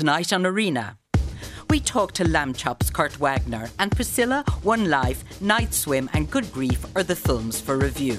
tonight 0.00 0.32
on 0.32 0.46
Arena. 0.46 0.96
We 1.68 1.78
talk 1.78 2.12
to 2.12 2.24
Lambchop's 2.24 2.88
Kurt 2.88 3.20
Wagner 3.20 3.68
and 3.78 3.92
Priscilla, 3.92 4.46
One 4.62 4.88
Life, 4.88 5.42
Night 5.42 5.74
Swim, 5.74 6.08
and 6.14 6.30
Good 6.30 6.50
Grief 6.54 6.86
are 6.96 7.02
the 7.02 7.14
films 7.14 7.60
for 7.60 7.76
review. 7.76 8.18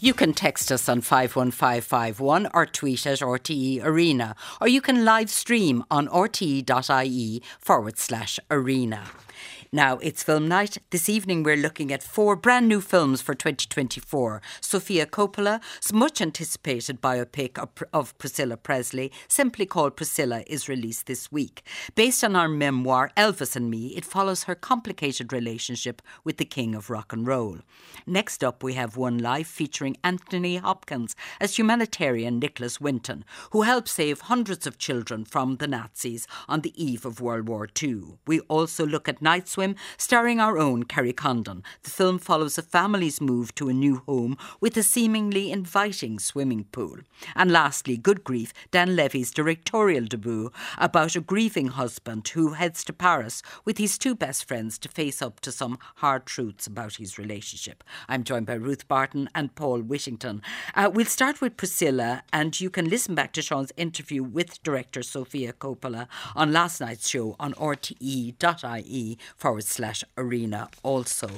You 0.00 0.14
can 0.14 0.32
text 0.32 0.72
us 0.72 0.88
on 0.88 1.02
51551 1.02 2.48
or 2.54 2.64
tweet 2.64 3.06
at 3.06 3.18
RTE 3.18 3.84
Arena, 3.84 4.34
or 4.58 4.68
you 4.68 4.80
can 4.80 5.04
live 5.04 5.28
stream 5.28 5.84
on 5.90 6.08
rte.ie 6.08 7.42
forward 7.58 7.98
slash 7.98 8.40
arena. 8.50 9.10
Now, 9.72 9.98
it's 9.98 10.24
film 10.24 10.48
night. 10.48 10.78
This 10.90 11.08
evening, 11.08 11.44
we're 11.44 11.54
looking 11.54 11.92
at 11.92 12.02
four 12.02 12.34
brand 12.34 12.66
new 12.66 12.80
films 12.80 13.22
for 13.22 13.34
2024. 13.34 14.42
Sofia 14.60 15.06
Coppola's 15.06 15.92
much 15.92 16.20
anticipated 16.20 17.00
biopic 17.00 17.56
of, 17.56 17.68
of 17.92 18.18
Priscilla 18.18 18.56
Presley, 18.56 19.12
simply 19.28 19.66
called 19.66 19.94
Priscilla, 19.94 20.42
is 20.48 20.68
released 20.68 21.06
this 21.06 21.30
week. 21.30 21.62
Based 21.94 22.24
on 22.24 22.34
our 22.34 22.48
memoir, 22.48 23.12
Elvis 23.16 23.54
and 23.54 23.70
Me, 23.70 23.94
it 23.96 24.04
follows 24.04 24.42
her 24.42 24.56
complicated 24.56 25.32
relationship 25.32 26.02
with 26.24 26.38
the 26.38 26.44
king 26.44 26.74
of 26.74 26.90
rock 26.90 27.12
and 27.12 27.24
roll. 27.24 27.58
Next 28.08 28.42
up, 28.42 28.64
we 28.64 28.74
have 28.74 28.96
One 28.96 29.18
Life 29.18 29.46
featuring 29.46 29.96
Anthony 30.02 30.56
Hopkins 30.56 31.14
as 31.40 31.56
humanitarian 31.56 32.40
Nicholas 32.40 32.80
Winton, 32.80 33.24
who 33.52 33.62
helped 33.62 33.86
save 33.86 34.22
hundreds 34.22 34.66
of 34.66 34.78
children 34.78 35.24
from 35.24 35.58
the 35.58 35.68
Nazis 35.68 36.26
on 36.48 36.62
the 36.62 36.74
eve 36.74 37.06
of 37.06 37.20
World 37.20 37.48
War 37.48 37.68
II. 37.80 38.18
We 38.26 38.40
also 38.40 38.84
look 38.84 39.08
at 39.08 39.22
Night 39.22 39.48
Swim, 39.60 39.76
starring 39.98 40.40
our 40.40 40.56
own 40.56 40.84
Kerry 40.84 41.12
Condon. 41.12 41.62
The 41.82 41.90
film 41.90 42.18
follows 42.18 42.56
a 42.56 42.62
family's 42.62 43.20
move 43.20 43.54
to 43.56 43.68
a 43.68 43.74
new 43.74 43.96
home 44.06 44.38
with 44.58 44.74
a 44.78 44.82
seemingly 44.82 45.52
inviting 45.52 46.18
swimming 46.18 46.64
pool. 46.72 46.96
And 47.36 47.52
lastly, 47.52 47.98
Good 47.98 48.24
Grief, 48.24 48.54
Dan 48.70 48.96
Levy's 48.96 49.30
directorial 49.30 50.06
debut 50.06 50.50
about 50.78 51.14
a 51.14 51.20
grieving 51.20 51.68
husband 51.68 52.26
who 52.28 52.54
heads 52.54 52.82
to 52.84 52.94
Paris 52.94 53.42
with 53.66 53.76
his 53.76 53.98
two 53.98 54.14
best 54.14 54.48
friends 54.48 54.78
to 54.78 54.88
face 54.88 55.20
up 55.20 55.40
to 55.40 55.52
some 55.52 55.76
hard 55.96 56.24
truths 56.24 56.66
about 56.66 56.94
his 56.94 57.18
relationship. 57.18 57.84
I'm 58.08 58.24
joined 58.24 58.46
by 58.46 58.54
Ruth 58.54 58.88
Barton 58.88 59.28
and 59.34 59.54
Paul 59.54 59.82
Whittington. 59.82 60.40
Uh, 60.74 60.90
we'll 60.90 61.04
start 61.04 61.42
with 61.42 61.58
Priscilla, 61.58 62.22
and 62.32 62.58
you 62.58 62.70
can 62.70 62.88
listen 62.88 63.14
back 63.14 63.34
to 63.34 63.42
Sean's 63.42 63.72
interview 63.76 64.22
with 64.22 64.62
director 64.62 65.02
Sofia 65.02 65.52
Coppola 65.52 66.08
on 66.34 66.50
last 66.50 66.80
night's 66.80 67.06
show 67.06 67.36
on 67.38 67.52
rte.ie 67.52 69.18
forward 69.50 69.64
slash 69.64 70.04
arena 70.16 70.68
also. 70.84 71.28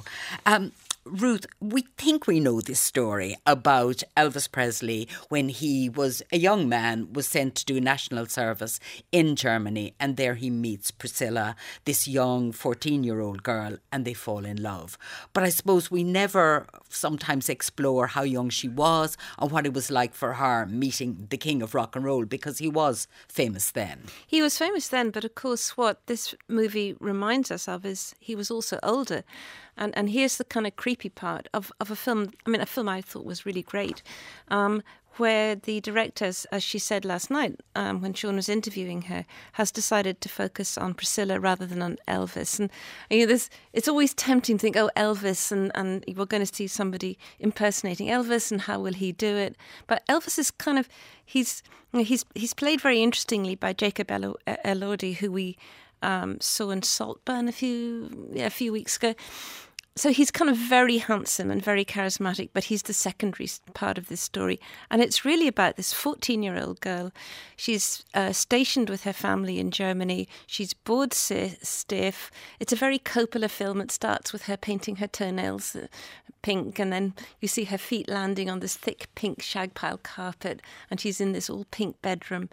Um, 0.44 0.72
Ruth, 1.04 1.46
we 1.58 1.82
think 1.98 2.28
we 2.28 2.38
know 2.38 2.60
this 2.60 2.78
story 2.78 3.36
about 3.44 4.04
Elvis 4.16 4.50
Presley 4.50 5.08
when 5.28 5.48
he 5.48 5.88
was 5.88 6.22
a 6.30 6.38
young 6.38 6.68
man, 6.68 7.12
was 7.12 7.26
sent 7.26 7.56
to 7.56 7.64
do 7.64 7.80
national 7.80 8.26
service 8.26 8.78
in 9.10 9.34
Germany, 9.34 9.94
and 9.98 10.16
there 10.16 10.36
he 10.36 10.48
meets 10.48 10.92
Priscilla, 10.92 11.56
this 11.86 12.06
young 12.06 12.52
14 12.52 13.02
year 13.02 13.18
old 13.18 13.42
girl, 13.42 13.78
and 13.90 14.04
they 14.04 14.14
fall 14.14 14.44
in 14.44 14.62
love. 14.62 14.96
But 15.32 15.42
I 15.42 15.48
suppose 15.48 15.90
we 15.90 16.04
never 16.04 16.66
sometimes 16.88 17.48
explore 17.48 18.06
how 18.06 18.22
young 18.22 18.48
she 18.48 18.68
was 18.68 19.16
and 19.40 19.50
what 19.50 19.66
it 19.66 19.74
was 19.74 19.90
like 19.90 20.14
for 20.14 20.34
her 20.34 20.66
meeting 20.66 21.26
the 21.30 21.36
king 21.36 21.62
of 21.62 21.74
rock 21.74 21.96
and 21.96 22.04
roll 22.04 22.26
because 22.26 22.58
he 22.58 22.68
was 22.68 23.08
famous 23.26 23.72
then. 23.72 24.04
He 24.24 24.40
was 24.40 24.56
famous 24.56 24.86
then, 24.86 25.10
but 25.10 25.24
of 25.24 25.34
course, 25.34 25.76
what 25.76 26.06
this 26.06 26.32
movie 26.46 26.94
reminds 27.00 27.50
us 27.50 27.66
of 27.66 27.84
is 27.84 28.14
he 28.20 28.36
was 28.36 28.52
also 28.52 28.78
older. 28.84 29.24
And 29.76 29.96
and 29.96 30.10
here's 30.10 30.36
the 30.36 30.44
kind 30.44 30.66
of 30.66 30.76
creepy 30.76 31.08
part 31.08 31.48
of, 31.54 31.72
of 31.80 31.90
a 31.90 31.96
film. 31.96 32.30
I 32.46 32.50
mean, 32.50 32.60
a 32.60 32.66
film 32.66 32.88
I 32.88 33.00
thought 33.00 33.24
was 33.24 33.46
really 33.46 33.62
great, 33.62 34.02
um, 34.48 34.82
where 35.16 35.54
the 35.54 35.80
director, 35.80 36.26
as 36.26 36.62
she 36.62 36.78
said 36.78 37.04
last 37.04 37.30
night 37.30 37.60
um, 37.74 38.00
when 38.00 38.14
Sean 38.14 38.36
was 38.36 38.48
interviewing 38.48 39.02
her, 39.02 39.24
has 39.52 39.70
decided 39.70 40.20
to 40.20 40.28
focus 40.28 40.78
on 40.78 40.94
Priscilla 40.94 41.38
rather 41.38 41.66
than 41.66 41.82
on 41.82 41.98
Elvis. 42.08 42.58
And 42.60 42.70
you 43.10 43.20
know, 43.20 43.26
this 43.26 43.50
it's 43.72 43.88
always 43.88 44.14
tempting 44.14 44.58
to 44.58 44.62
think, 44.62 44.76
oh, 44.76 44.90
Elvis, 44.96 45.50
and 45.50 45.70
and 45.74 46.04
we're 46.16 46.26
going 46.26 46.44
to 46.44 46.54
see 46.54 46.66
somebody 46.66 47.18
impersonating 47.38 48.08
Elvis, 48.08 48.50
and 48.50 48.62
how 48.62 48.80
will 48.80 48.94
he 48.94 49.12
do 49.12 49.36
it? 49.36 49.56
But 49.86 50.06
Elvis 50.06 50.38
is 50.38 50.50
kind 50.50 50.78
of 50.78 50.88
he's 51.24 51.62
he's 51.92 52.24
he's 52.34 52.54
played 52.54 52.80
very 52.80 53.02
interestingly 53.02 53.54
by 53.54 53.72
Jacob 53.72 54.08
Elordi, 54.08 55.16
who 55.16 55.32
we 55.32 55.56
um, 56.02 56.40
saw 56.40 56.70
in 56.70 56.82
Saltburn 56.82 57.48
a 57.48 57.52
few 57.52 58.30
a 58.36 58.50
few 58.50 58.72
weeks 58.72 58.96
ago. 58.96 59.14
So 59.94 60.10
he's 60.10 60.30
kind 60.30 60.48
of 60.48 60.56
very 60.56 60.98
handsome 60.98 61.50
and 61.50 61.62
very 61.62 61.84
charismatic, 61.84 62.48
but 62.54 62.64
he's 62.64 62.82
the 62.82 62.94
secondary 62.94 63.48
part 63.74 63.98
of 63.98 64.08
this 64.08 64.22
story. 64.22 64.58
And 64.90 65.02
it's 65.02 65.24
really 65.24 65.46
about 65.46 65.76
this 65.76 65.92
14 65.92 66.42
year 66.42 66.58
old 66.58 66.80
girl. 66.80 67.12
She's 67.56 68.02
uh, 68.14 68.32
stationed 68.32 68.88
with 68.88 69.04
her 69.04 69.12
family 69.12 69.58
in 69.58 69.70
Germany. 69.70 70.28
She's 70.46 70.72
bored 70.72 71.12
stiff. 71.12 72.30
It's 72.58 72.72
a 72.72 72.76
very 72.76 72.98
Coppola 72.98 73.50
film. 73.50 73.82
It 73.82 73.90
starts 73.90 74.32
with 74.32 74.44
her 74.44 74.56
painting 74.56 74.96
her 74.96 75.08
toenails 75.08 75.76
uh, 75.76 75.88
pink, 76.40 76.78
and 76.78 76.90
then 76.90 77.14
you 77.40 77.48
see 77.48 77.64
her 77.64 77.78
feet 77.78 78.08
landing 78.08 78.48
on 78.48 78.60
this 78.60 78.76
thick 78.76 79.08
pink 79.14 79.42
shag 79.42 79.74
pile 79.74 79.98
carpet, 79.98 80.62
and 80.90 81.00
she's 81.00 81.20
in 81.20 81.32
this 81.32 81.50
all 81.50 81.66
pink 81.70 82.00
bedroom. 82.00 82.48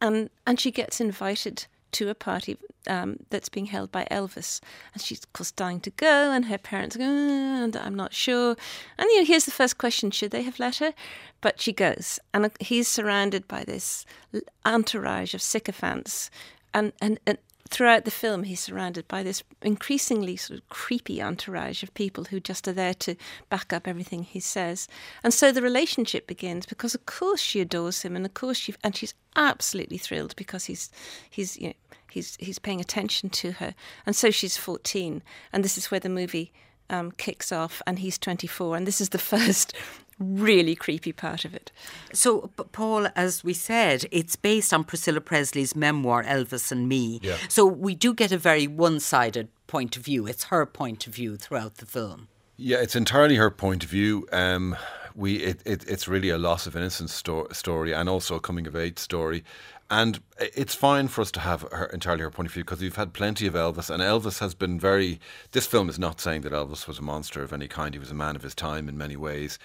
And, 0.00 0.30
and 0.46 0.58
she 0.58 0.70
gets 0.70 0.98
invited 0.98 1.66
to 1.92 2.08
a 2.08 2.14
party 2.14 2.56
um, 2.86 3.16
that's 3.30 3.48
being 3.48 3.66
held 3.66 3.92
by 3.92 4.06
Elvis. 4.10 4.60
And 4.92 5.02
she's, 5.02 5.22
of 5.24 5.32
course, 5.32 5.50
dying 5.50 5.80
to 5.80 5.90
go, 5.90 6.32
and 6.32 6.46
her 6.46 6.58
parents 6.58 6.96
go, 6.96 7.04
and 7.04 7.76
I'm 7.76 7.94
not 7.94 8.14
sure. 8.14 8.56
And, 8.98 9.08
you 9.10 9.20
know, 9.20 9.26
here's 9.26 9.44
the 9.44 9.50
first 9.50 9.78
question 9.78 10.10
should 10.10 10.30
they 10.30 10.42
have 10.42 10.58
let 10.58 10.76
her? 10.76 10.94
But 11.40 11.60
she 11.60 11.72
goes, 11.72 12.18
and 12.32 12.46
uh, 12.46 12.50
he's 12.60 12.88
surrounded 12.88 13.48
by 13.48 13.64
this 13.64 14.06
entourage 14.64 15.34
of 15.34 15.42
sycophants. 15.42 16.30
And, 16.72 16.92
and, 17.00 17.18
and 17.26 17.38
throughout 17.68 18.04
the 18.04 18.10
film, 18.10 18.44
he's 18.44 18.60
surrounded 18.60 19.06
by 19.06 19.22
this 19.22 19.42
increasingly 19.62 20.36
sort 20.36 20.58
of 20.58 20.68
creepy 20.68 21.20
entourage 21.22 21.82
of 21.82 21.94
people 21.94 22.24
who 22.24 22.40
just 22.40 22.66
are 22.66 22.72
there 22.72 22.94
to 22.94 23.16
back 23.48 23.72
up 23.72 23.86
everything 23.86 24.22
he 24.22 24.40
says. 24.40 24.88
And 25.22 25.32
so 25.32 25.52
the 25.52 25.62
relationship 25.62 26.26
begins 26.26 26.66
because, 26.66 26.94
of 26.94 27.06
course, 27.06 27.40
she 27.40 27.60
adores 27.60 28.02
him, 28.02 28.16
and 28.16 28.24
of 28.24 28.34
course, 28.34 28.56
she 28.56 28.74
and 28.82 28.96
she's 28.96 29.14
absolutely 29.36 29.98
thrilled 29.98 30.34
because 30.36 30.64
he's 30.64 30.90
he's 31.28 31.56
you 31.56 31.68
know 31.68 31.74
he's 32.10 32.36
he's 32.40 32.58
paying 32.58 32.80
attention 32.80 33.30
to 33.30 33.52
her, 33.52 33.74
and 34.06 34.16
so 34.16 34.30
she's 34.30 34.56
fourteen, 34.56 35.22
and 35.52 35.64
this 35.64 35.78
is 35.78 35.90
where 35.90 36.00
the 36.00 36.08
movie. 36.08 36.52
Um, 36.92 37.12
kicks 37.12 37.52
off 37.52 37.80
and 37.86 38.00
he's 38.00 38.18
24 38.18 38.76
and 38.76 38.84
this 38.84 39.00
is 39.00 39.10
the 39.10 39.18
first 39.36 39.76
really 40.20 40.76
creepy 40.76 41.12
part 41.12 41.44
of 41.44 41.54
it. 41.54 41.72
So, 42.12 42.50
Paul, 42.72 43.08
as 43.16 43.42
we 43.42 43.54
said, 43.54 44.04
it's 44.12 44.36
based 44.36 44.72
on 44.72 44.84
Priscilla 44.84 45.20
Presley's 45.20 45.74
memoir, 45.74 46.22
Elvis 46.22 46.70
and 46.70 46.88
Me. 46.88 47.18
Yeah. 47.22 47.38
So, 47.48 47.66
we 47.66 47.94
do 47.94 48.14
get 48.14 48.30
a 48.30 48.38
very 48.38 48.66
one 48.66 49.00
sided 49.00 49.48
point 49.66 49.96
of 49.96 50.04
view. 50.04 50.26
It's 50.26 50.44
her 50.44 50.66
point 50.66 51.06
of 51.06 51.14
view 51.14 51.36
throughout 51.36 51.76
the 51.76 51.86
film. 51.86 52.28
Yeah, 52.56 52.78
it's 52.78 52.94
entirely 52.94 53.36
her 53.36 53.50
point 53.50 53.84
of 53.84 53.90
view. 53.90 54.28
Um, 54.32 54.76
we 55.14 55.36
it, 55.36 55.62
it, 55.64 55.88
it's 55.88 56.06
really 56.06 56.30
a 56.30 56.38
loss 56.38 56.66
of 56.66 56.76
innocence 56.76 57.12
sto- 57.12 57.48
story 57.52 57.92
and 57.92 58.08
also 58.08 58.34
a 58.36 58.40
coming 58.40 58.66
of 58.66 58.76
age 58.76 58.98
story. 58.98 59.44
And 59.92 60.20
it's 60.38 60.74
fine 60.74 61.08
for 61.08 61.20
us 61.20 61.32
to 61.32 61.40
have 61.40 61.62
her 61.72 61.86
entirely 61.86 62.22
her 62.22 62.30
point 62.30 62.46
of 62.46 62.52
view 62.52 62.62
because 62.62 62.80
we've 62.80 62.94
had 62.94 63.12
plenty 63.12 63.48
of 63.48 63.54
Elvis, 63.54 63.90
and 63.90 64.00
Elvis 64.00 64.38
has 64.38 64.54
been 64.54 64.78
very. 64.78 65.18
This 65.50 65.66
film 65.66 65.88
is 65.88 65.98
not 65.98 66.20
saying 66.20 66.42
that 66.42 66.52
Elvis 66.52 66.86
was 66.86 67.00
a 67.00 67.02
monster 67.02 67.42
of 67.42 67.52
any 67.52 67.66
kind. 67.66 67.92
He 67.94 67.98
was 67.98 68.12
a 68.12 68.14
man 68.14 68.36
of 68.36 68.42
his 68.42 68.54
time 68.54 68.88
in 68.88 68.96
many 68.96 69.16
ways, 69.16 69.58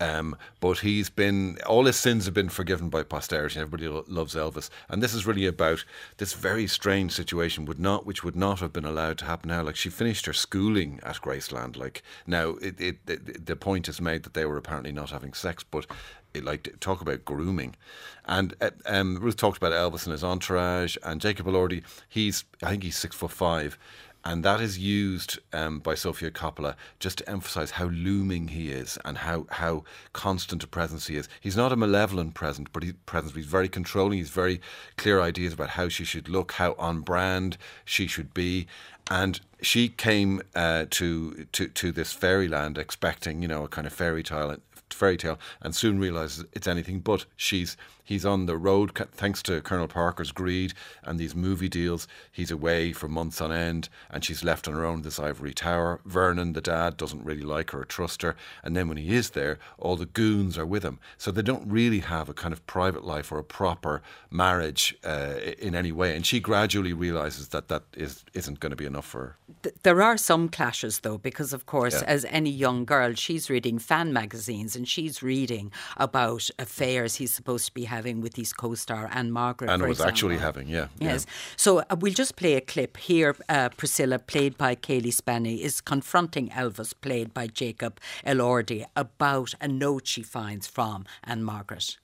um, 0.00 0.36
but 0.60 0.78
he's 0.78 1.10
been 1.10 1.58
all 1.66 1.84
his 1.84 1.96
sins 1.96 2.24
have 2.24 2.34
been 2.34 2.48
forgiven 2.48 2.88
by 2.88 3.02
posterity. 3.02 3.60
Everybody 3.60 3.88
lo- 3.88 4.04
loves 4.08 4.34
Elvis, 4.34 4.70
and 4.88 5.02
this 5.02 5.12
is 5.12 5.26
really 5.26 5.46
about 5.46 5.84
this 6.16 6.32
very 6.32 6.66
strange 6.66 7.12
situation 7.12 7.66
would 7.66 7.78
not, 7.78 8.06
which 8.06 8.24
would 8.24 8.36
not 8.36 8.60
have 8.60 8.72
been 8.72 8.86
allowed 8.86 9.18
to 9.18 9.26
happen 9.26 9.48
now. 9.48 9.62
Like 9.62 9.76
she 9.76 9.90
finished 9.90 10.26
her 10.26 10.32
schooling 10.32 11.00
at 11.02 11.20
Graceland. 11.20 11.76
Like 11.76 12.02
now, 12.26 12.50
it, 12.62 12.80
it, 12.80 12.96
it, 13.06 13.46
the 13.46 13.56
point 13.56 13.88
is 13.88 14.00
made 14.00 14.22
that 14.22 14.34
they 14.34 14.46
were 14.46 14.56
apparently 14.56 14.92
not 14.92 15.10
having 15.10 15.34
sex, 15.34 15.62
but 15.62 15.86
it, 16.32 16.44
like 16.44 16.74
talk 16.80 17.02
about 17.02 17.24
grooming. 17.24 17.76
And 18.24 18.54
uh, 18.60 18.70
um, 18.86 19.18
Ruth 19.20 19.36
talked 19.36 19.58
about 19.58 19.72
Elvis 19.72 20.04
and 20.04 20.12
his 20.12 20.24
entourage, 20.24 20.96
and 21.02 21.20
Jacob 21.20 21.46
Elordi. 21.46 21.82
He's 22.08 22.44
I 22.62 22.70
think 22.70 22.84
he's 22.84 22.96
six 22.96 23.14
foot 23.14 23.32
five 23.32 23.78
and 24.24 24.44
that 24.44 24.60
is 24.60 24.78
used 24.78 25.38
um, 25.52 25.78
by 25.78 25.94
Sofia 25.94 26.30
Coppola 26.30 26.74
just 26.98 27.18
to 27.18 27.28
emphasize 27.28 27.72
how 27.72 27.86
looming 27.86 28.48
he 28.48 28.70
is 28.70 28.98
and 29.04 29.18
how, 29.18 29.46
how 29.50 29.84
constant 30.12 30.62
a 30.62 30.66
presence 30.66 31.06
he 31.06 31.16
is. 31.16 31.28
He's 31.40 31.56
not 31.56 31.72
a 31.72 31.76
malevolent 31.76 32.34
presence, 32.34 32.68
but 32.72 32.82
he, 32.82 32.92
presence, 32.92 33.34
he's 33.34 33.46
very 33.46 33.68
controlling. 33.68 34.18
He's 34.18 34.30
very 34.30 34.60
clear 34.96 35.20
ideas 35.20 35.54
about 35.54 35.70
how 35.70 35.88
she 35.88 36.04
should 36.04 36.28
look, 36.28 36.52
how 36.52 36.74
on 36.78 37.00
brand 37.00 37.56
she 37.84 38.06
should 38.06 38.34
be. 38.34 38.66
And 39.10 39.40
she 39.62 39.88
came 39.88 40.42
uh, 40.54 40.86
to, 40.90 41.46
to 41.52 41.66
to 41.68 41.90
this 41.90 42.12
fairyland 42.12 42.78
expecting, 42.78 43.42
you 43.42 43.48
know, 43.48 43.64
a 43.64 43.68
kind 43.68 43.86
of 43.86 43.92
fairy 43.92 44.22
tale 44.22 44.56
fairy 44.94 45.16
tale, 45.16 45.38
and 45.60 45.74
soon 45.74 45.98
realizes 45.98 46.44
it's 46.52 46.66
anything 46.66 47.00
but. 47.00 47.24
She's 47.36 47.76
he's 48.10 48.26
on 48.26 48.46
the 48.46 48.56
road 48.56 48.90
thanks 49.12 49.40
to 49.40 49.60
Colonel 49.60 49.86
Parker's 49.86 50.32
greed 50.32 50.74
and 51.04 51.16
these 51.16 51.34
movie 51.34 51.68
deals. 51.68 52.08
He's 52.32 52.50
away 52.50 52.92
for 52.92 53.06
months 53.06 53.40
on 53.40 53.52
end, 53.52 53.88
and 54.10 54.24
she's 54.24 54.42
left 54.42 54.66
on 54.66 54.74
her 54.74 54.84
own 54.84 54.96
in 54.96 55.02
this 55.02 55.20
ivory 55.20 55.54
tower. 55.54 56.00
Vernon, 56.04 56.52
the 56.52 56.60
dad, 56.60 56.96
doesn't 56.96 57.24
really 57.24 57.42
like 57.42 57.70
her 57.70 57.82
or 57.82 57.84
trust 57.84 58.22
her, 58.22 58.34
and 58.64 58.76
then 58.76 58.88
when 58.88 58.96
he 58.96 59.14
is 59.14 59.30
there, 59.30 59.58
all 59.78 59.96
the 59.96 60.06
goons 60.06 60.58
are 60.58 60.66
with 60.66 60.82
him. 60.82 60.98
So 61.18 61.30
they 61.30 61.42
don't 61.42 61.70
really 61.70 62.00
have 62.00 62.28
a 62.28 62.34
kind 62.34 62.52
of 62.52 62.66
private 62.66 63.04
life 63.04 63.30
or 63.30 63.38
a 63.38 63.44
proper 63.44 64.02
marriage 64.30 64.96
uh, 65.04 65.34
in 65.58 65.74
any 65.74 65.92
way. 65.92 66.16
And 66.16 66.26
she 66.26 66.40
gradually 66.40 66.92
realizes 66.92 67.48
that 67.48 67.68
that 67.68 67.84
is 67.96 68.24
isn't 68.34 68.58
going 68.58 68.70
to 68.70 68.76
be 68.76 68.86
enough 68.86 69.06
for 69.06 69.20
her. 69.20 69.36
There 69.82 70.02
are 70.02 70.16
some 70.16 70.48
clashes 70.48 71.00
though, 71.00 71.18
because 71.18 71.52
of 71.52 71.66
course, 71.66 72.02
yeah. 72.02 72.08
as 72.08 72.24
any 72.28 72.50
young 72.50 72.84
girl, 72.84 73.14
she's 73.14 73.48
reading 73.48 73.78
fan 73.78 74.12
magazines 74.12 74.74
and 74.74 74.88
she's 74.88 75.22
reading 75.22 75.70
about 75.96 76.50
affairs 76.58 77.16
he's 77.16 77.32
supposed 77.32 77.66
to 77.66 77.74
be 77.74 77.84
having 77.84 77.99
with 78.00 78.36
his 78.36 78.52
co-star 78.52 79.08
Ann-Margret. 79.12 79.70
And 79.70 79.82
was 79.82 79.98
example. 79.98 80.08
actually 80.08 80.38
having, 80.38 80.68
yeah. 80.68 80.88
Yes. 80.98 81.26
Yeah. 81.26 81.32
So 81.56 81.78
uh, 81.78 81.96
we'll 81.98 82.14
just 82.14 82.36
play 82.36 82.54
a 82.54 82.60
clip 82.60 82.96
here. 82.96 83.36
Uh, 83.48 83.68
Priscilla, 83.70 84.18
played 84.18 84.56
by 84.56 84.74
Cailee 84.74 85.12
Spaeny, 85.12 85.60
is 85.60 85.80
confronting 85.80 86.48
Elvis, 86.48 86.92
played 87.00 87.34
by 87.34 87.46
Jacob 87.46 88.00
Elordi, 88.26 88.86
about 88.96 89.54
a 89.60 89.68
note 89.68 90.06
she 90.06 90.22
finds 90.22 90.66
from 90.66 91.04
Ann-Margret. 91.24 91.98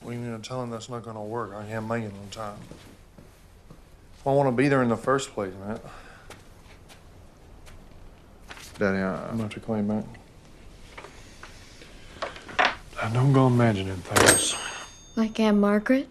What 0.00 0.12
do 0.12 0.18
you 0.18 0.22
mean 0.22 0.40
to 0.40 0.48
tell 0.48 0.62
him 0.62 0.70
that's 0.70 0.88
not 0.88 1.02
going 1.02 1.16
to 1.16 1.22
work? 1.22 1.52
I 1.54 1.64
can't 1.66 1.88
make 1.88 2.04
it 2.04 2.12
on 2.12 2.30
time. 2.30 2.58
I 4.26 4.30
want 4.30 4.48
to 4.48 4.52
be 4.52 4.66
there 4.68 4.82
in 4.82 4.88
the 4.88 4.96
first 4.96 5.30
place, 5.30 5.52
man. 5.66 5.78
Daddy, 8.78 8.98
I, 8.98 9.30
am 9.30 9.36
going 9.36 9.36
to 9.36 9.42
have 9.44 9.54
to 9.54 9.60
call 9.60 9.76
you 9.76 9.82
back. 9.84 10.04
Dad, 12.94 13.12
don't 13.12 13.32
go 13.32 13.46
imagining 13.46 13.96
things. 13.96 14.56
Like 15.16 15.40
Ann-Margret? 15.40 16.08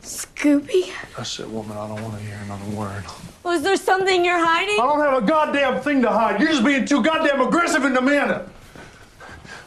Scooby? 0.00 0.90
That's 1.16 1.38
it, 1.38 1.48
woman. 1.50 1.76
I 1.76 1.86
don't 1.86 2.02
want 2.02 2.16
to 2.16 2.20
hear 2.22 2.38
another 2.44 2.64
word. 2.76 3.04
Was 3.42 3.62
there 3.62 3.76
something 3.76 4.24
you're 4.24 4.38
hiding? 4.38 4.76
I 4.80 4.86
don't 4.86 5.00
have 5.00 5.22
a 5.22 5.26
goddamn 5.26 5.82
thing 5.82 6.00
to 6.02 6.08
hide. 6.08 6.40
You're 6.40 6.48
just 6.48 6.64
being 6.64 6.86
too 6.86 7.02
goddamn 7.02 7.40
aggressive 7.42 7.84
and 7.84 7.94
demanding. 7.94 8.48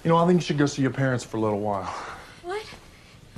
You 0.03 0.09
know, 0.09 0.17
I 0.17 0.25
think 0.25 0.41
you 0.41 0.45
should 0.45 0.57
go 0.57 0.65
see 0.65 0.81
your 0.81 0.91
parents 0.91 1.23
for 1.23 1.37
a 1.37 1.39
little 1.39 1.59
while. 1.59 1.93
What? 2.43 2.65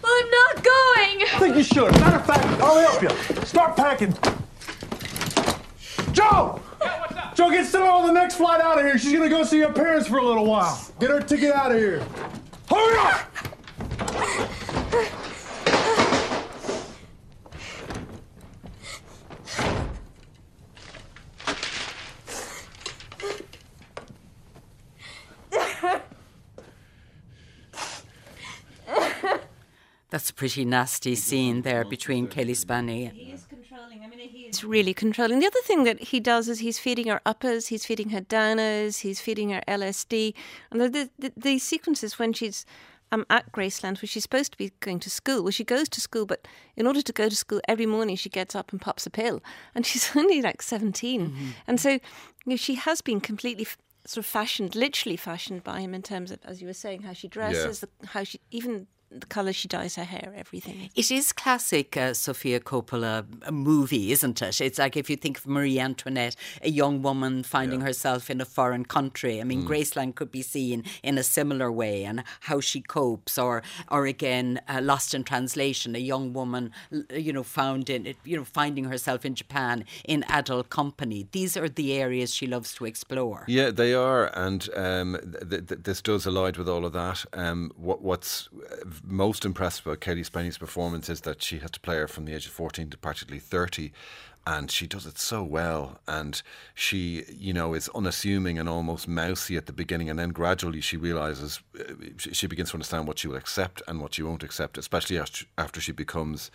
Well, 0.01 0.11
I'm 0.11 0.29
not 0.29 0.55
going. 0.55 1.21
I 1.23 1.37
think 1.39 1.55
you 1.57 1.63
should. 1.63 1.91
Matter 1.99 2.17
of 2.17 2.25
fact, 2.25 2.45
I'll 2.61 2.79
help 2.79 3.01
you. 3.01 3.43
Start 3.45 3.75
packing. 3.75 4.13
Joe! 6.13 6.61
Yeah, 6.81 6.99
what's 6.99 7.13
up? 7.13 7.35
Joe, 7.35 7.49
get 7.49 7.65
Stella 7.65 7.89
on 7.89 8.07
the 8.07 8.13
next 8.13 8.35
flight 8.35 8.61
out 8.61 8.79
of 8.79 8.85
here. 8.85 8.97
She's 8.97 9.13
gonna 9.13 9.29
go 9.29 9.43
see 9.43 9.59
her 9.59 9.73
parents 9.73 10.07
for 10.07 10.17
a 10.19 10.25
little 10.25 10.45
while. 10.45 10.79
Get 10.99 11.09
her 11.09 11.21
ticket 11.21 11.53
out 11.53 11.71
of 11.71 11.77
here. 11.77 12.05
Hurry 12.69 12.97
up! 12.99 13.30
That's 30.11 30.29
a 30.29 30.33
pretty 30.33 30.65
nasty 30.65 31.15
scene 31.15 31.61
there 31.61 31.85
between 31.85 32.27
Cailee 32.27 32.55
Spaeny. 32.55 33.11
He 33.13 33.31
is 33.31 33.45
controlling. 33.45 34.03
I 34.03 34.07
mean, 34.07 34.19
he 34.19 34.41
is 34.41 34.61
really 34.61 34.93
controlling. 34.93 35.39
The 35.39 35.47
other 35.47 35.61
thing 35.63 35.85
that 35.85 36.01
he 36.01 36.19
does 36.19 36.49
is 36.49 36.59
he's 36.59 36.77
feeding 36.77 37.07
her 37.07 37.21
uppers, 37.25 37.67
he's 37.67 37.85
feeding 37.85 38.09
her 38.09 38.19
downers, 38.19 38.99
he's 38.99 39.21
feeding 39.21 39.51
her 39.51 39.61
LSD. 39.69 40.33
And 40.69 40.81
the, 40.81 40.89
the, 40.89 41.09
the, 41.17 41.33
the 41.37 41.59
sequences 41.59 42.19
when 42.19 42.33
she's 42.33 42.65
um, 43.13 43.25
at 43.29 43.53
Graceland, 43.53 44.01
where 44.01 44.07
she's 44.07 44.23
supposed 44.23 44.51
to 44.51 44.57
be 44.57 44.73
going 44.81 44.99
to 44.99 45.09
school. 45.09 45.43
Well, 45.43 45.51
she 45.51 45.63
goes 45.63 45.87
to 45.87 46.01
school, 46.01 46.25
but 46.25 46.45
in 46.75 46.87
order 46.87 47.01
to 47.01 47.13
go 47.13 47.29
to 47.29 47.35
school 47.35 47.61
every 47.69 47.85
morning, 47.85 48.17
she 48.17 48.29
gets 48.29 48.53
up 48.53 48.73
and 48.73 48.81
pops 48.81 49.05
a 49.05 49.09
pill. 49.09 49.41
And 49.73 49.85
she's 49.87 50.13
only 50.15 50.41
like 50.41 50.61
17. 50.61 51.21
Mm-hmm. 51.21 51.49
And 51.67 51.79
so 51.79 51.91
you 51.91 51.99
know, 52.45 52.55
she 52.57 52.75
has 52.75 52.99
been 52.99 53.21
completely 53.21 53.63
f- 53.63 53.77
sort 54.05 54.25
of 54.25 54.29
fashioned, 54.29 54.75
literally 54.75 55.15
fashioned 55.15 55.63
by 55.63 55.79
him 55.79 55.93
in 55.93 56.01
terms 56.01 56.31
of, 56.31 56.39
as 56.43 56.61
you 56.61 56.67
were 56.67 56.73
saying, 56.73 57.03
how 57.03 57.13
she 57.13 57.29
dresses, 57.29 57.81
yeah. 57.81 57.87
the, 58.01 58.07
how 58.07 58.23
she, 58.25 58.41
even 58.51 58.87
the 59.11 59.25
colour 59.27 59.51
she 59.51 59.67
dyes 59.67 59.95
her 59.95 60.03
hair, 60.03 60.33
everything. 60.35 60.89
It 60.95 61.11
is 61.11 61.33
classic 61.33 61.97
uh, 61.97 62.13
Sofia 62.13 62.59
Coppola 62.59 63.51
movie, 63.51 64.11
isn't 64.11 64.41
it? 64.41 64.61
It's 64.61 64.79
like 64.79 64.95
if 64.95 65.09
you 65.09 65.17
think 65.17 65.37
of 65.39 65.47
Marie 65.47 65.79
Antoinette, 65.79 66.35
a 66.61 66.69
young 66.69 67.01
woman 67.01 67.43
finding 67.43 67.81
yeah. 67.81 67.87
herself 67.87 68.29
in 68.29 68.39
a 68.39 68.45
foreign 68.45 68.85
country. 68.85 69.41
I 69.41 69.43
mean, 69.43 69.63
mm. 69.63 69.67
Graceland 69.67 70.15
could 70.15 70.31
be 70.31 70.41
seen 70.41 70.83
in 71.03 71.17
a 71.17 71.23
similar 71.23 71.71
way, 71.71 72.05
and 72.05 72.23
how 72.41 72.61
she 72.61 72.81
copes, 72.81 73.37
or 73.37 73.63
or 73.89 74.05
again, 74.05 74.61
uh, 74.67 74.79
Lost 74.81 75.13
in 75.13 75.23
Translation, 75.23 75.95
a 75.95 75.99
young 75.99 76.31
woman, 76.33 76.71
you 77.13 77.33
know, 77.33 77.43
found 77.43 77.89
in 77.89 78.13
you 78.23 78.37
know 78.37 78.45
finding 78.45 78.85
herself 78.85 79.25
in 79.25 79.35
Japan 79.35 79.85
in 80.05 80.23
adult 80.29 80.69
company. 80.69 81.27
These 81.31 81.57
are 81.57 81.67
the 81.67 81.93
areas 81.93 82.33
she 82.33 82.47
loves 82.47 82.73
to 82.75 82.85
explore. 82.85 83.43
Yeah, 83.47 83.71
they 83.71 83.93
are, 83.93 84.31
and 84.37 84.69
um, 84.75 85.17
th- 85.49 85.67
th- 85.67 85.81
this 85.83 86.01
does 86.01 86.25
align 86.25 86.53
with 86.57 86.69
all 86.69 86.85
of 86.85 86.93
that. 86.93 87.25
Um, 87.33 87.71
what, 87.75 88.01
what's 88.01 88.49
most 89.03 89.45
impressed 89.45 89.81
about 89.81 89.99
Cailee 89.99 90.29
Spaeny's 90.29 90.57
performance 90.57 91.09
is 91.09 91.21
that 91.21 91.41
she 91.41 91.59
has 91.59 91.71
to 91.71 91.79
play 91.79 91.97
her 91.97 92.07
from 92.07 92.25
the 92.25 92.33
age 92.33 92.45
of 92.45 92.51
14 92.51 92.89
to 92.89 92.97
practically 92.97 93.39
30 93.39 93.91
and 94.47 94.71
she 94.71 94.87
does 94.87 95.05
it 95.05 95.19
so 95.19 95.43
well 95.43 95.99
and 96.07 96.41
she 96.73 97.23
you 97.29 97.53
know 97.53 97.75
is 97.75 97.89
unassuming 97.89 98.57
and 98.57 98.67
almost 98.67 99.07
mousy 99.07 99.55
at 99.55 99.67
the 99.67 99.73
beginning 99.73 100.09
and 100.09 100.17
then 100.17 100.29
gradually 100.29 100.81
she 100.81 100.97
realizes 100.97 101.59
uh, 101.79 101.93
she 102.17 102.47
begins 102.47 102.71
to 102.71 102.75
understand 102.75 103.07
what 103.07 103.19
she 103.19 103.27
will 103.27 103.35
accept 103.35 103.83
and 103.87 104.01
what 104.01 104.15
she 104.15 104.23
won't 104.23 104.41
accept 104.41 104.79
especially 104.79 105.19
after 105.57 105.79
she 105.79 105.91
becomes 105.91 106.49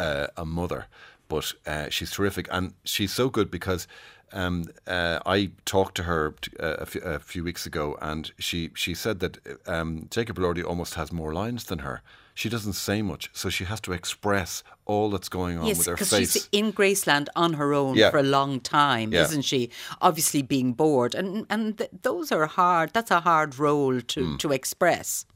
uh, 0.00 0.28
a 0.36 0.44
mother. 0.44 0.86
But 1.28 1.52
uh, 1.64 1.90
she's 1.90 2.10
terrific 2.10 2.48
and 2.50 2.74
she's 2.84 3.12
so 3.12 3.28
good 3.28 3.50
because 3.50 3.86
um, 4.32 4.64
uh, 4.86 5.20
I 5.26 5.50
talked 5.64 5.96
to 5.96 6.04
her 6.04 6.34
uh, 6.58 6.76
a, 6.80 7.18
few, 7.18 7.42
weeks 7.44 7.66
ago, 7.66 7.98
and 8.00 8.30
she 8.38 8.70
she 8.74 8.94
said 8.94 9.20
that 9.20 9.38
um, 9.66 10.06
Jacob 10.10 10.36
Elordi 10.38 10.64
almost 10.64 10.94
has 10.94 11.12
more 11.12 11.32
lines 11.32 11.64
than 11.64 11.80
her. 11.80 12.02
She 12.34 12.48
doesn't 12.48 12.74
say 12.74 13.02
much, 13.02 13.28
so 13.32 13.50
she 13.50 13.64
has 13.64 13.80
to 13.82 13.92
express 13.92 14.62
all 14.86 15.10
that's 15.10 15.28
going 15.28 15.58
on 15.58 15.66
yes, 15.66 15.78
with 15.78 15.86
her 15.88 15.96
face. 15.96 16.12
Yes, 16.12 16.32
she's 16.32 16.48
in 16.52 16.72
Graceland 16.72 17.26
on 17.34 17.54
her 17.54 17.74
own 17.74 17.96
yeah. 17.96 18.10
for 18.10 18.18
a 18.18 18.22
long 18.22 18.60
time, 18.60 19.12
yeah. 19.12 19.24
isn't 19.24 19.42
she? 19.42 19.70
Obviously, 20.00 20.42
being 20.42 20.72
bored, 20.72 21.14
and 21.14 21.44
and 21.50 21.76
th- 21.78 21.90
those 22.02 22.30
are 22.30 22.46
hard. 22.46 22.92
That's 22.92 23.10
a 23.10 23.20
hard 23.20 23.58
role 23.58 24.00
to 24.00 24.20
mm. 24.20 24.38
to 24.38 24.52
express. 24.52 25.26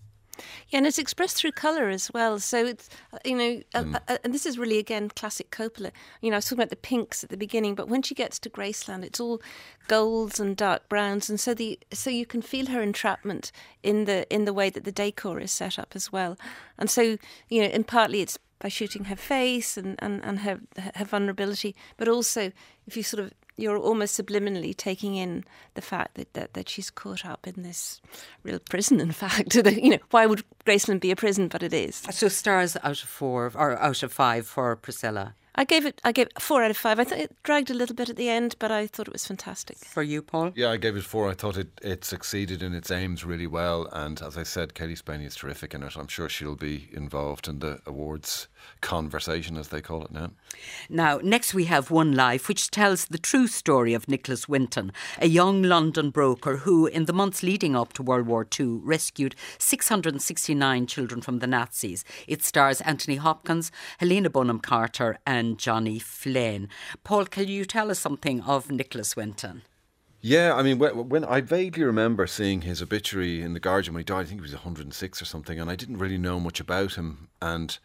Yeah, 0.69 0.79
and 0.79 0.87
it's 0.87 0.99
expressed 0.99 1.37
through 1.37 1.53
colour 1.53 1.89
as 1.89 2.11
well. 2.13 2.39
So 2.39 2.67
it's, 2.67 2.89
uh, 3.13 3.19
you 3.25 3.37
know, 3.37 3.63
mm. 3.75 3.95
uh, 3.95 3.99
uh, 4.09 4.19
and 4.25 4.35
this 4.35 4.47
is 4.47 4.59
really, 4.59 4.79
again, 4.79 5.09
classic 5.09 5.51
Coppola. 5.51 5.91
You 6.21 6.31
know, 6.31 6.37
I 6.37 6.39
was 6.39 6.47
talking 6.47 6.59
about 6.59 6.71
the 6.71 6.77
pinks 6.77 7.25
at 7.25 7.31
the 7.31 7.37
beginning, 7.37 7.75
but 7.75 7.89
when 7.89 8.03
she 8.03 8.15
gets 8.15 8.39
to 8.41 8.51
Graceland, 8.51 9.05
it's 9.05 9.21
all 9.21 9.41
golds 9.89 10.41
and 10.41 10.57
dark 10.57 10.89
browns. 10.89 11.29
And 11.29 11.39
so 11.39 11.55
the 11.55 11.79
so 11.93 12.11
you 12.11 12.27
can 12.27 12.43
feel 12.43 12.67
her 12.67 12.83
entrapment 12.83 13.53
in 13.83 14.05
the 14.05 14.27
in 14.35 14.45
the 14.45 14.53
way 14.53 14.71
that 14.71 14.85
the 14.85 14.93
decor 14.93 15.41
is 15.41 15.53
set 15.53 15.79
up 15.79 15.93
as 15.95 16.13
well. 16.13 16.37
And 16.79 16.91
so, 16.91 17.19
you 17.49 17.63
know, 17.63 17.69
and 17.69 17.87
partly 17.87 18.21
it's 18.21 18.39
by 18.59 18.69
shooting 18.69 19.05
her 19.05 19.17
face 19.17 19.77
and, 19.77 19.97
and, 19.99 20.25
and 20.25 20.41
her 20.41 20.61
her 20.95 21.05
vulnerability, 21.05 21.75
but 21.97 22.09
also 22.09 22.51
if 22.87 22.97
you 22.97 23.03
sort 23.03 23.23
of 23.23 23.33
you're 23.57 23.79
almost 23.79 24.19
subliminally 24.19 24.77
taking 24.77 25.15
in 25.17 25.45
the 25.75 25.83
fact 25.83 26.15
that, 26.15 26.33
that, 26.35 26.55
that 26.55 26.69
she's 26.69 26.91
caught 26.91 27.25
up 27.25 27.47
in 27.47 27.63
this 27.63 28.01
real 28.43 28.59
prison. 28.59 29.01
In 29.01 29.13
fact, 29.13 29.55
you 29.67 29.91
know, 29.91 29.99
why 30.11 30.27
would 30.27 30.43
Graceland 30.67 31.01
be 31.01 31.11
a 31.11 31.17
prison? 31.17 31.49
But 31.49 31.63
it 31.63 31.73
is. 31.73 32.03
Uh, 32.09 32.13
so 32.13 32.29
stars 32.29 32.77
out 32.83 33.03
of 33.03 33.09
four 33.09 33.53
or 33.55 33.79
out 33.79 34.03
of 34.03 34.13
five 34.13 34.47
for 34.47 34.75
Priscilla. 34.77 35.35
I 35.57 35.65
gave 35.65 35.87
it. 35.87 36.01
I 36.03 36.11
gave 36.11 36.27
it 36.27 36.43
four 36.43 36.65
out 36.65 36.71
of 36.73 36.77
five. 36.77 36.99
I 36.99 37.05
thought 37.05 37.19
it 37.19 37.43
dragged 37.45 37.71
a 37.71 37.75
little 37.75 37.95
bit 37.95 38.11
at 38.11 38.17
the 38.17 38.29
end, 38.29 38.57
but 38.59 38.73
I 38.73 38.89
thought 38.89 39.07
it 39.07 39.13
was 39.13 39.27
fantastic. 39.27 39.79
For 39.79 40.03
you, 40.03 40.21
Paul? 40.21 40.53
Yeah, 40.57 40.71
I 40.71 40.77
gave 40.79 40.97
it 40.97 41.05
four. 41.05 41.31
I 41.31 41.35
thought 41.35 41.57
it, 41.57 41.69
it 41.81 42.05
succeeded 42.05 42.61
in 42.61 42.75
its 42.75 42.91
aims 42.91 43.25
really 43.25 43.47
well, 43.47 43.89
and 43.93 44.21
as 44.21 44.37
I 44.37 44.43
said, 44.43 44.75
Cailee 44.75 45.01
Spaeny 45.01 45.27
is 45.27 45.37
terrific 45.37 45.73
in 45.73 45.85
it. 45.85 45.97
I'm 45.97 46.09
sure 46.09 46.29
she'll 46.29 46.57
be 46.57 46.89
involved 46.93 47.47
in 47.47 47.61
the 47.61 47.81
awards 47.87 48.49
conversation, 48.81 49.57
as 49.57 49.69
they 49.69 49.81
call 49.81 50.05
it 50.05 50.13
now. 50.13 50.31
Now, 50.89 51.19
next 51.23 51.55
we 51.55 51.65
have 51.65 51.91
One 51.91 52.13
Life, 52.13 52.49
which 52.49 52.71
tells 52.71 53.07
the 53.07 53.19
true 53.19 53.47
story 53.47 53.95
of 53.95 54.09
Nicholas 54.09 54.49
Winton, 54.49 54.93
a 55.19 55.29
young 55.29 55.63
London 55.63 56.11
broker 56.11 56.59
who, 56.59 56.87
in 56.87 57.07
the 57.07 57.13
months 57.13 57.43
leading 57.43 57.75
up 57.75 57.93
to 57.95 58.03
World 58.03 58.27
War 58.27 58.47
II, 58.59 58.81
rescued 58.83 59.35
669 59.59 60.87
children 60.87 61.21
from 61.21 61.39
the 61.39 61.47
Nazis. 61.47 62.05
It 62.29 62.43
stars 62.43 62.81
Anthony 62.83 63.17
Hopkins, 63.17 63.73
Helena 63.99 64.31
Bonham 64.31 64.61
Carter, 64.61 65.19
and 65.27 65.59
Johnny 65.59 65.99
Flynn. 65.99 66.69
Paul, 67.03 67.27
can 67.27 67.49
you 67.49 67.65
tell 67.65 67.91
us 67.91 67.99
something 67.99 68.43
of 68.43 68.71
Nicholas 68.71 69.17
Winton? 69.17 69.63
Yeah, 70.27 70.55
I 70.55 70.63
mean, 70.63 70.79
when, 70.79 71.11
when, 71.11 71.23
I 71.23 71.43
vaguely 71.43 71.85
remember 71.85 72.27
seeing 72.27 72.63
his 72.63 72.81
obituary 72.81 73.43
in 73.43 73.53
the 73.53 73.61
Guardian 73.61 73.93
when 73.93 74.01
he 74.01 74.05
died, 74.05 74.21
I 74.21 74.25
think 74.25 74.41
he 74.41 74.43
was 74.43 74.53
106 74.53 75.21
or 75.21 75.25
something, 75.27 75.61
and 75.61 75.71
I 75.71 75.77
didn't 75.77 75.99
really 75.99 76.17
know 76.17 76.41
much 76.41 76.61
about 76.61 76.95
him. 76.95 77.29
And 77.43 77.79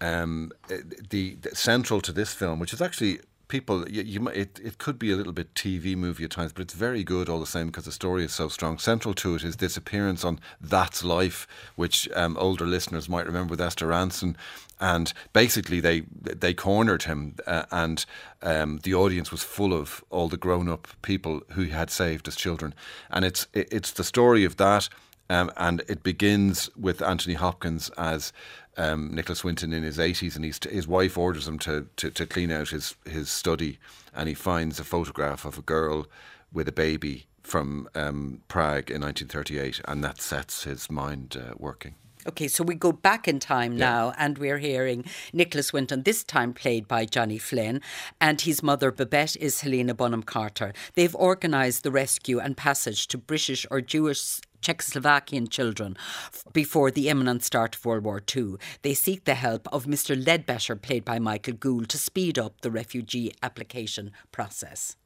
um, 0.00 0.52
the, 0.68 1.36
the, 1.40 1.54
central 1.54 2.00
to 2.02 2.12
this 2.12 2.34
film, 2.34 2.58
which 2.58 2.72
is 2.72 2.82
actually 2.82 3.20
people, 3.48 3.88
you, 3.88 4.02
you 4.02 4.28
it, 4.28 4.60
it 4.62 4.78
could 4.78 4.98
be 4.98 5.12
a 5.12 5.16
little 5.16 5.32
bit 5.32 5.54
TV 5.54 5.96
movie 5.96 6.24
at 6.24 6.30
times, 6.30 6.52
but 6.52 6.62
it's 6.62 6.74
very 6.74 7.04
good 7.04 7.28
all 7.28 7.40
the 7.40 7.46
same 7.46 7.66
because 7.66 7.84
the 7.84 7.92
story 7.92 8.24
is 8.24 8.32
so 8.32 8.48
strong. 8.48 8.78
Central 8.78 9.14
to 9.14 9.34
it 9.34 9.44
is 9.44 9.56
this 9.56 9.76
appearance 9.76 10.24
on 10.24 10.40
That's 10.60 11.04
Life, 11.04 11.46
which 11.76 12.08
um, 12.14 12.36
older 12.38 12.66
listeners 12.66 13.08
might 13.08 13.26
remember 13.26 13.52
with 13.52 13.60
Esther 13.60 13.88
Rantzen. 13.88 14.36
And 14.80 15.12
basically, 15.32 15.78
they 15.78 16.00
they 16.20 16.52
cornered 16.52 17.04
him, 17.04 17.36
uh, 17.46 17.64
and 17.70 18.04
um, 18.42 18.80
the 18.82 18.92
audience 18.92 19.30
was 19.30 19.42
full 19.42 19.72
of 19.72 20.02
all 20.10 20.28
the 20.28 20.36
grown 20.36 20.68
up 20.68 20.88
people 21.00 21.42
who 21.52 21.62
he 21.62 21.70
had 21.70 21.90
saved 21.90 22.26
as 22.26 22.34
children. 22.34 22.74
And 23.08 23.24
it's 23.24 23.46
it's 23.52 23.92
the 23.92 24.04
story 24.04 24.44
of 24.44 24.56
that. 24.56 24.88
Um, 25.30 25.50
and 25.56 25.82
it 25.88 26.02
begins 26.02 26.68
with 26.76 27.00
Anthony 27.00 27.34
Hopkins 27.34 27.88
as 27.96 28.32
um, 28.76 29.14
Nicholas 29.14 29.44
Winton 29.44 29.72
in 29.72 29.82
his 29.82 29.98
80s, 29.98 30.36
and 30.36 30.44
he's 30.44 30.58
his 30.64 30.86
wife 30.86 31.16
orders 31.16 31.46
him 31.46 31.58
to, 31.60 31.86
to, 31.96 32.10
to 32.10 32.26
clean 32.26 32.50
out 32.50 32.70
his, 32.70 32.94
his 33.04 33.30
study, 33.30 33.78
and 34.14 34.28
he 34.28 34.34
finds 34.34 34.80
a 34.80 34.84
photograph 34.84 35.44
of 35.44 35.58
a 35.58 35.62
girl 35.62 36.06
with 36.52 36.68
a 36.68 36.72
baby 36.72 37.26
from 37.42 37.88
um, 37.94 38.40
Prague 38.48 38.90
in 38.90 39.02
1938, 39.02 39.80
and 39.86 40.02
that 40.02 40.20
sets 40.20 40.64
his 40.64 40.90
mind 40.90 41.36
uh, 41.36 41.54
working. 41.58 41.94
Okay, 42.26 42.48
so 42.48 42.64
we 42.64 42.74
go 42.74 42.90
back 42.90 43.28
in 43.28 43.38
time 43.38 43.76
now, 43.76 44.14
and 44.16 44.38
we're 44.38 44.56
hearing 44.56 45.04
Nicholas 45.34 45.74
Winton, 45.74 46.04
this 46.04 46.24
time 46.24 46.54
played 46.54 46.88
by 46.88 47.04
Johnny 47.04 47.36
Flynn, 47.36 47.82
and 48.18 48.40
his 48.40 48.62
mother 48.62 48.90
Babette 48.90 49.36
is 49.36 49.60
Helena 49.60 49.92
Bonham 49.92 50.22
Carter. 50.22 50.72
They've 50.94 51.14
organised 51.14 51.82
the 51.82 51.90
rescue 51.90 52.40
and 52.40 52.56
passage 52.56 53.08
to 53.08 53.18
British 53.18 53.66
or 53.70 53.82
Jewish 53.82 54.40
Czechoslovakian 54.64 55.48
children 55.50 55.96
f- 56.32 56.44
before 56.52 56.90
the 56.90 57.08
imminent 57.08 57.42
start 57.44 57.76
of 57.76 57.84
World 57.84 58.04
War 58.04 58.22
II. 58.34 58.54
They 58.82 58.94
seek 58.94 59.24
the 59.24 59.34
help 59.34 59.68
of 59.72 59.84
Mr. 59.84 60.16
Ledbetter, 60.26 60.74
played 60.76 61.04
by 61.04 61.18
Michael 61.18 61.54
Gould, 61.54 61.88
to 61.90 61.98
speed 61.98 62.38
up 62.38 62.62
the 62.62 62.70
refugee 62.70 63.30
application 63.42 64.10
process. 64.32 64.96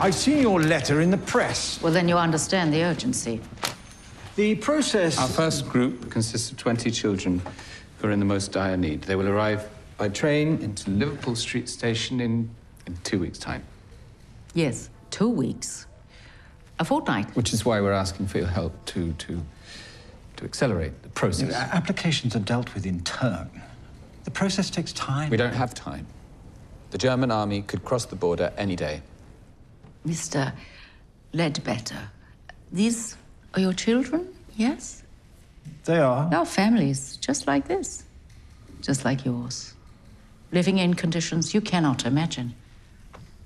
I've 0.00 0.14
seen 0.14 0.42
your 0.42 0.60
letter 0.60 1.00
in 1.00 1.10
the 1.10 1.18
press. 1.18 1.80
Well, 1.82 1.92
then 1.92 2.08
you 2.08 2.16
understand 2.16 2.72
the 2.72 2.84
urgency. 2.84 3.40
The 4.36 4.54
process. 4.54 5.18
Our 5.18 5.26
first 5.28 5.68
group 5.68 6.10
consists 6.10 6.52
of 6.52 6.58
20 6.58 6.90
children 6.92 7.42
who 7.98 8.06
are 8.08 8.12
in 8.12 8.20
the 8.20 8.24
most 8.24 8.52
dire 8.52 8.76
need. 8.76 9.02
They 9.02 9.16
will 9.16 9.28
arrive 9.28 9.68
by 9.96 10.10
train 10.10 10.58
into 10.62 10.90
Liverpool 10.90 11.34
Street 11.34 11.68
Station 11.68 12.20
in, 12.20 12.48
in 12.86 12.96
two 13.02 13.18
weeks' 13.18 13.38
time. 13.38 13.64
Yes, 14.54 14.90
two 15.10 15.28
weeks. 15.28 15.87
A 16.80 16.84
fortnight. 16.84 17.34
Which 17.34 17.52
is 17.52 17.64
why 17.64 17.80
we're 17.80 17.92
asking 17.92 18.26
for 18.28 18.38
your 18.38 18.46
help 18.46 18.72
to, 18.86 19.12
to, 19.12 19.42
to 20.36 20.44
accelerate 20.44 21.02
the 21.02 21.08
process. 21.08 21.52
A- 21.52 21.74
Applications 21.76 22.36
are 22.36 22.40
dealt 22.40 22.72
with 22.74 22.86
in 22.86 23.00
turn. 23.02 23.50
The 24.24 24.30
process 24.30 24.70
takes 24.70 24.92
time. 24.92 25.30
We 25.30 25.36
don't 25.36 25.54
have 25.54 25.74
time. 25.74 26.06
The 26.90 26.98
German 26.98 27.30
army 27.30 27.62
could 27.62 27.84
cross 27.84 28.04
the 28.06 28.16
border 28.16 28.52
any 28.56 28.76
day. 28.76 29.02
Mr. 30.06 30.52
Ledbetter, 31.32 32.10
these 32.72 33.16
are 33.54 33.60
your 33.60 33.72
children, 33.72 34.28
yes? 34.56 35.02
They 35.84 35.98
are. 35.98 36.32
Our 36.32 36.46
families, 36.46 37.16
just 37.16 37.46
like 37.46 37.66
this. 37.68 38.04
Just 38.80 39.04
like 39.04 39.24
yours. 39.24 39.74
Living 40.52 40.78
in 40.78 40.94
conditions 40.94 41.52
you 41.52 41.60
cannot 41.60 42.06
imagine. 42.06 42.54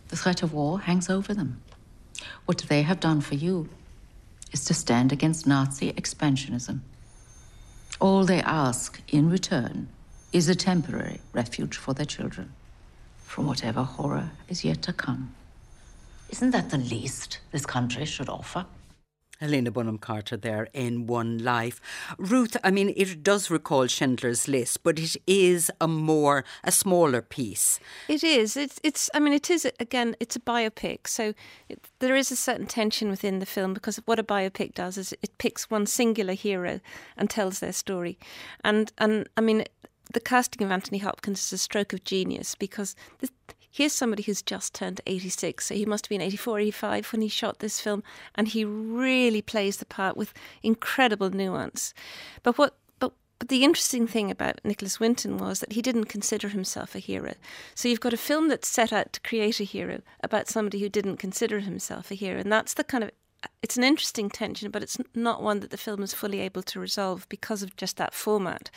The 0.09 0.17
threat 0.17 0.43
of 0.43 0.53
war 0.53 0.81
hangs 0.81 1.09
over 1.09 1.33
them. 1.35 1.61
What 2.47 2.59
they 2.69 2.83
have 2.83 3.01
done 3.01 3.21
for 3.21 3.35
you 3.35 3.69
is 4.53 4.65
to 4.67 4.75
stand 4.75 5.13
against 5.13 5.47
Nazi 5.47 5.93
expansionism. 5.93 6.81
All 8.01 8.25
they 8.25 8.41
ask 8.41 9.01
in 9.09 9.31
return 9.31 9.89
is 10.33 10.49
a 10.49 10.55
temporary 10.55 11.21
refuge 11.33 11.77
for 11.77 11.95
their 11.95 12.07
children 12.07 12.53
from 13.25 13.47
whatever 13.47 13.83
horror 13.83 14.31
is 14.49 14.65
yet 14.65 14.83
to 14.83 14.93
come. 14.93 15.35
Isn't 16.29 16.51
that 16.51 16.71
the 16.71 16.79
least 16.79 17.39
this 17.51 17.67
country 17.67 18.05
should 18.05 18.29
offer? 18.29 18.67
Helena 19.43 19.73
Bonham 19.73 19.99
Carter 19.99 20.37
there 20.37 20.69
in 20.73 21.09
One 21.09 21.39
Life. 21.39 21.81
Ruth, 22.17 22.57
I 22.63 22.71
mean, 22.71 22.95
it 22.97 23.25
does 23.25 23.51
recall 23.51 23.89
Schindler's 23.89 24.47
List, 24.47 24.85
but 24.85 25.01
it 25.01 25.17
is 25.27 25.69
a 25.81 25.89
more, 25.89 26.45
a 26.63 26.71
smaller 26.71 27.21
piece. 27.21 27.81
It 28.07 28.23
is. 28.23 28.57
It's. 28.57 28.79
It's. 28.85 29.11
I 29.13 29.19
mean, 29.19 29.33
it 29.33 29.51
is. 29.51 29.67
Again, 29.81 30.15
it's 30.21 30.37
a 30.37 30.41
biopic, 30.41 31.09
so 31.09 31.35
it, 31.69 31.85
there 31.99 32.15
is 32.15 32.31
a 32.31 32.37
certain 32.37 32.67
tension 32.67 33.11
within 33.11 33.41
the 33.41 33.47
film 33.47 33.75
because 33.75 33.97
what 34.05 34.21
a 34.21 34.23
biopic 34.23 34.75
does 34.75 34.97
is 34.97 35.13
it 35.23 35.37
picks 35.39 35.69
one 35.69 35.87
singular 35.87 36.35
hero 36.35 36.81
and 37.17 37.29
tells 37.29 37.59
their 37.59 37.73
story, 37.73 38.19
and 38.63 38.93
and 38.99 39.29
I 39.37 39.41
mean, 39.41 39.65
the 40.13 40.21
casting 40.21 40.65
of 40.65 40.71
Anthony 40.71 40.99
Hopkins 40.99 41.41
is 41.41 41.53
a 41.53 41.59
stroke 41.59 41.93
of 41.93 42.05
genius 42.05 42.55
because 42.55 42.95
this, 43.19 43.33
here's 43.73 43.93
somebody 43.93 44.23
who's 44.23 44.43
just 44.43 44.75
turned 44.75 45.01
86 45.07 45.67
so 45.67 45.75
he 45.75 45.87
must 45.87 46.07
have 46.07 46.11
been 46.11 46.21
84 46.21 46.61
85 46.61 47.13
when 47.13 47.23
he 47.23 47.29
shot 47.29 47.59
this 47.59 47.81
film 47.81 48.03
and 48.35 48.49
he 48.49 48.65
really 48.65 49.43
plays 49.43 49.79
the 49.79 49.87
part 49.87 50.17
with 50.17 50.33
incredible 50.63 51.31
nuance 51.31 51.95
but 52.43 52.59
what 52.59 52.77
but 52.99 53.13
but 53.39 53.49
the 53.49 53.65
interesting 53.65 54.07
thing 54.07 54.31
about 54.31 54.61
Nicholas 54.63 55.01
Winton 55.01 55.37
was 55.37 55.59
that 55.59 55.73
he 55.73 55.83
didn't 55.83 56.05
consider 56.05 56.51
himself 56.51 56.95
a 56.95 57.01
hero. 57.01 57.35
So 57.75 57.89
you've 57.89 57.99
got 57.99 58.13
a 58.13 58.17
film 58.17 58.49
that's 58.49 58.69
set 58.69 58.93
out 58.93 59.13
to 59.15 59.21
create 59.21 59.59
a 59.59 59.65
hero 59.65 60.01
about 60.23 60.47
somebody 60.47 60.79
who 60.79 60.89
didn't 60.89 61.17
consider 61.17 61.59
himself 61.59 62.13
a 62.13 62.15
hero, 62.15 62.39
and 62.39 62.53
that's 62.53 62.75
the 62.75 62.85
kind 62.85 63.03
of 63.03 63.11
it's 63.63 63.77
an 63.77 63.85
interesting 63.85 64.29
tension, 64.29 64.71
but 64.71 64.83
it's 64.83 64.99
not 65.15 65.43
one 65.43 65.61
that 65.61 65.71
the 65.71 65.77
film 65.77 66.03
is 66.03 66.13
fully 66.13 66.41
able 66.41 66.63
to 66.65 66.81
resolve 66.81 67.29
because 67.29 67.63
of 67.63 67.77
just 67.77 67.97
that 67.97 68.13
format. 68.13 68.71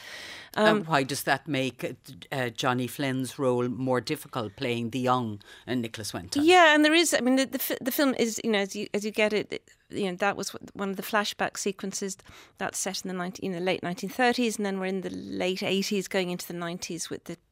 Um, 0.55 0.83
why 0.85 1.03
does 1.03 1.23
that 1.23 1.47
make 1.47 1.95
uh, 2.31 2.49
Johnny 2.49 2.87
Flynn's 2.87 3.37
role 3.39 3.67
more 3.67 3.99
difficult, 3.99 4.55
playing 4.55 4.91
the 4.91 4.99
young 4.99 5.41
and 5.65 5.81
Nicholas 5.81 6.13
Winton? 6.13 6.43
Yeah, 6.43 6.75
and 6.75 6.85
there 6.85 6.93
is. 6.93 7.13
I 7.13 7.21
mean, 7.21 7.35
the, 7.35 7.45
the, 7.45 7.77
the 7.81 7.91
film 7.91 8.13
is 8.17 8.39
you 8.43 8.51
know 8.51 8.59
as 8.59 8.75
you 8.75 8.87
as 8.93 9.03
you 9.03 9.11
get 9.11 9.33
it, 9.33 9.51
it 9.51 9.69
you 9.89 10.11
know 10.11 10.17
that 10.17 10.37
was 10.37 10.49
one 10.73 10.89
of 10.89 10.97
the 10.97 11.03
flashback 11.03 11.57
sequences 11.57 12.17
that's 12.57 12.77
set 12.77 13.03
in 13.03 13.07
the 13.07 13.13
19, 13.13 13.51
you 13.51 13.59
know, 13.59 13.63
late 13.63 13.81
1930s, 13.81 14.57
and 14.57 14.65
then 14.65 14.79
we're 14.79 14.85
in 14.85 15.01
the 15.01 15.09
late 15.09 15.59
80s, 15.59 16.09
going 16.09 16.29
into 16.29 16.47
the 16.47 16.53
90s 16.53 17.09
with 17.09 17.25
the 17.25 17.37
the 17.37 17.37
sort 17.37 17.37
of 17.37 17.44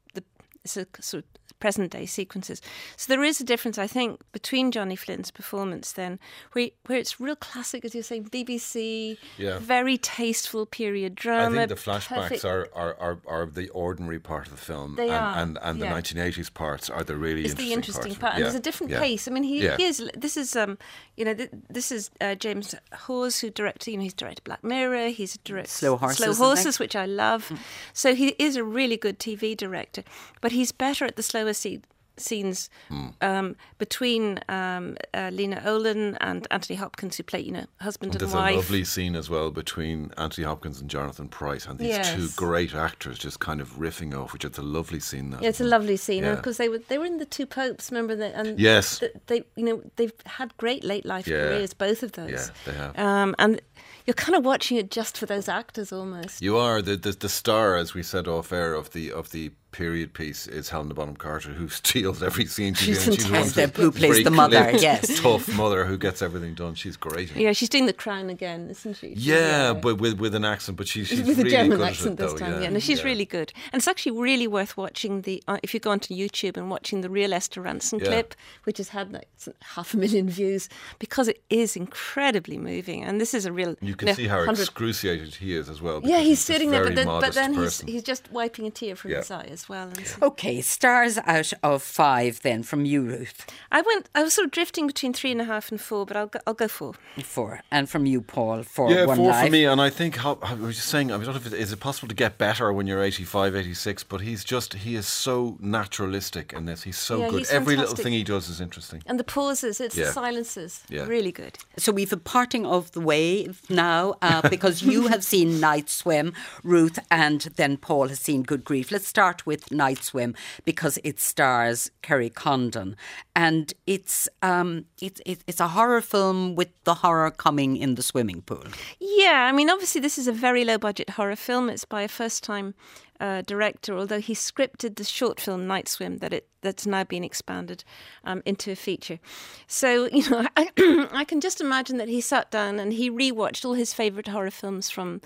present 1.60 1.92
day 1.92 2.06
sequences. 2.06 2.62
So 2.98 3.14
there 3.14 3.24
is 3.24 3.40
a 3.40 3.44
difference, 3.46 3.78
I 3.78 3.88
think, 3.88 4.20
between 4.34 4.70
Johnny 4.70 4.98
Flynn's 4.98 5.32
performance 5.32 5.94
then, 5.94 6.20
where 6.52 6.70
where 6.88 6.98
it's 6.98 7.22
real 7.22 7.38
classic, 7.38 7.86
as 7.86 7.94
you're 7.94 8.04
saying, 8.04 8.26
BBC, 8.26 9.18
Yeah. 9.38 9.60
very 9.60 9.98
tasteful 9.98 10.66
period 10.66 11.16
drama. 11.16 11.40
I 11.40 11.50
drama. 11.50 11.68
think 11.68 11.70
the 11.80 11.92
flashbacks 11.92 12.44
are, 12.44 12.68
are, 12.76 12.98
are, 13.00 13.18
are 13.28 13.46
the 13.46 13.70
ordinary 13.70 14.20
part 14.20 14.48
of 14.48 14.52
the 14.52 14.60
film, 14.60 14.96
They 14.96 15.04
and, 15.10 15.14
are, 15.14 15.38
and, 15.38 15.58
and 15.62 15.80
yeah. 15.80 15.94
the 15.94 16.02
1980s 16.02 16.54
parts 16.54 16.90
are 16.90 17.04
the 17.04 17.16
really 17.16 17.46
is 17.46 17.52
interesting 17.52 17.68
the 17.70 17.74
interesting 17.74 18.12
part. 18.16 18.20
part, 18.22 18.34
and 18.34 18.40
Yeah, 18.40 18.44
there's 18.46 18.56
a 18.56 18.60
different 18.60 18.92
yeah. 18.92 19.00
pace. 19.00 19.28
I 19.30 19.32
mean, 19.32 19.44
he, 19.44 19.64
Yeah. 19.64 19.78
he 19.78 19.86
is. 19.86 20.10
This 20.18 20.36
is, 20.36 20.58
um, 20.58 20.78
you 21.16 21.24
know, 21.24 21.34
th- 21.34 21.50
this 21.70 21.94
is 21.94 22.12
uh, 22.20 22.36
James 22.36 22.76
Hawes 22.94 23.40
who 23.40 23.50
directed. 23.50 23.92
You 23.92 23.98
know, 23.98 24.04
he's 24.04 24.14
directed 24.14 24.44
Black 24.44 24.64
Mirror. 24.66 25.10
He's 25.10 25.38
directed 25.38 25.72
Slow 25.72 25.96
Horses, 25.96 26.18
Slow? 26.18 26.34
Horses, 26.48 26.78
which 26.78 26.96
I 26.96 27.06
love. 27.06 27.52
So 27.94 28.16
he 28.16 28.30
is 28.38 28.58
a 28.58 28.66
really 28.66 28.98
good 28.98 29.18
TV 29.18 29.56
director, 29.56 30.04
but 30.42 30.52
he's 30.54 30.72
better 30.72 31.06
at 31.06 31.16
the 31.16 31.24
slower 31.24 31.54
scene 31.54 31.84
scenes 32.16 32.70
Hmm. 32.90 33.08
um, 33.22 33.56
between 33.80 34.40
um, 34.48 34.96
uh, 35.16 35.32
Lena 35.34 35.64
Olin 35.66 36.16
and 36.22 36.46
Anthony 36.52 36.76
Hopkins, 36.78 37.18
who 37.18 37.24
play, 37.24 37.40
you 37.40 37.52
know, 37.52 37.66
husband 37.82 38.14
and, 38.14 38.22
and 38.22 38.32
There's 38.32 38.40
wife. 38.40 38.54
a 38.54 38.58
lovely 38.58 38.84
scene 38.84 39.16
as 39.16 39.32
well 39.32 39.50
between 39.50 40.12
Anthony 40.16 40.46
Hopkins 40.46 40.80
and 40.80 40.92
Jonathan 40.92 41.28
Pryce, 41.28 41.66
and 41.66 41.80
these 41.80 41.98
two 42.12 42.28
great 42.36 42.76
actors 42.76 43.18
just 43.18 43.40
kind 43.40 43.60
of 43.60 43.78
riffing 43.80 44.14
off, 44.16 44.32
which 44.32 44.46
is 44.46 44.60
a 44.60 44.62
lovely 44.62 45.00
scene. 45.00 45.32
That 45.32 45.42
Yeah, 45.42 45.50
it's 45.50 45.60
a 45.60 45.64
lovely 45.64 45.98
scene 45.98 46.24
Yeah. 46.24 46.36
because 46.36 46.58
they 46.58 46.70
were 46.70 46.78
they 46.88 47.00
were 47.00 47.06
in 47.08 47.18
the 47.18 47.26
two 47.26 47.48
popes. 47.48 47.90
Remember 47.90 48.16
that? 48.16 48.36
And 48.36 48.60
Yes. 48.60 49.00
th- 49.00 49.14
they 49.26 49.44
you 49.56 49.66
know 49.66 49.82
they've 49.96 50.14
had 50.28 50.56
great 50.58 50.84
late 50.84 51.08
life 51.08 51.26
Yeah. 51.28 51.48
careers, 51.48 51.74
both 51.74 52.04
of 52.04 52.12
those. 52.12 52.30
Yeah, 52.30 52.48
they 52.66 52.74
have. 52.78 53.00
Um, 53.00 53.34
and 53.40 53.60
you're 54.06 54.14
kind 54.14 54.36
of 54.36 54.46
watching 54.46 54.78
it 54.78 54.92
just 54.92 55.18
for 55.18 55.26
those 55.26 55.50
actors 55.50 55.92
almost. 55.92 56.44
You 56.44 56.58
are 56.58 56.80
the, 56.80 56.96
the 56.96 57.14
the 57.14 57.30
star, 57.30 57.76
as 57.76 57.96
we 57.96 58.04
said 58.04 58.28
off 58.28 58.52
air, 58.54 58.76
of 58.76 58.92
the 58.92 59.12
of 59.12 59.32
the 59.32 59.50
period 59.74 60.14
piece 60.14 60.48
is 60.48 60.70
Helena 60.70 60.94
Bonham 60.94 61.18
Carter, 61.18 61.50
who 61.50 61.68
steals 61.82 62.24
every 62.24 62.46
scene 62.46 62.74
she's, 62.74 63.04
She's 63.04 63.08
in. 63.08 63.14
She's 63.16 63.26
fantastic. 63.26 63.74
the 63.74 63.82
Who 63.82 63.92
plays 63.92 64.24
the 64.24 64.32
mother, 64.32 64.64
clipped, 64.70 64.82
yes. 64.82 65.20
tough 65.22 65.54
mother 65.58 65.84
who 65.86 65.98
gets 65.98 66.22
everything 66.22 66.54
done. 66.54 66.76
She's 66.76 66.96
great. 66.96 67.36
Yeah, 67.36 67.52
she's 67.52 67.68
doing 67.68 67.88
the 67.88 67.94
crown 67.94 68.30
again, 68.30 68.70
isn't 68.70 68.94
she? 68.96 69.14
Yeah, 69.18 69.74
but 69.74 69.98
with 69.98 70.20
with 70.20 70.34
an 70.36 70.46
accent, 70.46 70.78
but 70.78 70.88
she, 70.88 71.04
she's 71.04 71.22
with 71.24 71.38
really 71.40 71.50
a 71.54 71.58
German 71.58 71.78
good 71.80 71.88
accent 71.90 72.18
this 72.18 72.32
though, 72.32 72.38
time. 72.38 72.54
Yeah, 72.54 72.62
Yeah, 72.62 72.70
no, 72.70 72.80
she's 72.80 73.00
yeah. 73.00 73.06
really 73.06 73.26
good, 73.26 73.52
and 73.74 73.80
it's 73.82 73.88
actually 73.90 74.14
really 74.18 74.48
worth 74.48 74.78
watching 74.78 75.22
the. 75.24 75.44
Uh, 75.48 75.58
if 75.64 75.74
you 75.74 75.80
go 75.82 75.92
onto 75.92 76.14
YouTube 76.16 76.56
and 76.56 76.70
watching 76.70 77.02
the 77.02 77.10
real 77.10 77.34
Esther 77.34 77.62
Rantzen 77.62 78.00
Yeah. 78.00 78.06
clip, 78.08 78.36
which 78.64 78.78
has 78.78 78.90
had 78.90 79.12
like 79.12 79.28
half 79.62 79.94
a 79.94 79.98
million 79.98 80.30
views, 80.30 80.70
because 81.00 81.28
it 81.28 81.42
is 81.50 81.76
incredibly 81.76 82.58
moving, 82.58 83.04
and 83.04 83.20
this 83.20 83.34
is 83.34 83.46
a 83.46 83.52
real. 83.52 83.76
You 83.82 83.96
can 83.96 84.08
know, 84.08 84.14
see 84.14 84.28
how 84.28 84.38
100 84.38 84.62
excruciated 84.62 85.36
he 85.36 85.56
is 85.56 85.68
as 85.70 85.82
well. 85.82 85.96
Yeah, 86.04 86.18
because 86.18 86.26
he's 86.28 86.40
sitting 86.40 86.72
there, 86.72 86.84
but 86.84 86.96
then, 86.96 87.08
but 87.08 87.34
then 87.34 87.54
he's 87.56 87.82
he's 87.82 88.04
just 88.04 88.32
wiping 88.32 88.68
a 88.68 88.72
tear 88.72 88.96
from 88.96 89.12
Yeah. 89.12 89.18
his 89.18 89.32
eye 89.32 89.48
as 89.64 89.70
as 89.70 89.70
well. 89.70 89.88
And 89.90 90.06
so 90.08 90.18
Okay, 90.28 90.62
stars 90.62 91.18
out 91.26 91.54
of 91.64 91.84
five 91.84 92.42
then 92.42 92.64
from 92.64 92.86
you, 92.86 93.02
Ruth. 93.04 93.46
I 93.72 93.82
went. 93.82 94.10
I 94.16 94.24
was 94.24 94.34
sort 94.34 94.46
of 94.46 94.52
drifting 94.52 94.88
between 94.88 95.14
three 95.14 95.32
and 95.32 95.42
a 95.42 95.46
half 95.46 95.72
and 95.72 95.80
four, 95.80 96.06
but 96.06 96.18
I'll 96.18 96.28
go, 96.28 96.40
I'll 96.48 96.54
go 96.54 96.68
four. 96.68 96.94
Four. 97.24 97.62
And 97.72 97.90
from 97.90 98.06
you, 98.06 98.22
Paul, 98.22 98.64
for 98.64 98.90
Yeah, 98.92 99.06
one 99.06 99.18
four 99.18 99.30
life. 99.30 99.46
for 99.46 99.52
me. 99.52 99.66
And 99.66 99.80
I 99.82 99.90
think, 99.90 100.18
how, 100.18 100.38
I 100.42 100.54
was 100.56 100.76
just 100.76 100.90
saying, 100.90 101.12
I 101.12 101.18
don't 101.18 101.28
know 101.28 101.36
if 101.36 101.46
it, 101.48 101.54
is 101.54 101.72
it 101.72 101.80
possible 101.80 102.08
to 102.08 102.16
get 102.16 102.38
better 102.38 102.72
when 102.74 102.88
you're 102.88 103.04
85, 103.04 103.56
86, 103.56 104.04
but 104.04 104.22
he's 104.22 104.44
just, 104.44 104.74
he 104.74 104.96
is 104.96 105.08
so 105.08 105.58
naturalistic 105.60 106.54
in 106.54 106.66
this. 106.66 106.84
He's 106.84 106.98
so 106.98 107.20
Yeah, 107.20 107.30
good. 107.30 107.40
he's 107.40 107.52
Every 107.52 107.76
little 107.76 107.96
thing 107.96 108.14
he 108.14 108.24
does 108.24 108.50
is 108.50 108.60
interesting. 108.60 109.02
And 109.06 109.20
the 109.20 109.24
pauses, 109.24 109.80
it's 109.80 109.96
Yeah. 109.96 110.06
the 110.08 110.12
silences, 110.14 110.84
Yeah. 110.90 111.06
really 111.06 111.32
good. 111.32 111.58
So 111.78 111.92
we've 111.92 112.14
a 112.14 112.18
parting 112.18 112.66
of 112.66 112.92
the 112.92 113.02
wave 113.02 113.62
now 113.70 114.16
uh, 114.22 114.42
because 114.50 114.82
you 114.82 115.08
have 115.08 115.24
seen 115.24 115.60
Night 115.70 115.90
Swim, 115.90 116.34
Ruth, 116.64 117.00
and 117.12 117.42
then 117.56 117.78
Paul 117.78 118.08
has 118.10 118.20
seen 118.20 118.44
Good 118.44 118.64
Grief. 118.64 118.92
Let's 118.92 119.08
start 119.08 119.46
with 119.46 119.53
Night 119.72 120.04
Swim 120.04 120.36
because 120.66 121.00
it 121.04 121.20
stars 121.20 121.92
Kerry 122.02 122.30
Condon, 122.30 122.96
and 123.36 123.74
it's 123.88 124.30
um, 124.42 124.86
it's 125.02 125.22
it's 125.26 125.60
a 125.60 125.70
horror 125.70 126.02
film 126.02 126.56
with 126.56 126.70
the 126.84 126.96
horror 126.96 127.32
coming 127.32 127.78
in 127.78 127.96
the 127.96 128.04
swimming 128.04 128.42
pool. 128.42 128.66
Yeah, 129.00 129.48
I 129.50 129.52
mean, 129.52 129.70
obviously, 129.70 130.02
this 130.02 130.18
is 130.18 130.28
a 130.28 130.34
very 130.34 130.66
low 130.66 130.78
budget 130.78 131.12
horror 131.12 131.36
film. 131.36 131.70
It's 131.70 131.86
by 131.86 132.02
a 132.04 132.08
first 132.08 132.44
time 132.44 132.74
uh, 133.20 133.42
director, 133.42 133.98
although 133.98 134.20
he 134.20 134.34
scripted 134.34 134.96
the 134.96 135.04
short 135.04 135.40
film 135.40 135.66
Night 135.66 135.88
Swim 135.88 136.18
that 136.18 136.34
it 136.34 136.48
that's 136.62 136.86
now 136.86 137.04
been 137.04 137.24
expanded 137.24 137.84
um, 138.24 138.42
into 138.46 138.72
a 138.72 138.76
feature. 138.76 139.20
So, 139.68 140.10
you 140.12 140.30
know, 140.30 140.46
I, 140.58 140.70
I 141.12 141.24
can 141.24 141.40
just 141.40 141.62
imagine 141.62 141.98
that 141.98 142.10
he 142.10 142.22
sat 142.22 142.52
down 142.52 142.80
and 142.80 142.92
he 142.94 143.10
rewatched 143.10 143.64
all 143.66 143.74
his 143.74 143.94
favourite 143.94 144.28
horror 144.28 144.52
films 144.52 144.90
from 144.90 145.22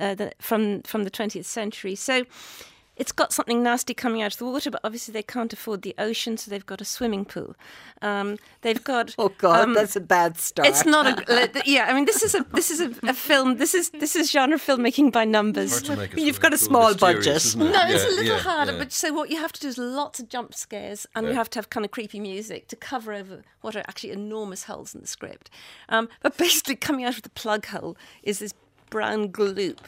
uh, 0.00 0.14
the 0.14 0.32
from 0.40 0.82
from 0.82 1.04
the 1.04 1.10
20th 1.10 1.44
century. 1.44 1.94
So. 1.94 2.24
It's 3.02 3.10
got 3.10 3.32
something 3.32 3.64
nasty 3.64 3.94
coming 3.94 4.22
out 4.22 4.32
of 4.32 4.38
the 4.38 4.44
water, 4.44 4.70
but 4.70 4.80
obviously 4.84 5.10
they 5.10 5.24
can't 5.24 5.52
afford 5.52 5.82
the 5.82 5.92
ocean, 5.98 6.36
so 6.36 6.52
they've 6.52 6.64
got 6.64 6.80
a 6.80 6.84
swimming 6.84 7.24
pool. 7.24 7.56
Um, 8.00 8.38
they've 8.60 8.84
got 8.84 9.16
Oh 9.18 9.30
God, 9.38 9.60
um, 9.64 9.74
that's 9.74 9.96
a 9.96 10.00
bad 10.00 10.38
start. 10.38 10.68
it's 10.68 10.86
not 10.86 11.06
a 11.28 11.62
yeah. 11.66 11.86
I 11.88 11.94
mean, 11.94 12.04
this 12.04 12.22
is 12.22 12.36
a 12.36 12.46
this 12.52 12.70
is 12.70 12.80
a, 12.80 12.94
a 13.08 13.12
film. 13.12 13.56
This 13.56 13.74
is 13.74 13.90
this 13.90 14.14
is 14.14 14.30
genre 14.30 14.56
filmmaking 14.56 15.10
by 15.10 15.24
numbers. 15.24 15.72
Hard 15.72 15.84
to 15.86 15.96
make 15.96 16.16
You've 16.16 16.38
got 16.38 16.54
a 16.54 16.56
small 16.56 16.94
budget. 16.94 17.26
isn't 17.26 17.60
it? 17.60 17.72
No, 17.72 17.82
it's 17.88 18.04
a 18.04 18.06
little 18.06 18.36
yeah, 18.36 18.38
harder. 18.38 18.70
yeah. 18.70 18.78
But 18.78 18.92
so 18.92 19.12
what 19.12 19.30
you 19.30 19.36
have 19.38 19.50
to 19.50 19.60
do 19.60 19.66
is 19.66 19.78
lots 19.78 20.20
of 20.20 20.28
jump 20.28 20.54
scares, 20.54 21.04
and 21.16 21.26
you 21.26 21.34
have 21.34 21.50
to 21.50 21.58
have 21.58 21.70
kind 21.70 21.84
of 21.84 21.90
creepy 21.90 22.20
music 22.20 22.68
to 22.68 22.76
cover 22.76 23.12
over 23.12 23.42
what 23.62 23.74
are 23.74 23.80
actually 23.88 24.12
enormous 24.12 24.62
holes 24.64 24.94
in 24.94 25.00
the 25.00 25.08
script. 25.08 25.50
Um, 25.88 26.08
but 26.22 26.36
basically, 26.44 26.76
coming 26.76 27.04
out 27.04 27.16
of 27.16 27.22
the 27.22 27.30
plug 27.30 27.66
hole 27.66 27.96
is 28.22 28.38
this 28.38 28.54
brown 28.90 29.30
gloop, 29.30 29.78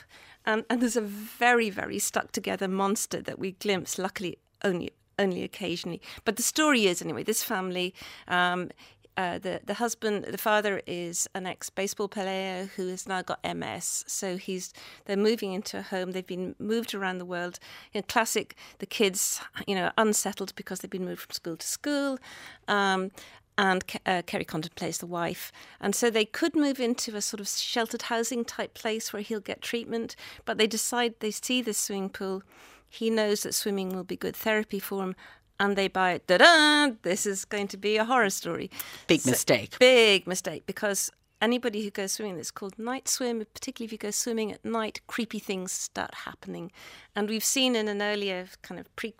um, 0.46 0.64
and 0.68 0.80
there's 0.80 0.96
a 0.96 1.00
very 1.00 1.70
very 1.70 1.98
stuck 1.98 2.32
together 2.32 2.68
monster 2.68 3.20
that 3.22 3.38
we 3.38 3.52
glimpse. 3.52 3.98
Luckily, 3.98 4.38
only 4.62 4.92
only 5.18 5.42
occasionally. 5.42 6.00
But 6.24 6.36
the 6.36 6.42
story 6.42 6.86
is 6.86 7.02
anyway. 7.02 7.22
This 7.22 7.42
family. 7.42 7.94
Um, 8.28 8.70
uh, 9.16 9.38
the 9.38 9.60
the 9.64 9.74
husband, 9.74 10.24
the 10.24 10.38
father 10.38 10.82
is 10.86 11.28
an 11.34 11.46
ex 11.46 11.70
baseball 11.70 12.08
player 12.08 12.68
who 12.74 12.88
has 12.88 13.06
now 13.06 13.22
got 13.22 13.38
MS. 13.44 14.04
So 14.08 14.36
he's 14.36 14.72
they're 15.04 15.16
moving 15.16 15.52
into 15.52 15.78
a 15.78 15.82
home. 15.82 16.10
They've 16.10 16.26
been 16.26 16.56
moved 16.58 16.94
around 16.94 17.18
the 17.18 17.24
world. 17.24 17.60
Know, 17.94 18.02
classic. 18.02 18.56
The 18.80 18.86
kids, 18.86 19.40
you 19.68 19.76
know, 19.76 19.92
unsettled 19.96 20.54
because 20.56 20.80
they've 20.80 20.90
been 20.90 21.04
moved 21.04 21.20
from 21.22 21.32
school 21.32 21.56
to 21.56 21.66
school. 21.66 22.18
Um, 22.66 23.12
and 23.56 23.84
uh, 24.04 24.23
Kerry 24.26 24.44
Condon 24.44 24.73
plays 24.75 24.99
the 24.99 25.06
wife, 25.06 25.52
and 25.80 25.94
so 25.94 26.11
they 26.11 26.25
could 26.25 26.56
move 26.56 26.80
into 26.80 27.14
a 27.16 27.20
sort 27.23 27.40
of 27.40 27.49
sheltered 27.49 28.02
housing 28.02 28.44
type 28.44 28.75
place 28.75 29.12
where 29.12 29.23
he'll 29.23 29.40
get 29.40 29.62
treatment. 29.62 30.16
But 30.44 30.58
they 30.58 30.66
decide 30.66 31.14
they 31.20 31.30
see 31.30 31.62
this 31.62 31.78
swimming 31.78 32.11
pool. 32.11 32.42
He 32.88 33.11
knows 33.11 33.42
that 33.42 33.54
swimming 33.54 33.90
will 33.94 34.04
be 34.04 34.16
good 34.16 34.37
therapy 34.37 34.78
for 34.78 35.02
him, 35.02 35.16
and 35.61 35.76
they 35.76 35.88
buy 35.88 36.12
it. 36.12 36.26
Da 36.26 36.38
da! 36.38 36.94
This 37.02 37.26
is 37.26 37.44
going 37.44 37.68
to 37.68 37.76
be 37.76 37.96
a 37.96 38.04
horror 38.04 38.30
story. 38.30 38.70
Big 39.06 39.20
So- 39.20 39.30
mistake. 39.30 39.78
Big 39.78 40.26
mistake 40.26 40.64
because 40.66 41.11
anybody 41.40 41.82
who 41.84 41.90
goes 41.90 42.12
swimming, 42.12 42.38
it's 42.38 42.50
called 42.50 42.78
night 42.78 43.08
swim, 43.08 43.44
particularly 43.52 43.87
if 43.87 43.92
you 43.92 43.99
go 43.99 44.11
swimming 44.11 44.52
at 44.52 44.64
night, 44.64 45.00
creepy 45.06 45.38
things 45.38 45.73
start 45.73 46.14
happening. 46.25 46.73
And 47.14 47.28
we've 47.28 47.44
seen 47.44 47.76
in 47.76 47.87
an 47.88 48.00
earlier 48.02 48.46
kind 48.62 48.80
of 48.80 48.94
pre. 48.96 49.14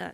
Uh, 0.00 0.10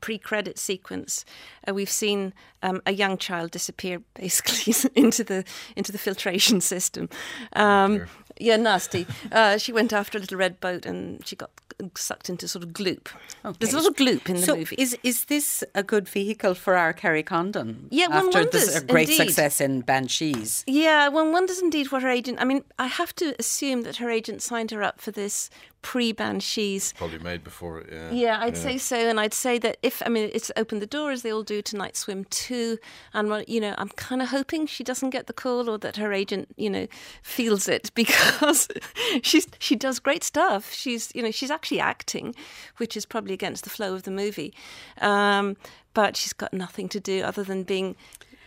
pre-credit 0.00 0.58
sequence, 0.58 1.24
uh, 1.68 1.74
we've 1.74 1.90
seen 1.90 2.32
um, 2.62 2.80
a 2.86 2.92
young 2.92 3.16
child 3.18 3.50
disappear 3.50 4.00
basically 4.14 4.74
into 4.94 5.22
the 5.24 5.44
into 5.76 5.92
the 5.92 5.98
filtration 5.98 6.60
system. 6.60 7.08
Um, 7.54 8.06
yeah, 8.40 8.56
nasty. 8.56 9.06
Uh, 9.30 9.58
she 9.58 9.72
went 9.72 9.92
after 9.92 10.18
a 10.18 10.20
little 10.20 10.38
red 10.38 10.58
boat 10.60 10.86
and 10.86 11.24
she 11.26 11.36
got 11.36 11.50
sucked 11.96 12.28
into 12.28 12.48
sort 12.48 12.64
of 12.64 12.70
gloop. 12.70 13.08
There's 13.58 13.74
a 13.74 13.76
Okay. 13.78 13.88
little 13.88 13.94
gloop 13.94 14.28
in 14.28 14.36
the 14.36 14.42
so 14.42 14.56
movie. 14.56 14.76
is 14.78 14.96
is 15.02 15.26
this 15.26 15.62
a 15.74 15.82
good 15.82 16.08
vehicle 16.08 16.54
for 16.54 16.74
our 16.76 16.92
Kerry 16.92 17.22
Condon? 17.22 17.86
Yeah, 17.90 18.08
one 18.08 18.26
after 18.26 18.44
this 18.44 18.66
wonders, 18.66 18.76
uh, 18.76 18.80
great 18.92 19.08
indeed. 19.10 19.26
success 19.26 19.60
in 19.60 19.82
Banshees. 19.82 20.64
Yeah, 20.66 21.08
one 21.08 21.32
wonders 21.32 21.60
indeed 21.62 21.92
what 21.92 22.02
her 22.02 22.08
agent. 22.10 22.38
I 22.40 22.44
mean, 22.44 22.64
I 22.78 22.86
have 22.86 23.14
to 23.16 23.34
assume 23.38 23.82
that 23.82 23.96
her 23.96 24.10
agent 24.10 24.42
signed 24.42 24.70
her 24.70 24.82
up 24.82 25.00
for 25.00 25.10
this 25.12 25.50
pre-Banshees. 25.84 26.94
Probably 26.94 27.18
made 27.18 27.44
before 27.44 27.78
it, 27.78 27.90
yeah. 27.92 28.10
Yeah, 28.10 28.38
I'd 28.40 28.56
say 28.56 28.78
so, 28.78 28.96
and 28.96 29.20
I'd 29.20 29.34
say 29.34 29.58
that 29.58 29.76
if 29.82 30.02
I 30.04 30.08
mean 30.08 30.30
it's 30.32 30.50
opened 30.56 30.80
the 30.80 30.86
door 30.86 31.12
as 31.12 31.20
they 31.20 31.30
all 31.30 31.42
do 31.42 31.60
to 31.60 31.76
Night 31.76 31.94
Swim 31.94 32.24
too, 32.24 32.78
and 33.12 33.44
you 33.46 33.60
know 33.60 33.74
I'm 33.76 33.90
kind 33.90 34.22
of 34.22 34.28
hoping 34.28 34.66
she 34.66 34.82
doesn't 34.82 35.10
get 35.10 35.26
the 35.26 35.34
call 35.34 35.68
or 35.68 35.76
that 35.78 35.96
her 35.96 36.10
agent 36.10 36.48
you 36.56 36.70
know 36.70 36.86
feels 37.22 37.68
it 37.68 37.92
because 37.94 38.66
she's 39.22 39.46
she 39.58 39.76
does 39.76 40.00
great 40.00 40.24
stuff. 40.24 40.72
She's 40.72 41.12
you 41.14 41.22
know 41.22 41.30
she's 41.30 41.50
actually 41.50 41.80
acting, 41.80 42.34
which 42.78 42.96
is 42.96 43.04
probably 43.04 43.34
against 43.34 43.62
the 43.62 43.70
flow 43.70 43.92
of 43.92 44.04
the 44.04 44.10
movie, 44.10 44.54
um, 45.02 45.54
but 45.92 46.16
she's 46.16 46.32
got 46.32 46.54
nothing 46.54 46.88
to 46.88 46.98
do 46.98 47.22
other 47.22 47.44
than 47.44 47.62
being 47.62 47.94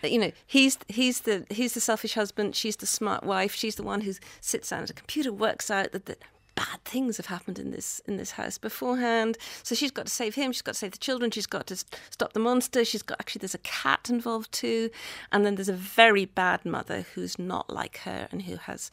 you 0.02 0.18
know 0.18 0.32
he's 0.48 0.80
he's 0.88 1.22
the 1.22 1.46
he's 1.52 1.76
the 1.76 1.82
selfish 1.82 2.14
husband 2.14 2.56
she's 2.56 2.76
the 2.78 2.86
smart 2.86 3.24
wife 3.24 3.54
she's 3.54 3.76
the 3.76 3.84
one 3.84 4.02
who 4.02 4.14
sits 4.42 4.70
down 4.70 4.84
at 4.84 4.90
a 4.92 4.94
computer 4.94 5.34
works 5.34 5.72
out 5.72 5.92
that, 5.92 6.06
that 6.06 6.20
bad 6.58 6.84
things 6.84 7.18
have 7.18 7.28
happened 7.28 7.60
in 7.60 7.70
this 7.72 8.02
in 8.08 8.18
this 8.18 8.32
house 8.32 8.58
beforehand. 8.58 9.38
So 9.64 9.76
she's 9.76 9.92
got 9.92 10.08
to 10.08 10.12
save 10.12 10.34
him 10.36 10.52
she's 10.52 10.64
got 10.64 10.74
to 10.74 10.80
save 10.80 10.92
the 10.92 10.98
children 10.98 11.30
she's 11.32 11.46
got 11.46 11.68
to 11.68 11.76
stop 12.10 12.34
the 12.34 12.40
monster 12.40 12.84
she's 12.84 13.04
got 13.04 13.20
actually 13.20 13.40
there's 13.40 13.54
a 13.54 13.60
cat 13.60 14.10
involved 14.10 14.52
too. 14.52 14.90
And 15.32 15.46
then 15.46 15.56
there's 15.56 15.70
a 15.70 15.74
very 15.74 16.26
bad 16.26 16.66
mother 16.66 17.06
who's 17.14 17.38
not 17.38 17.70
like 17.70 17.98
her 18.00 18.28
and 18.32 18.42
who 18.42 18.56
has 18.56 18.90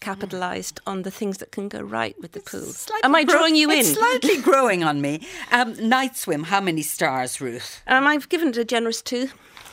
capitalized 0.00 0.80
on 0.86 1.02
the 1.02 1.10
things 1.10 1.38
that 1.38 1.50
can 1.50 1.68
go 1.68 1.80
right 1.80 2.16
with 2.20 2.32
the 2.32 2.40
pool. 2.40 2.72
am 3.02 3.14
i 3.14 3.24
drawing 3.24 3.56
you 3.56 3.70
in? 3.70 3.80
It's 3.80 3.94
slightly 3.94 4.40
growing 4.40 4.84
on 4.84 5.00
me. 5.00 5.26
Um, 5.50 5.68
Night 5.88 6.16
Swim, 6.16 6.44
how 6.44 6.60
many 6.60 6.82
stars, 6.82 7.40
Ruth? 7.40 7.82
um, 7.86 8.06
i've 8.06 8.28
given 8.28 8.48
it 8.48 8.56
a 8.56 8.64
generous 8.64 9.02
two 9.02 9.28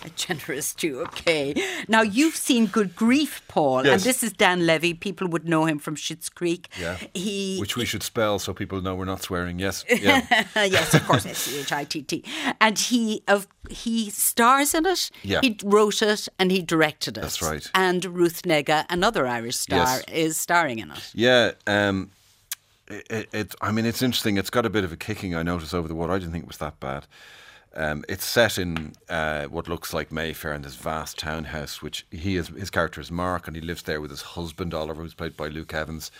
generous 0.15 0.73
two, 0.73 1.01
okay. 1.01 1.53
Now, 1.87 2.01
you've 2.01 2.35
seen 2.35 2.67
Good 2.67 2.95
Grief, 2.95 3.41
Paul, 3.47 3.79
and 3.79 4.01
this 4.01 4.23
is 4.23 4.33
Dan 4.33 4.65
Levy. 4.65 4.93
People 4.93 5.27
would 5.29 5.47
know 5.47 5.65
him 5.65 5.79
from 5.79 5.95
Schitt's 5.95 6.29
Creek. 6.29 6.69
Yeah. 6.79 6.97
He, 7.13 7.57
Which 7.59 7.75
we 7.77 7.85
should 7.85 8.03
spell 8.03 8.39
so 8.39 8.53
people 8.53 8.81
know 8.81 8.95
we're 8.95 9.05
not 9.05 9.21
swearing. 9.23 9.59
Yes. 9.59 9.83
Yeah. 10.05 10.21
yes, 10.55 10.93
of 10.93 11.05
course, 11.07 11.25
S 11.25 11.37
C 11.39 11.59
H 11.61 11.71
I 11.71 11.83
T 11.83 12.01
T. 12.03 12.23
And 12.61 12.77
he 12.77 13.23
of 13.27 13.47
he 13.69 14.09
stars 14.11 14.73
in 14.75 14.85
it. 14.85 15.09
Yeah. 15.23 15.39
He 15.41 15.57
wrote 15.63 16.01
it 16.01 16.27
and 16.37 16.51
he 16.51 16.61
directed 16.61 17.17
it. 17.17 17.21
That's 17.21 17.41
right. 17.41 17.67
And 17.73 18.05
Ruth 18.05 18.43
Negga, 18.43 18.85
another 18.89 19.25
Irish 19.25 19.55
star, 19.55 19.77
Yes. 19.79 20.03
is 20.11 20.37
starring 20.39 20.79
in 20.79 20.91
it. 20.91 21.11
Yeah, 21.15 21.51
um, 21.65 22.11
it, 22.87 23.07
it, 23.09 23.29
it. 23.33 23.55
I 23.61 23.71
mean, 23.71 23.85
it's 23.85 24.01
interesting. 24.03 24.37
It's 24.37 24.51
got 24.51 24.65
a 24.65 24.69
bit 24.69 24.83
of 24.83 24.91
a 24.91 24.97
kicking. 24.97 25.33
I 25.33 25.41
noticed 25.41 25.73
over 25.73 25.87
the 25.87 25.95
water. 25.95 26.13
I 26.13 26.19
didn't 26.19 26.33
think 26.33 26.43
it 26.43 26.47
was 26.47 26.57
that 26.59 26.79
bad. 26.79 27.07
Um, 27.75 28.05
it's 28.07 28.25
set 28.25 28.57
in 28.57 28.93
uh, 29.09 29.45
what 29.45 29.67
looks 29.67 29.93
like 29.93 30.11
Mayfair 30.11 30.53
in 30.53 30.61
this 30.61 30.75
vast 30.75 31.19
townhouse, 31.19 31.81
which 31.81 32.05
he 32.09 32.37
is. 32.37 32.47
His 32.47 32.69
character 32.69 33.01
is 33.01 33.11
Mark, 33.11 33.47
and 33.47 33.55
he 33.55 33.61
lives 33.61 33.83
there 33.83 33.99
with 33.99 34.11
his 34.11 34.21
husband 34.21 34.73
Oliver, 34.73 35.01
who's 35.01 35.13
played 35.13 35.37
by 35.37 35.47
Luke 35.47 35.73
Evans, 35.73 36.11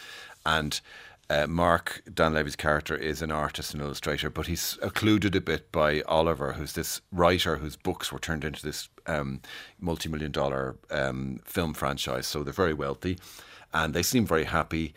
and. 0.46 0.80
Uh, 1.28 1.48
Mark 1.48 2.04
Dan 2.14 2.36
Levy's 2.36 2.56
character 2.56 2.96
is 2.96 3.24
an 3.24 3.32
artist 3.32 3.74
and 3.74 3.82
illustrator, 3.82 4.30
but 4.30 4.46
he's 4.46 4.78
occluded 4.84 5.36
a 5.36 5.42
bit 5.42 5.72
by 5.72 6.04
Oliver, 6.04 6.54
who's 6.54 6.74
this 6.74 7.02
writer 7.12 7.56
whose 7.56 7.76
books 7.76 8.12
were 8.12 8.20
turned 8.20 8.44
into 8.46 8.62
this 8.62 8.90
um, 9.08 9.42
multi-million 9.80 10.32
dollar 10.32 10.76
um, 10.92 11.40
film 11.44 11.74
franchise. 11.74 12.28
So 12.28 12.44
they're 12.44 12.54
very 12.54 12.76
wealthy, 12.76 13.18
and 13.74 13.96
they 13.96 14.04
seem 14.04 14.28
very 14.28 14.44
happy. 14.44 14.94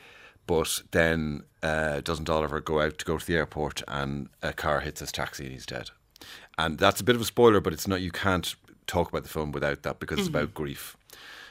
But 0.47 0.83
then 0.91 1.45
uh, 1.63 2.01
doesn't 2.01 2.29
Oliver 2.29 2.61
go 2.61 2.83
out 2.83 2.99
to 2.99 3.05
go 3.07 3.17
to 3.17 3.27
the 3.27 3.37
airport 3.37 3.83
and 3.89 4.29
a 4.43 4.53
car 4.53 4.81
hits 4.81 5.01
his 5.01 5.13
taxi 5.13 5.45
and 5.45 5.53
he's 5.55 5.65
dead? 5.67 5.91
And 6.57 6.79
that's 6.79 7.01
a 7.01 7.05
bit 7.05 7.15
of 7.15 7.23
a 7.23 7.25
spoiler, 7.25 7.61
but 7.61 7.73
it's 7.73 7.87
not. 7.87 8.01
You 8.01 8.11
can't 8.11 8.55
talk 8.87 9.09
about 9.09 9.23
the 9.23 9.29
film 9.29 9.53
without 9.53 9.83
that 9.83 10.01
because 10.01 10.19
it's 10.19 10.29
about 10.29 10.55
grief. 10.55 10.97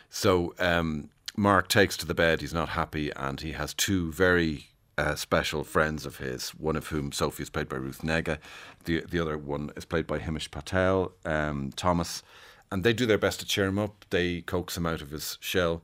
So 0.10 0.54
um, 0.60 1.10
Mark 1.36 1.70
takes 1.70 1.96
to 1.98 2.06
the 2.06 2.14
bed. 2.14 2.42
He's 2.42 2.54
not 2.54 2.70
happy, 2.70 3.12
and 3.16 3.40
he 3.40 3.54
has 3.54 3.74
two 3.74 4.12
very 4.12 4.68
uh, 4.98 5.16
special 5.16 5.64
friends 5.64 6.06
of 6.06 6.18
his. 6.18 6.50
One 6.50 6.76
of 6.76 6.88
whom 6.88 7.12
Sophie 7.12 7.44
is 7.44 7.50
played 7.50 7.70
by 7.70 7.78
Ruth 7.78 8.02
Negga. 8.02 8.40
The 8.86 9.02
the 9.02 9.20
other 9.20 9.38
one 9.38 9.72
is 9.76 9.86
played 9.86 10.08
by 10.08 10.20
Himesh 10.20 10.52
Patel, 10.52 11.14
um, 11.26 11.72
Thomas, 11.76 12.24
and 12.72 12.84
they 12.84 12.94
do 12.94 13.06
their 13.06 13.18
best 13.18 13.40
to 13.40 13.46
cheer 13.46 13.66
him 13.66 13.80
up. 13.80 14.06
They 14.10 14.42
coax 14.42 14.76
him 14.76 14.86
out 14.86 15.02
of 15.02 15.12
his 15.12 15.38
shell. 15.40 15.84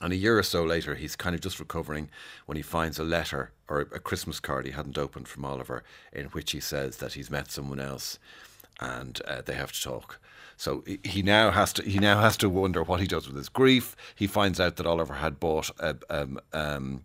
And 0.00 0.12
a 0.12 0.16
year 0.16 0.38
or 0.38 0.42
so 0.42 0.64
later, 0.64 0.94
he's 0.94 1.14
kind 1.14 1.34
of 1.34 1.42
just 1.42 1.60
recovering 1.60 2.08
when 2.46 2.56
he 2.56 2.62
finds 2.62 2.98
a 2.98 3.04
letter 3.04 3.52
or 3.68 3.80
a 3.80 3.98
Christmas 3.98 4.40
card 4.40 4.64
he 4.64 4.72
hadn't 4.72 4.96
opened 4.96 5.28
from 5.28 5.44
Oliver, 5.44 5.84
in 6.12 6.26
which 6.26 6.52
he 6.52 6.60
says 6.60 6.96
that 6.98 7.12
he's 7.12 7.30
met 7.30 7.50
someone 7.50 7.80
else, 7.80 8.18
and 8.80 9.20
uh, 9.26 9.42
they 9.42 9.54
have 9.54 9.72
to 9.72 9.82
talk. 9.82 10.18
So 10.56 10.84
he 11.02 11.22
now 11.22 11.50
has 11.50 11.72
to 11.74 11.82
he 11.82 11.98
now 11.98 12.20
has 12.20 12.36
to 12.38 12.48
wonder 12.48 12.82
what 12.82 13.00
he 13.00 13.06
does 13.06 13.26
with 13.26 13.36
his 13.36 13.48
grief. 13.48 13.96
He 14.14 14.26
finds 14.26 14.60
out 14.60 14.76
that 14.76 14.86
Oliver 14.86 15.14
had 15.14 15.40
bought 15.40 15.70
a, 15.78 15.96
um, 16.10 16.38
um, 16.52 17.02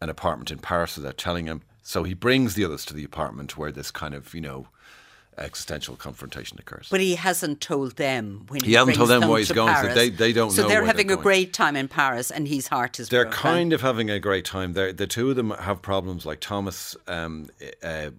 an 0.00 0.08
apartment 0.08 0.50
in 0.50 0.58
Paris 0.58 0.96
without 0.96 1.18
telling 1.18 1.46
him. 1.46 1.62
So 1.82 2.04
he 2.04 2.14
brings 2.14 2.54
the 2.54 2.64
others 2.64 2.86
to 2.86 2.94
the 2.94 3.04
apartment 3.04 3.58
where 3.58 3.70
this 3.70 3.90
kind 3.90 4.14
of 4.14 4.34
you 4.34 4.40
know 4.40 4.68
existential 5.38 5.96
confrontation 5.96 6.58
occurs. 6.58 6.88
But 6.90 7.00
he 7.00 7.14
hasn't 7.14 7.60
told 7.60 7.96
them 7.96 8.44
when 8.48 8.60
he, 8.62 8.68
he 8.68 8.72
hasn't 8.74 8.96
told 8.96 9.10
them, 9.10 9.20
them 9.20 9.30
why 9.30 9.38
he's 9.38 9.52
going. 9.52 9.72
Paris. 9.72 9.88
So 9.88 9.94
they, 9.94 10.10
they 10.10 10.32
don't 10.32 10.50
so 10.50 10.68
they're 10.68 10.84
having 10.84 11.08
they're 11.08 11.18
a 11.18 11.22
great 11.22 11.52
time 11.52 11.76
in 11.76 11.88
Paris, 11.88 12.30
and 12.30 12.46
his 12.48 12.68
heart 12.68 13.00
is. 13.00 13.08
They're 13.08 13.24
broken. 13.24 13.40
kind 13.40 13.72
of 13.72 13.80
having 13.80 14.10
a 14.10 14.20
great 14.20 14.44
time. 14.44 14.72
They're, 14.72 14.92
the 14.92 15.06
two 15.06 15.30
of 15.30 15.36
them 15.36 15.50
have 15.50 15.82
problems. 15.82 16.24
Like 16.26 16.40
Thomas 16.40 16.96
um, 17.08 17.48
uh, 17.82 18.10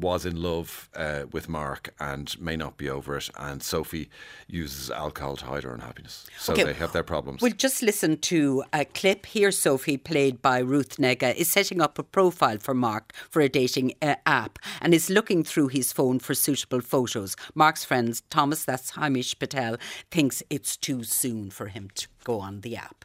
was 0.00 0.24
in 0.26 0.40
love 0.40 0.88
uh, 0.94 1.24
with 1.32 1.48
Mark 1.48 1.94
and 2.00 2.40
may 2.40 2.56
not 2.56 2.76
be 2.76 2.88
over 2.88 3.16
it, 3.16 3.30
and 3.38 3.62
Sophie 3.62 4.08
uses 4.48 4.90
alcohol 4.90 5.36
to 5.36 5.46
hide 5.46 5.64
her 5.64 5.72
unhappiness. 5.72 6.26
So 6.38 6.52
Okay. 6.52 6.64
they 6.64 6.74
have 6.74 6.92
their 6.92 7.02
problems. 7.02 7.42
We'll 7.42 7.52
just 7.52 7.82
listen 7.82 8.18
to 8.18 8.64
a 8.72 8.84
clip 8.84 9.26
here. 9.26 9.50
Sophie, 9.50 9.96
played 9.96 10.40
by 10.40 10.58
Ruth 10.58 10.96
Negga, 10.96 11.34
is 11.34 11.50
setting 11.50 11.80
up 11.80 11.98
a 11.98 12.02
profile 12.02 12.58
for 12.58 12.74
Mark 12.74 13.12
for 13.30 13.40
a 13.40 13.48
dating 13.48 13.94
uh, 14.02 14.16
app 14.26 14.58
and 14.80 14.94
is 14.94 15.10
looking 15.10 15.42
through 15.44 15.68
his 15.68 15.92
phone 15.92 16.18
for 16.18 16.34
suitable 16.56 16.80
photos. 16.80 17.36
Mark's 17.54 17.84
friend 17.84 18.20
Thomas, 18.30 18.64
that's 18.64 18.92
Himesh 18.92 19.38
Patel, 19.38 19.76
thinks 20.10 20.42
it's 20.50 20.76
too 20.76 21.04
soon 21.04 21.50
for 21.50 21.66
him 21.66 21.90
to 21.94 22.08
go 22.24 22.40
on 22.40 22.60
the 22.60 22.76
app. 22.76 23.04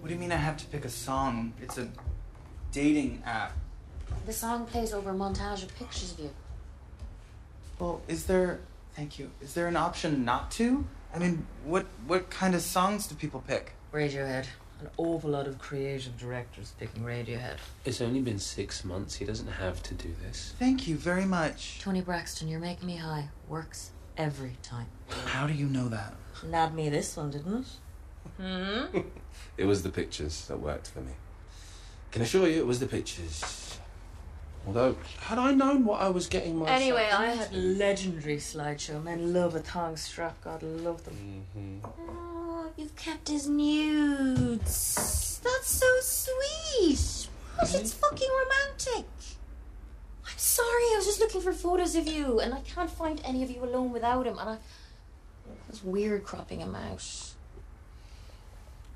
What 0.00 0.08
do 0.08 0.14
you 0.14 0.20
mean 0.20 0.32
I 0.32 0.36
have 0.36 0.56
to 0.58 0.66
pick 0.66 0.84
a 0.84 0.88
song? 0.88 1.52
It's 1.60 1.78
a 1.78 1.88
dating 2.72 3.22
app. 3.26 3.52
The 4.26 4.32
song 4.32 4.66
plays 4.66 4.92
over 4.92 5.10
a 5.10 5.14
montage 5.14 5.62
of 5.62 5.74
pictures 5.76 6.12
of 6.12 6.20
you. 6.20 6.30
Well, 7.78 8.00
is 8.08 8.26
there 8.26 8.60
thank 8.94 9.18
you. 9.18 9.30
Is 9.40 9.54
there 9.54 9.66
an 9.66 9.76
option 9.76 10.24
not 10.24 10.50
to? 10.52 10.84
I 11.14 11.18
mean, 11.18 11.46
what 11.64 11.86
what 12.06 12.30
kind 12.30 12.54
of 12.54 12.62
songs 12.62 13.06
do 13.06 13.14
people 13.14 13.42
pick? 13.46 13.72
Radiohead. 13.92 14.46
An 14.80 14.88
awful 14.98 15.30
lot 15.30 15.46
of 15.46 15.58
creative 15.58 16.18
directors 16.18 16.74
picking 16.78 17.02
Radiohead. 17.02 17.56
It's 17.86 18.00
only 18.02 18.20
been 18.20 18.38
six 18.38 18.84
months. 18.84 19.14
He 19.16 19.24
doesn't 19.24 19.46
have 19.48 19.82
to 19.84 19.94
do 19.94 20.14
this. 20.22 20.52
Thank 20.58 20.86
you 20.86 20.96
very 20.96 21.24
much. 21.24 21.78
Toni 21.80 22.02
Braxton, 22.02 22.46
you're 22.48 22.60
making 22.60 22.86
me 22.86 22.96
high. 22.96 23.28
Works 23.48 23.90
every 24.18 24.56
time. 24.62 24.86
How 25.26 25.46
do 25.46 25.54
you 25.54 25.66
know 25.66 25.88
that? 25.88 26.12
Nabbed 26.44 26.74
me 26.74 26.90
this 26.90 27.16
one, 27.16 27.30
didn't 27.30 27.64
it? 27.64 27.66
Hmm? 28.42 28.98
It 29.56 29.64
was 29.64 29.82
the 29.82 29.88
pictures 29.88 30.44
that 30.48 30.60
worked 30.60 30.88
for 30.88 31.00
me. 31.00 31.12
Can 32.12 32.20
assure 32.20 32.46
you 32.46 32.58
it 32.58 32.66
was 32.66 32.78
the 32.78 32.86
pictures. 32.86 33.78
Although, 34.66 34.96
had 35.20 35.38
I 35.38 35.52
known 35.52 35.86
what 35.86 36.02
I 36.02 36.10
was 36.10 36.26
getting 36.26 36.56
myself 36.58 36.78
Anyway, 36.78 37.08
I 37.10 37.30
into- 37.32 37.44
had 37.44 37.54
legendary 37.54 38.36
slideshow. 38.36 39.02
Men 39.02 39.32
love 39.32 39.54
a 39.54 39.60
thong 39.60 39.96
strap. 39.96 40.38
God 40.44 40.62
love 40.62 41.04
them. 41.04 41.44
Mhm. 41.56 42.35
Oh, 42.66 42.72
you've 42.76 42.96
kept 42.96 43.28
his 43.28 43.48
nudes. 43.48 45.40
That's 45.44 45.70
so 45.70 45.86
sweet. 46.00 47.28
What? 47.54 47.74
It's 47.74 47.92
fucking 47.92 48.28
romantic. 48.28 49.08
I'm 50.26 50.36
sorry, 50.36 50.82
I 50.82 50.94
was 50.96 51.06
just 51.06 51.20
looking 51.20 51.42
for 51.42 51.52
photos 51.52 51.94
of 51.94 52.08
you, 52.08 52.40
and 52.40 52.52
I 52.52 52.60
can't 52.62 52.90
find 52.90 53.20
any 53.24 53.44
of 53.44 53.50
you 53.52 53.62
alone 53.62 53.92
without 53.92 54.26
him, 54.26 54.38
and 54.38 54.50
I. 54.50 54.58
It's 55.68 55.84
weird 55.84 56.24
cropping 56.24 56.58
him 56.60 56.74
out. 56.74 57.08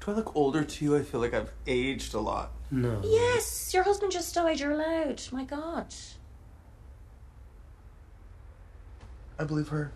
Do 0.05 0.11
I 0.11 0.15
look 0.15 0.35
older 0.35 0.65
to 0.65 0.85
you? 0.85 0.97
I 0.97 1.03
feel 1.03 1.21
like 1.21 1.35
I've 1.35 1.53
aged 1.69 2.15
a 2.15 2.21
lot. 2.21 2.51
No. 2.73 3.01
Yes, 3.05 3.73
your 3.73 3.85
husband 3.85 4.11
just 4.11 4.35
died. 4.35 4.59
You're 4.59 4.73
allowed. 4.73 5.23
My 5.31 5.45
God. 5.45 5.95
I 9.39 9.45
believe 9.45 9.69
her. 9.69 9.93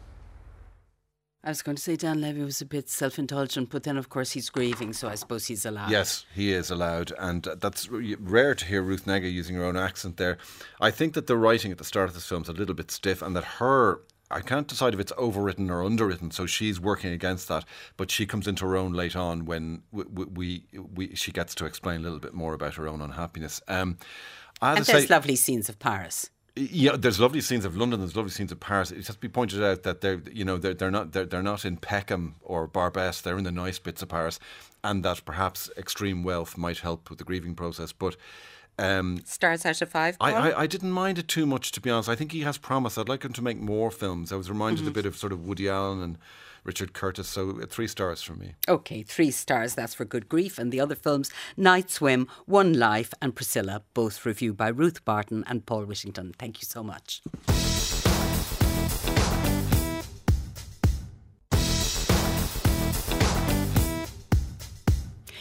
I 1.44 1.50
was 1.50 1.60
going 1.60 1.76
to 1.76 1.82
say 1.82 1.94
Dan 1.94 2.22
Levy 2.22 2.42
was 2.42 2.62
a 2.62 2.64
bit 2.64 2.88
self 2.88 3.18
indulgent, 3.18 3.68
but 3.68 3.82
then, 3.82 3.98
of 3.98 4.08
course, 4.08 4.32
he's 4.32 4.48
grieving, 4.48 4.94
so 4.94 5.08
I 5.08 5.14
suppose 5.14 5.46
he's 5.46 5.66
allowed. 5.66 5.90
Yes, 5.90 6.24
he 6.34 6.52
is 6.52 6.70
allowed, 6.70 7.12
and 7.18 7.42
that's 7.60 7.88
rare 7.90 8.54
to 8.54 8.64
hear 8.64 8.80
Ruth 8.82 9.04
Negga 9.04 9.30
using 9.30 9.56
her 9.56 9.64
own 9.64 9.76
accent 9.76 10.16
there. 10.16 10.38
I 10.80 10.90
think 10.90 11.12
that 11.12 11.26
the 11.26 11.36
writing 11.36 11.70
at 11.70 11.76
the 11.76 11.84
start 11.84 12.08
of 12.08 12.14
this 12.14 12.26
film 12.26 12.42
is 12.42 12.48
a 12.48 12.52
little 12.52 12.74
bit 12.74 12.90
stiff, 12.90 13.20
and 13.20 13.36
that 13.36 13.44
her. 13.44 14.00
I 14.30 14.40
can't 14.40 14.66
decide 14.66 14.94
if 14.94 15.00
it's 15.00 15.12
overwritten 15.12 15.70
or 15.70 15.84
underwritten, 15.84 16.30
so 16.30 16.46
she's 16.46 16.80
working 16.80 17.12
against 17.12 17.46
that. 17.48 17.66
But 17.98 18.10
she 18.10 18.24
comes 18.24 18.48
into 18.48 18.64
her 18.64 18.74
own 18.74 18.92
late 18.92 19.14
on 19.14 19.44
when 19.44 19.82
we, 19.92 20.04
we, 20.24 20.64
we 20.72 21.14
she 21.14 21.30
gets 21.30 21.54
to 21.56 21.66
explain 21.66 22.00
a 22.00 22.04
little 22.04 22.18
bit 22.18 22.32
more 22.32 22.54
about 22.54 22.74
her 22.76 22.88
own 22.88 23.02
unhappiness. 23.02 23.60
Um, 23.68 23.98
And 24.62 24.84
there's 24.84 25.06
say, 25.06 25.14
lovely 25.14 25.36
scenes 25.36 25.68
of 25.68 25.78
Paris. 25.78 26.30
Yeah, 26.56 26.96
there's 26.96 27.18
lovely 27.18 27.40
scenes 27.40 27.64
of 27.64 27.76
London. 27.76 27.98
There's 28.00 28.14
lovely 28.14 28.30
scenes 28.30 28.52
of 28.52 28.60
Paris. 28.60 28.90
It 28.92 29.06
has 29.06 29.16
to 29.16 29.20
be 29.20 29.28
pointed 29.28 29.62
out 29.62 29.82
that 29.82 30.00
they're, 30.02 30.22
you 30.32 30.44
know, 30.44 30.56
they're, 30.56 30.74
they're 30.74 30.90
not 30.90 31.12
they're, 31.12 31.24
they're 31.24 31.42
not 31.42 31.64
in 31.64 31.76
Peckham 31.78 32.36
or 32.42 32.68
Barbès. 32.68 33.22
They're 33.22 33.38
in 33.38 33.44
the 33.44 33.50
nice 33.50 33.78
bits 33.80 34.02
of 34.02 34.08
Paris, 34.08 34.38
and 34.84 35.04
that 35.04 35.24
perhaps 35.24 35.68
extreme 35.76 36.22
wealth 36.22 36.56
might 36.56 36.78
help 36.78 37.10
with 37.10 37.18
the 37.18 37.24
grieving 37.24 37.54
process. 37.56 37.92
But 37.92 38.16
um, 38.78 39.20
Stars 39.24 39.66
out 39.66 39.82
of 39.82 39.88
five. 39.88 40.16
I, 40.20 40.32
I, 40.32 40.60
I 40.62 40.66
didn't 40.66 40.92
mind 40.92 41.18
it 41.18 41.28
too 41.28 41.46
much, 41.46 41.72
to 41.72 41.80
be 41.80 41.90
honest. 41.90 42.08
I 42.08 42.14
think 42.14 42.32
he 42.32 42.40
has 42.40 42.56
promise. 42.58 42.98
I'd 42.98 43.08
like 43.08 43.24
him 43.24 43.32
to 43.32 43.42
make 43.42 43.58
more 43.60 43.90
films. 43.90 44.32
I 44.32 44.36
was 44.36 44.48
reminded 44.48 44.82
Mm-hmm. 44.82 44.88
a 44.90 44.94
bit 44.94 45.06
of 45.06 45.16
sort 45.16 45.32
of 45.32 45.44
Woody 45.44 45.68
Allen 45.68 46.02
and 46.02 46.18
Richard 46.64 46.92
Curtis. 46.92 47.28
So 47.28 47.60
three 47.68 47.86
stars 47.86 48.22
from 48.22 48.38
me. 48.38 48.54
Okay, 48.68 49.02
three 49.02 49.30
stars. 49.30 49.74
That's 49.74 49.94
for 49.94 50.04
Good 50.04 50.28
Grief. 50.28 50.58
And 50.58 50.72
the 50.72 50.80
other 50.80 50.94
films, 50.94 51.30
Night 51.56 51.90
Swim, 51.90 52.28
One 52.46 52.72
Life, 52.72 53.14
and 53.22 53.34
Priscilla, 53.34 53.82
both 53.94 54.24
reviewed 54.26 54.56
by 54.56 54.68
Ruth 54.68 55.04
Barton 55.04 55.44
and 55.46 55.66
Paul 55.66 55.84
Whittington. 55.84 56.34
Thank 56.38 56.60
you 56.60 56.66
so 56.66 56.82
much. 56.82 57.22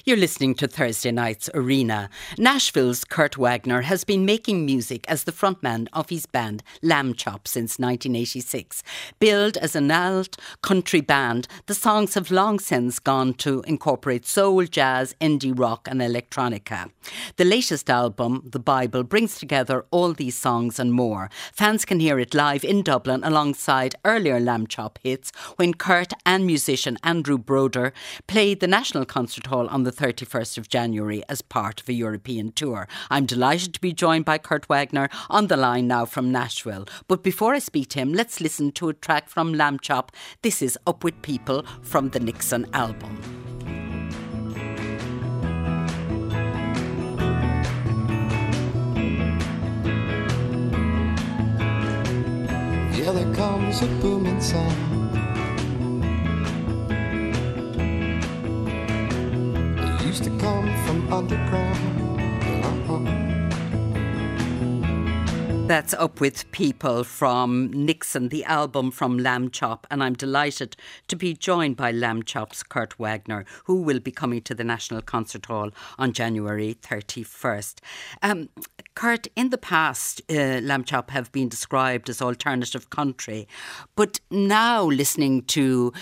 You're 0.06 0.18
listening 0.18 0.56
to 0.56 0.68
Thursday 0.68 1.12
Night's 1.12 1.50
Arena. 1.54 2.10
Nashville's 2.38 3.06
Kurt 3.06 3.38
Wagner 3.38 3.84
has 3.84 4.04
been 4.04 4.26
making 4.26 4.66
music 4.66 5.06
as 5.08 5.24
the 5.24 5.32
frontman 5.32 5.88
of 5.94 6.10
his 6.10 6.26
band 6.26 6.62
Lambchop 6.84 7.48
since 7.48 7.80
1986. 7.80 8.84
Billed 9.22 9.56
as 9.56 9.78
an 9.78 9.89
alt 9.92 10.36
country 10.62 11.00
band, 11.00 11.48
the 11.68 11.74
songs 11.74 12.16
have 12.16 12.32
long 12.32 12.60
since 12.60 13.00
gone 13.00 13.34
to 13.36 13.63
incorporate 13.66 14.26
soul, 14.26 14.66
jazz, 14.66 15.16
indie 15.22 15.58
rock, 15.58 15.88
and 15.89 16.02
electronica. 16.02 16.92
The 17.38 17.46
latest 17.46 17.89
album, 17.89 18.44
The 18.52 18.60
Bible, 18.60 19.04
brings 19.06 19.38
together 19.38 19.86
all 19.89 20.12
these 20.12 20.36
songs 20.36 20.80
and 20.80 20.92
more. 20.92 21.30
Fans 21.54 21.86
can 21.86 22.02
hear 22.02 22.20
it 22.20 22.34
live 22.34 22.66
in 22.66 22.82
Dublin 22.84 23.24
alongside 23.24 23.96
earlier 24.04 24.42
Lambchop 24.42 24.98
hits 25.02 25.32
when 25.56 25.74
Kurt 25.74 26.12
and 26.26 26.46
musician 26.46 26.98
Andrew 27.04 27.38
Broder 27.38 27.94
played 28.28 28.60
the 28.60 28.68
National 28.68 29.06
Concert 29.06 29.46
Hall 29.46 29.70
on 29.70 29.84
the 29.84 29.92
31st 29.93 30.58
of 30.58 30.67
January 30.67 31.23
as 31.29 31.41
part 31.41 31.79
of 31.79 31.88
a 31.88 31.93
European 31.93 32.51
tour. 32.51 32.88
I'm 33.10 33.25
delighted 33.25 33.73
to 33.73 33.79
be 33.79 33.93
joined 33.93 34.25
by 34.25 34.38
Kurt 34.38 34.67
Wagner 34.67 35.10
on 35.29 35.47
the 35.47 35.58
line 35.58 35.88
now 35.88 36.06
from 36.06 36.32
Nashville. 36.32 36.86
But 37.08 37.23
before 37.23 37.53
I 37.53 37.60
speak 37.60 37.89
to 37.89 37.99
him, 37.99 38.13
let's 38.13 38.41
listen 38.41 38.71
to 38.73 38.89
a 38.89 38.93
track 38.93 39.29
from 39.29 39.53
Lambchop. 39.53 40.10
This 40.41 40.62
is 40.62 40.77
Up 40.86 41.03
With 41.03 41.21
People 41.21 41.63
from 41.82 42.10
the 42.10 42.19
Nixon 42.19 42.67
album. 42.73 43.19
Yeah, 52.95 53.12
there 53.12 53.36
comes 53.36 53.82
a 53.82 53.88
booming 54.01 54.39
sound. 54.39 55.03
Used 60.13 60.26
to 60.26 60.38
come 60.38 60.67
from 60.86 61.12
underground. 61.12 62.19
Uh-huh. 62.63 63.42
That's 65.65 65.93
Up 65.93 66.19
With 66.19 66.52
People 66.52 67.06
from 67.06 67.71
Nixon, 67.71 68.28
the 68.28 68.43
album 68.43 68.91
from 68.91 69.17
Lambchop. 69.17 69.86
And 69.89 70.04
I'm 70.04 70.13
delighted 70.13 70.76
to 71.08 71.15
be 71.15 71.34
joined 71.34 71.78
by 71.78 71.93
Lambchop's 71.93 72.63
Kurt 72.63 72.99
Wagner, 72.99 73.45
who 73.63 73.82
will 73.82 74.02
be 74.02 74.12
coming 74.12 74.41
to 74.41 74.54
the 74.54 74.65
National 74.65 75.02
Concert 75.02 75.45
Hall 75.45 75.71
on 75.97 76.12
January 76.12 76.76
31st. 76.82 77.80
Um, 78.21 78.49
Kurt, 78.95 79.28
in 79.36 79.49
the 79.49 79.58
past, 79.58 80.21
uh, 80.30 80.34
Lambchop 80.34 81.10
have 81.10 81.32
been 81.32 81.49
described 81.49 82.10
as 82.10 82.21
alternative 82.21 82.89
country. 82.89 83.47
But 83.95 84.19
now, 84.30 84.84
listening 84.84 85.43
to 85.43 85.93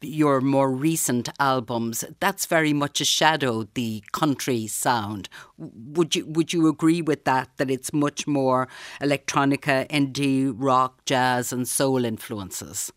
your 0.00 0.40
more 0.40 0.70
recent 0.70 1.28
albums, 1.40 2.04
that's 2.20 2.46
very 2.46 2.72
much 2.72 3.00
a 3.00 3.04
shadow 3.04 3.66
the 3.74 4.04
country 4.12 4.66
sound. 4.66 5.28
Would 5.56 6.14
you 6.14 6.26
would 6.26 6.52
you 6.52 6.68
agree 6.68 7.02
with 7.02 7.24
that? 7.24 7.48
That 7.56 7.70
it's 7.70 7.92
much 7.92 8.26
more 8.26 8.57
electronica, 9.00 9.86
indie, 9.88 10.52
rock, 10.56 11.04
jazz, 11.04 11.52
and 11.52 11.68
soul 11.68 12.04
influences. 12.04 12.92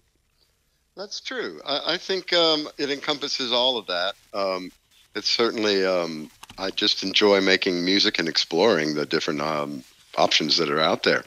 That's 0.96 1.20
true. 1.20 1.62
I, 1.66 1.94
I 1.94 1.98
think 1.98 2.34
um, 2.34 2.68
it 2.78 2.90
encompasses 2.90 3.52
all 3.52 3.78
of 3.78 3.86
that. 3.88 4.16
Um, 4.34 4.72
it's 5.16 5.30
certainly. 5.30 5.86
Um, 5.86 6.32
I 6.58 6.70
just 6.70 7.04
enjoy 7.04 7.42
making 7.42 7.84
music 7.84 8.20
and 8.20 8.28
exploring 8.28 8.96
the 8.96 9.06
different 9.06 9.42
um, 9.42 9.84
options 10.18 10.58
that 10.58 10.70
are 10.70 10.80
out 10.80 11.04
there. 11.04 11.24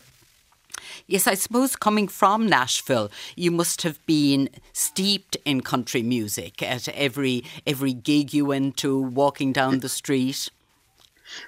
Yes, 1.06 1.26
I 1.26 1.34
suppose 1.34 1.76
coming 1.76 2.08
from 2.08 2.46
Nashville, 2.46 3.10
you 3.36 3.50
must 3.50 3.82
have 3.82 4.04
been 4.06 4.48
steeped 4.72 5.36
in 5.44 5.60
country 5.60 6.02
music 6.02 6.62
at 6.62 6.88
every 6.88 7.44
every 7.66 7.92
gig 7.92 8.32
you 8.32 8.46
went 8.46 8.76
to, 8.78 8.98
walking 8.98 9.52
down 9.52 9.80
the 9.80 9.88
street. 9.88 10.50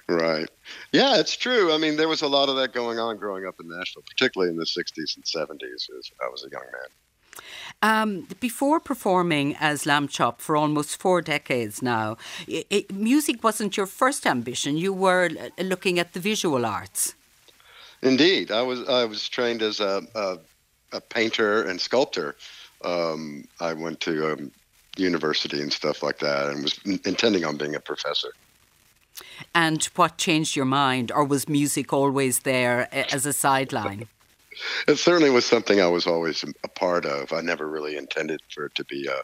Right. 0.07 0.49
Yeah, 0.91 1.19
it's 1.19 1.35
true. 1.35 1.73
I 1.73 1.77
mean, 1.77 1.97
there 1.97 2.07
was 2.07 2.21
a 2.21 2.27
lot 2.27 2.49
of 2.49 2.55
that 2.57 2.73
going 2.73 2.99
on 2.99 3.17
growing 3.17 3.45
up 3.45 3.55
in 3.59 3.67
Nashville, 3.69 4.03
particularly 4.09 4.51
in 4.51 4.57
the 4.57 4.65
60s 4.65 5.15
and 5.15 5.23
70s 5.23 5.89
as 5.97 6.11
I 6.21 6.29
was 6.29 6.45
a 6.45 6.49
young 6.49 6.65
man. 6.71 6.89
Um, 7.81 8.27
before 8.39 8.79
performing 8.79 9.55
as 9.59 9.83
Lambchop 9.83 10.39
for 10.39 10.57
almost 10.57 10.97
four 10.99 11.21
decades 11.21 11.81
now, 11.81 12.17
it, 12.47 12.65
it, 12.69 12.91
music 12.91 13.43
wasn't 13.43 13.77
your 13.77 13.85
first 13.85 14.25
ambition. 14.25 14.77
You 14.77 14.93
were 14.93 15.29
looking 15.59 15.99
at 15.99 16.13
the 16.13 16.19
visual 16.19 16.65
arts. 16.65 17.13
Indeed, 18.01 18.51
I 18.51 18.61
was. 18.61 18.87
I 18.87 19.05
was 19.05 19.27
trained 19.27 19.61
as 19.61 19.79
a, 19.79 20.03
a, 20.13 20.37
a 20.93 21.01
painter 21.01 21.63
and 21.63 21.81
sculptor. 21.81 22.35
Um, 22.83 23.47
I 23.59 23.73
went 23.73 23.99
to 24.01 24.33
um, 24.33 24.51
university 24.97 25.61
and 25.61 25.73
stuff 25.73 26.03
like 26.03 26.19
that, 26.19 26.49
and 26.49 26.63
was 26.63 26.79
intending 27.05 27.43
on 27.43 27.57
being 27.57 27.75
a 27.75 27.79
professor. 27.79 28.33
And 29.53 29.83
what 29.95 30.17
changed 30.17 30.55
your 30.55 30.65
mind, 30.65 31.11
or 31.11 31.23
was 31.23 31.47
music 31.47 31.93
always 31.93 32.39
there 32.39 32.87
as 33.13 33.25
a 33.25 33.33
sideline? 33.33 34.07
It 34.87 34.97
certainly 34.97 35.29
was 35.29 35.45
something 35.45 35.79
I 35.79 35.87
was 35.87 36.07
always 36.07 36.43
a 36.63 36.67
part 36.67 37.05
of. 37.05 37.31
I 37.31 37.41
never 37.41 37.67
really 37.67 37.95
intended 37.95 38.41
for 38.49 38.65
it 38.65 38.75
to 38.75 38.83
be 38.85 39.07
uh, 39.07 39.21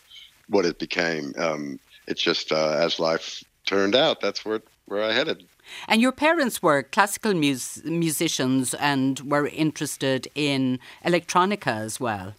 what 0.47 0.65
it 0.65 0.77
became. 0.79 1.33
Um, 1.37 1.79
it's 2.07 2.21
just 2.21 2.51
uh, 2.51 2.77
as 2.79 2.99
life 2.99 3.43
turned 3.65 3.95
out, 3.95 4.21
that's 4.21 4.45
where 4.45 4.61
where 4.85 5.03
I 5.03 5.13
headed. 5.13 5.45
And 5.87 6.01
your 6.01 6.11
parents 6.11 6.61
were 6.61 6.83
classical 6.83 7.33
mus- 7.33 7.83
musicians 7.85 8.73
and 8.73 9.19
were 9.21 9.47
interested 9.47 10.27
in 10.35 10.79
electronica 11.05 11.67
as 11.67 11.99
well. 11.99 12.33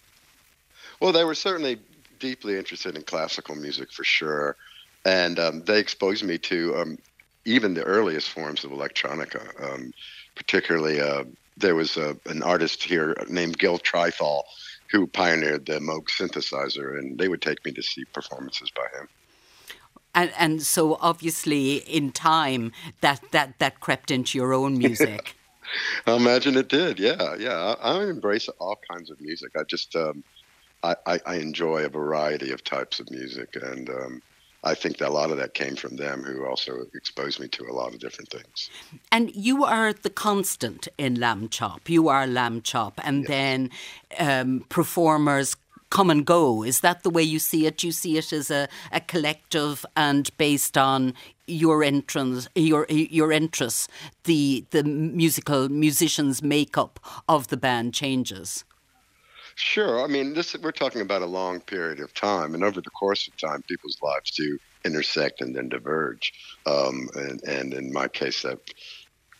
Well, 1.00 1.12
they 1.12 1.24
were 1.24 1.34
certainly 1.34 1.78
deeply 2.18 2.58
interested 2.58 2.96
in 2.96 3.02
classical 3.02 3.54
music 3.54 3.90
for 3.90 4.04
sure, 4.04 4.56
and 5.04 5.38
um, 5.38 5.62
they 5.64 5.78
exposed 5.80 6.22
me 6.22 6.38
to 6.38 6.76
um, 6.76 6.98
even 7.44 7.74
the 7.74 7.82
earliest 7.84 8.30
forms 8.30 8.64
of 8.64 8.70
electronica. 8.70 9.42
Um, 9.62 9.92
particularly, 10.34 11.00
uh, 11.00 11.24
there 11.56 11.74
was 11.74 11.96
a, 11.96 12.16
an 12.26 12.42
artist 12.42 12.82
here 12.82 13.16
named 13.28 13.58
Gil 13.58 13.78
Trythall 13.78 14.42
who 14.90 15.06
pioneered 15.06 15.66
the 15.66 15.78
Moog 15.78 16.08
synthesizer, 16.08 16.98
and 16.98 17.18
they 17.18 17.28
would 17.28 17.42
take 17.42 17.64
me 17.64 17.72
to 17.72 17.82
see 17.82 18.04
performances 18.12 18.70
by 18.70 18.86
him. 18.98 19.08
And, 20.14 20.32
and 20.38 20.62
so 20.62 20.96
obviously 21.00 21.76
in 21.76 22.12
time 22.12 22.72
that, 23.00 23.20
that, 23.32 23.58
that 23.58 23.80
crept 23.80 24.10
into 24.10 24.38
your 24.38 24.52
own 24.52 24.78
music. 24.78 25.34
I 26.06 26.14
imagine 26.14 26.56
it 26.56 26.68
did. 26.68 27.00
Yeah, 27.00 27.34
yeah. 27.36 27.74
I, 27.80 27.98
I 27.98 28.04
embrace 28.04 28.48
all 28.58 28.78
kinds 28.88 29.10
of 29.10 29.20
music. 29.20 29.52
I 29.56 29.64
just 29.64 29.96
um, 29.96 30.22
I, 30.82 30.94
I, 31.06 31.20
I, 31.26 31.34
enjoy 31.36 31.84
a 31.84 31.88
variety 31.88 32.52
of 32.52 32.62
types 32.62 33.00
of 33.00 33.10
music, 33.10 33.56
and 33.56 33.88
um, 33.88 34.22
I 34.64 34.74
think 34.74 34.98
that 34.98 35.08
a 35.08 35.12
lot 35.12 35.30
of 35.30 35.36
that 35.36 35.54
came 35.54 35.76
from 35.76 35.96
them, 35.96 36.22
who 36.22 36.46
also 36.46 36.86
exposed 36.94 37.38
me 37.38 37.48
to 37.48 37.64
a 37.64 37.72
lot 37.72 37.92
of 37.92 38.00
different 38.00 38.30
things. 38.30 38.70
And 39.12 39.34
you 39.36 39.64
are 39.64 39.92
the 39.92 40.10
constant 40.10 40.88
in 40.96 41.16
Lambchop. 41.16 41.88
You 41.88 42.08
are 42.08 42.26
Lambchop, 42.26 42.94
and 43.02 43.20
yes. 43.20 43.28
then 43.28 43.70
um, 44.18 44.64
performers 44.70 45.56
come 45.90 46.10
and 46.10 46.26
go. 46.26 46.64
Is 46.64 46.80
that 46.80 47.02
the 47.02 47.10
way 47.10 47.22
you 47.22 47.38
see 47.38 47.66
it? 47.66 47.84
You 47.84 47.92
see 47.92 48.18
it 48.18 48.32
as 48.32 48.50
a, 48.50 48.68
a 48.90 49.00
collective 49.00 49.86
and 49.94 50.28
based 50.38 50.76
on 50.76 51.14
your 51.46 51.84
entrance, 51.84 52.48
your 52.54 52.86
your 52.88 53.30
interests, 53.30 53.86
the 54.24 54.64
the 54.70 54.82
musical 54.82 55.68
musicians' 55.68 56.42
makeup 56.42 56.98
of 57.28 57.48
the 57.48 57.56
band 57.56 57.94
changes. 57.94 58.64
Sure. 59.56 60.02
I 60.02 60.06
mean, 60.06 60.34
this 60.34 60.56
we're 60.56 60.72
talking 60.72 61.00
about 61.00 61.22
a 61.22 61.26
long 61.26 61.60
period 61.60 62.00
of 62.00 62.12
time, 62.14 62.54
and 62.54 62.64
over 62.64 62.80
the 62.80 62.90
course 62.90 63.28
of 63.28 63.36
time, 63.36 63.62
people's 63.62 63.98
lives 64.02 64.32
do 64.32 64.58
intersect 64.84 65.40
and 65.40 65.54
then 65.54 65.68
diverge. 65.68 66.32
Um, 66.66 67.08
and, 67.14 67.42
and 67.44 67.74
in 67.74 67.92
my 67.92 68.08
case, 68.08 68.42
that 68.42 68.58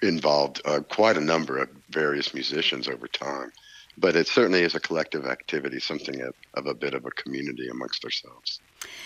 involved 0.03 0.61
uh, 0.64 0.81
quite 0.88 1.16
a 1.16 1.20
number 1.20 1.59
of 1.59 1.68
various 1.90 2.33
musicians 2.35 2.88
over 2.88 3.09
time 3.09 3.53
but 3.96 4.16
it 4.16 4.27
certainly 4.27 4.62
is 4.62 4.74
a 4.74 4.81
collective 4.81 5.27
activity, 5.27 5.79
something 5.79 6.20
of, 6.20 6.35
of 6.55 6.66
a 6.66 6.74
bit 6.74 6.94
of 6.94 7.05
a 7.05 7.11
community 7.11 7.68
amongst 7.68 8.05
ourselves. 8.05 8.61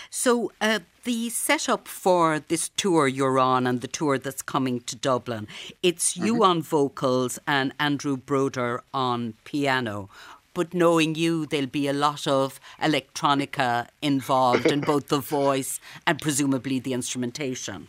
So, 0.09 0.51
uh, 0.59 0.79
the 1.03 1.29
setup 1.29 1.87
for 1.87 2.39
this 2.39 2.69
tour 2.75 3.07
you're 3.07 3.39
on 3.39 3.65
and 3.65 3.81
the 3.81 3.87
tour 3.87 4.17
that's 4.17 4.41
coming 4.41 4.81
to 4.81 4.95
Dublin, 4.95 5.47
it's 5.81 6.17
you 6.17 6.33
mm-hmm. 6.33 6.43
on 6.43 6.61
vocals 6.61 7.39
and 7.47 7.73
Andrew 7.79 8.17
Broder 8.17 8.83
on 8.93 9.35
piano. 9.45 10.09
But 10.53 10.73
knowing 10.73 11.15
you, 11.15 11.45
there'll 11.45 11.67
be 11.67 11.87
a 11.87 11.93
lot 11.93 12.27
of 12.27 12.59
electronica 12.81 13.87
involved 14.01 14.65
in 14.65 14.81
both 14.81 15.07
the 15.07 15.19
voice 15.19 15.79
and 16.05 16.19
presumably 16.19 16.79
the 16.79 16.93
instrumentation. 16.93 17.87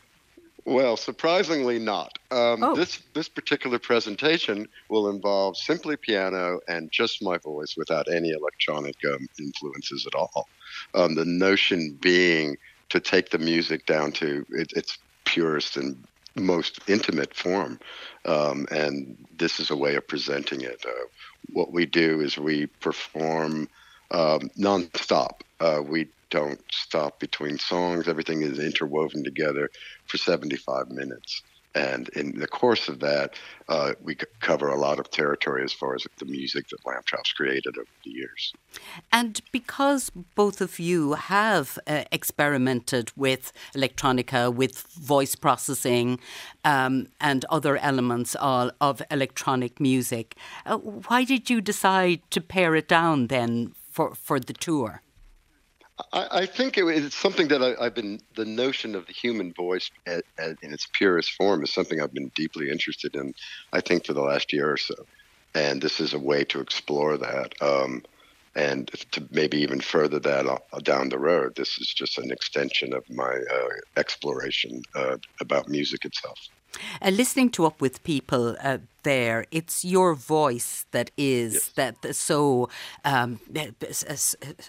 Well, 0.65 0.97
surprisingly 0.97 1.79
not. 1.79 2.19
Um, 2.31 2.63
oh. 2.63 2.77
This 2.77 3.03
this 3.15 3.29
particular 3.29 3.79
presentation 3.79 4.69
will 4.89 5.09
involve 5.09 5.57
simply 5.57 5.97
piano 5.97 6.61
and 6.69 6.91
just 6.93 7.23
my 7.23 7.39
voice 7.39 7.75
without 7.77 8.13
any 8.13 8.31
electronic 8.31 8.97
um, 9.11 9.27
influences 9.39 10.07
at 10.07 10.15
all. 10.15 10.49
Um, 10.95 11.15
the 11.15 11.25
notion 11.25 11.99
being 12.01 12.57
to 12.91 13.01
take 13.01 13.31
the 13.31 13.39
music 13.39 13.87
down 13.87 14.13
to 14.13 14.45
it, 14.51 14.73
its 14.73 14.99
purest 15.25 15.77
and 15.77 15.97
most 16.37 16.79
intimate 16.87 17.35
form, 17.35 17.81
um, 18.25 18.67
and 18.71 19.17
this 19.39 19.59
is 19.61 19.71
a 19.71 19.77
way 19.77 19.97
of 19.97 20.07
presenting 20.07 20.61
it. 20.61 20.85
Uh, 20.87 21.07
what 21.53 21.73
we 21.73 21.87
do 21.87 22.21
is 22.21 22.39
we 22.39 22.67
perform 22.81 23.69
um, 24.11 24.51
nonstop. 24.59 25.43
Uh, 25.61 25.83
we 25.85 26.09
don't 26.31 26.61
stop 26.73 27.21
between 27.21 27.59
songs. 27.59 28.09
Everything 28.09 28.43
is 28.43 28.59
interwoven 28.59 29.25
together 29.25 29.69
for 30.07 30.19
75 30.19 30.89
minutes. 30.91 31.43
And 31.75 32.09
in 32.11 32.39
the 32.39 32.49
course 32.49 32.89
of 32.89 32.99
that, 33.01 33.35
uh, 33.69 33.93
we 34.03 34.17
cover 34.41 34.69
a 34.69 34.79
lot 34.79 34.99
of 34.99 35.11
territory 35.11 35.63
as 35.63 35.73
far 35.73 35.95
as 35.95 36.05
the 36.19 36.25
music 36.25 36.69
that 36.69 36.83
Lambchop's 36.85 37.33
created 37.33 37.79
over 37.79 37.89
the 38.05 38.11
years. 38.11 38.53
And 39.13 39.41
because 39.53 40.11
both 40.35 40.61
of 40.61 40.81
you 40.81 41.13
have 41.13 41.79
uh, 41.87 42.05
experimented 42.11 43.13
with 43.17 43.53
electronica, 43.75 44.53
with 44.53 44.79
voice 44.81 45.37
processing, 45.37 46.19
um, 46.65 47.07
and 47.21 47.45
other 47.45 47.77
elements 47.77 48.35
of, 48.41 48.73
of 48.81 49.01
electronic 49.11 49.79
music, 49.79 50.35
uh, 50.67 50.77
why 50.79 51.25
did 51.25 51.49
you 51.49 51.61
decide 51.61 52.21
to 52.31 52.41
pare 52.41 52.75
it 52.75 52.89
down 52.89 53.29
then 53.29 53.75
for, 53.91 54.15
for 54.15 54.41
the 54.41 54.55
tour? 54.55 55.03
I, 56.13 56.29
I 56.31 56.47
think 56.47 56.79
it, 56.79 56.85
it's 56.87 57.17
something 57.17 57.49
that 57.49 57.63
I, 57.63 57.85
have 57.85 57.95
been 57.95 58.21
the 58.35 58.45
notion 58.45 58.95
of 58.95 59.07
the 59.07 59.13
human 59.13 59.53
voice 59.53 59.91
at, 60.07 60.25
at, 60.39 60.57
in 60.63 60.73
its 60.73 60.87
purest 60.93 61.33
form 61.33 61.63
is 61.63 61.73
something 61.73 62.01
I've 62.01 62.15
been 62.15 62.31
deeply 62.35 62.71
interested 62.71 63.15
in. 63.15 63.35
I 63.73 63.81
think 63.81 64.07
for 64.07 64.13
the 64.13 64.23
last 64.23 64.53
year 64.53 64.71
or 64.73 64.77
so, 64.77 64.95
and 65.55 65.81
this 65.83 66.01
is 66.01 66.15
a 66.15 66.19
way 66.19 66.45
to 66.45 66.61
explore 66.61 67.17
that. 67.19 67.55
Um, 67.61 68.03
and 68.57 68.89
to 69.13 69.27
maybe 69.31 69.59
even 69.59 69.81
further 69.81 70.19
that 70.19 70.45
down 70.83 71.09
the 71.09 71.19
road, 71.19 71.55
this 71.55 71.79
is 71.79 71.95
just 71.95 72.19
an 72.19 72.33
extension 72.33 72.93
of 72.93 73.09
my 73.09 73.33
uh, 73.33 73.69
exploration 73.97 74.83
uh, 74.97 75.17
about 75.41 75.69
music 75.69 76.05
itself. 76.05 76.39
Uh, 77.03 77.11
listening 77.11 77.51
to 77.51 77.67
Up 77.67 77.81
With 77.81 78.03
People 78.05 78.57
uh, 78.63 78.79
there, 79.03 79.47
it's 79.51 79.85
your 79.85 80.15
voice 80.15 80.85
that 80.93 81.11
is 81.17 81.55
yes. 81.55 81.69
that 81.75 82.15
so 82.15 82.69
um, 83.05 83.41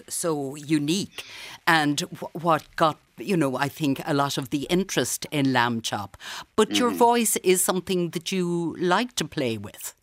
so 0.07 0.55
unique, 0.55 1.23
and 1.67 1.97
w- 1.97 2.29
what 2.33 2.63
got 2.75 2.97
you 3.17 3.37
know 3.37 3.57
I 3.57 3.67
think 3.67 4.01
a 4.05 4.13
lot 4.13 4.37
of 4.37 4.49
the 4.49 4.63
interest 4.69 5.25
in 5.31 5.47
Lambchop. 5.47 6.13
But 6.55 6.69
mm. 6.69 6.79
your 6.79 6.91
voice 6.91 7.35
is 7.37 7.63
something 7.63 8.11
that 8.11 8.31
you 8.31 8.75
like 8.79 9.15
to 9.15 9.25
play 9.25 9.57
with, 9.57 9.93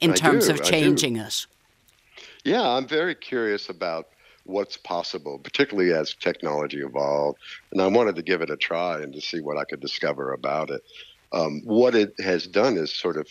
in 0.00 0.12
I 0.12 0.14
terms 0.14 0.46
do, 0.46 0.52
of 0.52 0.62
changing 0.62 1.16
it. 1.16 1.46
Yeah, 2.44 2.62
I'm 2.62 2.86
very 2.86 3.14
curious 3.14 3.68
about 3.68 4.08
what's 4.44 4.76
possible, 4.76 5.38
particularly 5.38 5.92
as 5.92 6.14
technology 6.14 6.80
evolved. 6.80 7.38
And 7.72 7.82
I 7.82 7.88
wanted 7.88 8.14
to 8.16 8.22
give 8.22 8.42
it 8.42 8.50
a 8.50 8.56
try 8.56 9.02
and 9.02 9.12
to 9.12 9.20
see 9.20 9.40
what 9.40 9.56
I 9.56 9.64
could 9.64 9.80
discover 9.80 10.32
about 10.32 10.70
it 10.70 10.82
um, 11.32 11.60
what 11.64 11.94
it 11.94 12.12
has 12.20 12.46
done 12.46 12.76
is 12.76 12.92
sort 12.92 13.16
of 13.16 13.26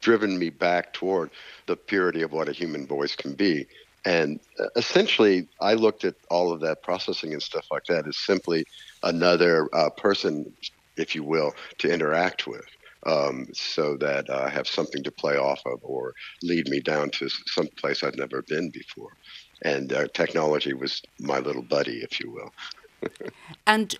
driven 0.00 0.38
me 0.38 0.50
back 0.50 0.92
toward 0.92 1.30
the 1.66 1.76
purity 1.76 2.22
of 2.22 2.32
what 2.32 2.48
a 2.48 2.52
human 2.52 2.86
voice 2.86 3.16
can 3.16 3.34
be. 3.34 3.66
And 4.04 4.38
uh, 4.60 4.66
essentially, 4.76 5.48
I 5.60 5.74
looked 5.74 6.04
at 6.04 6.14
all 6.30 6.52
of 6.52 6.60
that 6.60 6.82
processing 6.82 7.32
and 7.32 7.42
stuff 7.42 7.66
like 7.72 7.82
that 7.88 8.06
as 8.06 8.16
simply 8.18 8.64
another 9.02 9.68
uh, 9.74 9.90
person, 9.90 10.46
if 10.96 11.14
you 11.14 11.24
will, 11.24 11.52
to 11.78 11.92
interact 11.92 12.46
with. 12.46 12.64
Um, 13.04 13.46
so 13.52 13.96
that 14.00 14.28
I 14.30 14.48
have 14.48 14.66
something 14.66 15.04
to 15.04 15.12
play 15.12 15.36
off 15.36 15.60
of 15.64 15.78
or 15.82 16.12
lead 16.42 16.68
me 16.68 16.80
down 16.80 17.10
to 17.10 17.28
some 17.28 17.68
place 17.78 18.02
I've 18.02 18.16
never 18.16 18.42
been 18.48 18.68
before. 18.70 19.10
And 19.62 19.92
uh, 19.92 20.08
technology 20.12 20.74
was 20.74 21.00
my 21.20 21.38
little 21.38 21.62
buddy, 21.62 21.98
if 21.98 22.18
you 22.18 22.32
will. 22.32 22.50
And 23.66 23.94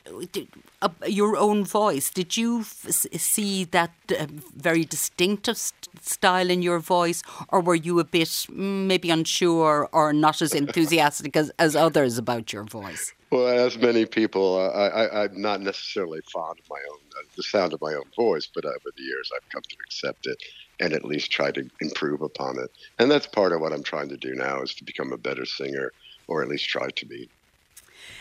uh, 0.82 0.88
your 1.06 1.36
own 1.36 1.64
voice, 1.64 2.10
did 2.10 2.36
you 2.36 2.62
see 2.64 3.64
that 3.64 3.92
uh, 4.10 4.26
very 4.54 4.84
distinctive 4.84 5.56
st- 5.56 5.88
style 6.02 6.50
in 6.50 6.62
your 6.62 6.78
voice, 6.78 7.22
or 7.48 7.60
were 7.60 7.74
you 7.74 7.98
a 7.98 8.04
bit 8.04 8.28
mm, 8.28 8.86
maybe 8.86 9.10
unsure 9.10 9.88
or 9.92 10.12
not 10.12 10.42
as 10.42 10.54
enthusiastic 10.54 11.36
as, 11.36 11.50
as 11.58 11.74
others 11.74 12.18
about 12.18 12.52
your 12.52 12.64
voice? 12.64 13.12
Well, 13.30 13.48
as 13.48 13.76
many 13.76 14.06
people, 14.06 14.56
uh, 14.56 14.68
I, 14.68 15.24
am 15.24 15.40
not 15.40 15.60
necessarily 15.60 16.20
fond 16.32 16.60
of 16.60 16.70
my 16.70 16.80
own, 16.92 16.98
uh, 17.18 17.22
the 17.36 17.42
sound 17.42 17.72
of 17.72 17.80
my 17.80 17.94
own 17.94 18.08
voice, 18.14 18.48
but 18.54 18.64
over 18.64 18.90
the 18.96 19.02
years 19.02 19.30
I've 19.34 19.48
come 19.50 19.62
to 19.68 19.76
accept 19.84 20.26
it 20.26 20.40
and 20.78 20.92
at 20.92 21.04
least 21.04 21.30
try 21.30 21.50
to 21.50 21.68
improve 21.80 22.22
upon 22.22 22.58
it. 22.58 22.70
And 22.98 23.10
that's 23.10 23.26
part 23.26 23.52
of 23.52 23.60
what 23.60 23.72
I'm 23.72 23.82
trying 23.82 24.08
to 24.10 24.16
do 24.16 24.34
now 24.34 24.62
is 24.62 24.74
to 24.74 24.84
become 24.84 25.12
a 25.12 25.18
better 25.18 25.44
singer, 25.44 25.92
or 26.28 26.42
at 26.42 26.48
least 26.48 26.68
try 26.68 26.88
to 26.88 27.06
be. 27.06 27.28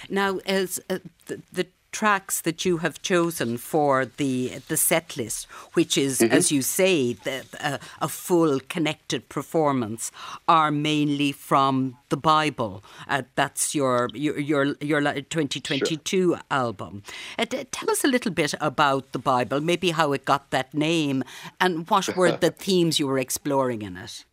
Now, 0.10 0.39
as 0.45 0.79
uh, 0.89 0.99
the, 1.27 1.41
the 1.51 1.67
tracks 1.95 2.41
that 2.41 2.65
you 2.65 2.79
have 2.79 3.01
chosen 3.01 3.58
for 3.58 4.05
the 4.05 4.62
the 4.67 4.75
set 4.75 5.15
list, 5.15 5.47
which 5.75 5.97
is, 5.97 6.19
mm-hmm. 6.19 6.38
as 6.38 6.51
you 6.51 6.62
say, 6.62 7.13
the, 7.13 7.38
uh, 7.62 7.77
a 8.01 8.10
full 8.10 8.60
connected 8.75 9.21
performance, 9.29 10.12
are 10.45 10.71
mainly 10.71 11.31
from 11.31 11.95
the 12.10 12.17
Bible. 12.17 12.84
Uh, 13.08 13.21
that's 13.36 13.73
your 13.73 14.10
your 14.13 14.38
your, 14.38 14.65
your 14.81 15.01
2022 15.01 15.95
sure. 16.05 16.39
album. 16.51 17.01
Uh, 17.39 17.45
tell 17.71 17.89
us 17.89 18.03
a 18.03 18.10
little 18.10 18.34
bit 18.41 18.53
about 18.60 19.13
the 19.13 19.19
Bible, 19.34 19.62
maybe 19.62 19.91
how 19.91 20.12
it 20.12 20.25
got 20.25 20.51
that 20.51 20.73
name, 20.73 21.23
and 21.62 21.89
what 21.89 22.13
were 22.17 22.31
the 22.45 22.51
themes 22.51 22.99
you 22.99 23.08
were 23.08 23.19
exploring 23.19 23.81
in 23.81 23.95
it. 23.95 24.25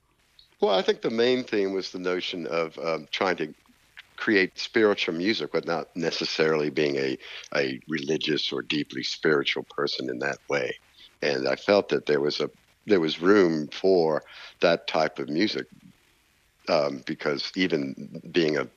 Well, 0.60 0.78
I 0.78 0.82
think 0.82 1.02
the 1.02 1.10
main 1.10 1.44
theme 1.44 1.72
was 1.72 1.90
the 1.90 1.98
notion 1.98 2.46
of 2.46 2.78
um, 2.78 3.08
trying 3.10 3.36
to 3.36 3.54
create 4.22 4.56
spiritual 4.56 5.16
music, 5.16 5.50
not 5.66 5.88
necessarily 5.96 6.70
being 6.70 6.94
a, 6.96 7.18
a 7.56 7.80
religious 7.88 8.52
or 8.52 8.62
deeply 8.62 9.02
spiritual 9.02 9.64
person 9.76 10.08
in 10.08 10.20
that 10.20 10.38
way. 10.48 10.72
And 11.22 11.48
I 11.48 11.56
felt 11.56 11.88
that 11.88 12.06
there 12.06 12.20
was 12.20 12.40
a 12.40 12.48
there 12.86 13.00
was 13.00 13.20
room 13.20 13.68
for 13.72 14.22
that 14.60 14.86
type 14.86 15.18
of 15.18 15.28
music 15.28 15.66
um, 16.68 17.02
because 17.04 17.50
even 17.56 18.20
being 18.30 18.58
a 18.58 18.68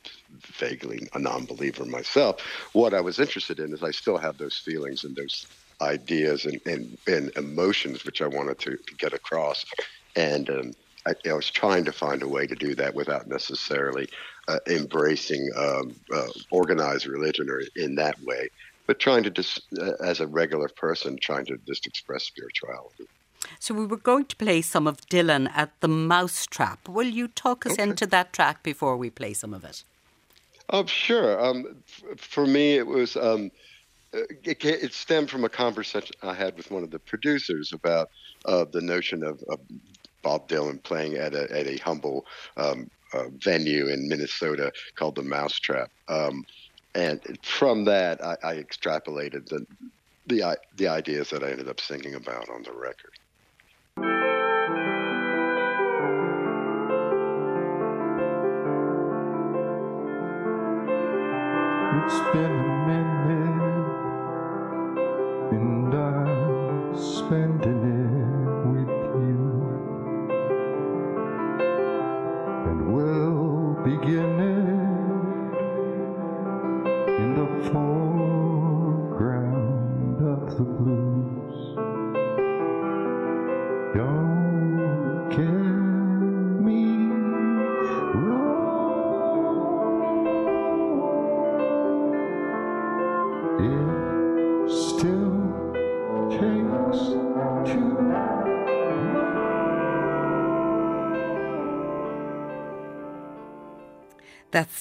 vaguely 0.60 1.08
a 1.14 1.20
non-believer 1.20 1.86
myself, 1.86 2.42
what 2.74 2.96
I 2.96 3.02
was 3.02 3.20
interested 3.20 3.60
in 3.60 3.72
is 3.72 3.84
I 3.84 3.92
still 3.92 4.18
have 4.18 4.40
those 4.40 4.58
feelings 4.58 5.04
and 5.04 5.16
those 5.16 5.46
ideas 5.80 6.46
and, 6.46 6.60
and, 6.66 6.98
and 7.06 7.32
emotions 7.36 8.04
which 8.04 8.22
I 8.24 8.28
wanted 8.28 8.58
to, 8.60 8.78
to 8.78 8.96
get 8.98 9.14
across. 9.14 9.64
And 10.16 10.50
um, 10.50 10.72
I, 11.06 11.14
I, 11.30 11.34
was 11.34 11.52
trying 11.52 11.86
to 11.86 11.92
find 11.92 12.24
a 12.24 12.28
way 12.28 12.48
to 12.48 12.56
do 12.56 12.74
that 12.76 12.96
without 12.96 13.28
necessarily 13.28 14.08
uh, 14.48 14.60
embracing 14.68 15.50
um, 15.56 15.96
uh, 16.14 16.28
organized 16.52 17.08
religion 17.08 17.50
or 17.50 17.62
in 17.76 17.96
that 17.96 18.22
way, 18.24 18.50
but 18.88 19.00
trying 19.00 19.24
to 19.24 19.30
just, 19.30 19.62
uh, 19.80 19.94
as 20.04 20.20
a 20.20 20.28
regular 20.28 20.70
person, 20.70 21.18
trying 21.22 21.46
to 21.46 21.58
just 21.66 21.86
express 21.88 22.24
spirituality. 22.24 23.08
So 23.60 23.74
we 23.74 23.86
were 23.86 23.98
going 23.98 24.26
to 24.26 24.36
play 24.36 24.62
some 24.62 24.88
of 24.88 25.02
Dylan 25.02 25.50
at 25.56 25.72
the 25.80 25.88
Mousetrap. 25.88 26.88
Will 26.88 27.08
you 27.08 27.28
talk 27.28 27.66
us 27.66 27.74
okay. 27.74 27.84
into 27.84 28.06
that 28.08 28.34
track 28.34 28.64
before 28.64 28.98
we 28.98 29.10
play 29.10 29.34
some 29.34 29.54
of 29.54 29.64
it? 29.64 29.84
Oh, 30.70 30.86
sure. 30.86 31.44
Um, 31.44 31.76
f- 31.88 32.20
for 32.20 32.48
me, 32.48 32.76
it 32.76 32.88
was 32.88 33.16
um, 33.16 33.52
uh, 34.14 34.22
it, 34.44 34.64
it, 34.66 34.94
stemmed 34.94 35.30
from 35.30 35.44
a 35.44 35.50
conversation 35.50 36.16
I 36.24 36.34
had 36.34 36.58
with 36.58 36.72
one 36.72 36.84
of 36.84 36.90
the 36.90 37.00
producers 37.00 37.72
about 37.72 38.10
uh, 38.46 38.66
the 38.72 38.82
notion 38.82 39.24
of, 39.24 39.44
of, 39.50 39.60
Bob 40.24 40.48
Dylan 40.50 40.82
playing 40.82 41.18
at 41.18 41.36
a 41.36 41.44
at 41.56 41.68
a 41.68 41.78
humble 41.78 42.26
um, 42.58 42.90
uh, 43.16 43.30
venue 43.44 43.88
in 43.88 44.08
Minnesota 44.08 44.72
called 44.96 45.16
the 45.16 45.24
Mousetrap. 45.24 45.90
Um, 46.08 46.44
and 46.94 47.20
from 47.44 47.86
that, 47.86 48.24
I, 48.24 48.36
I 48.44 48.56
extrapolated 48.56 49.48
the, 49.48 49.66
the 50.28 50.58
the 50.78 50.88
ideas 50.88 51.30
that 51.30 51.44
I 51.44 51.52
ended 51.52 51.68
up 51.70 51.80
singing 51.80 52.16
about 52.16 52.50
on 52.50 52.64
the 52.64 52.72
record. 52.72 53.12
It's 62.06 62.20
been 62.34 62.52
a 62.52 62.88
minute, 62.88 63.96
and 65.52 65.94
I'm 65.94 66.05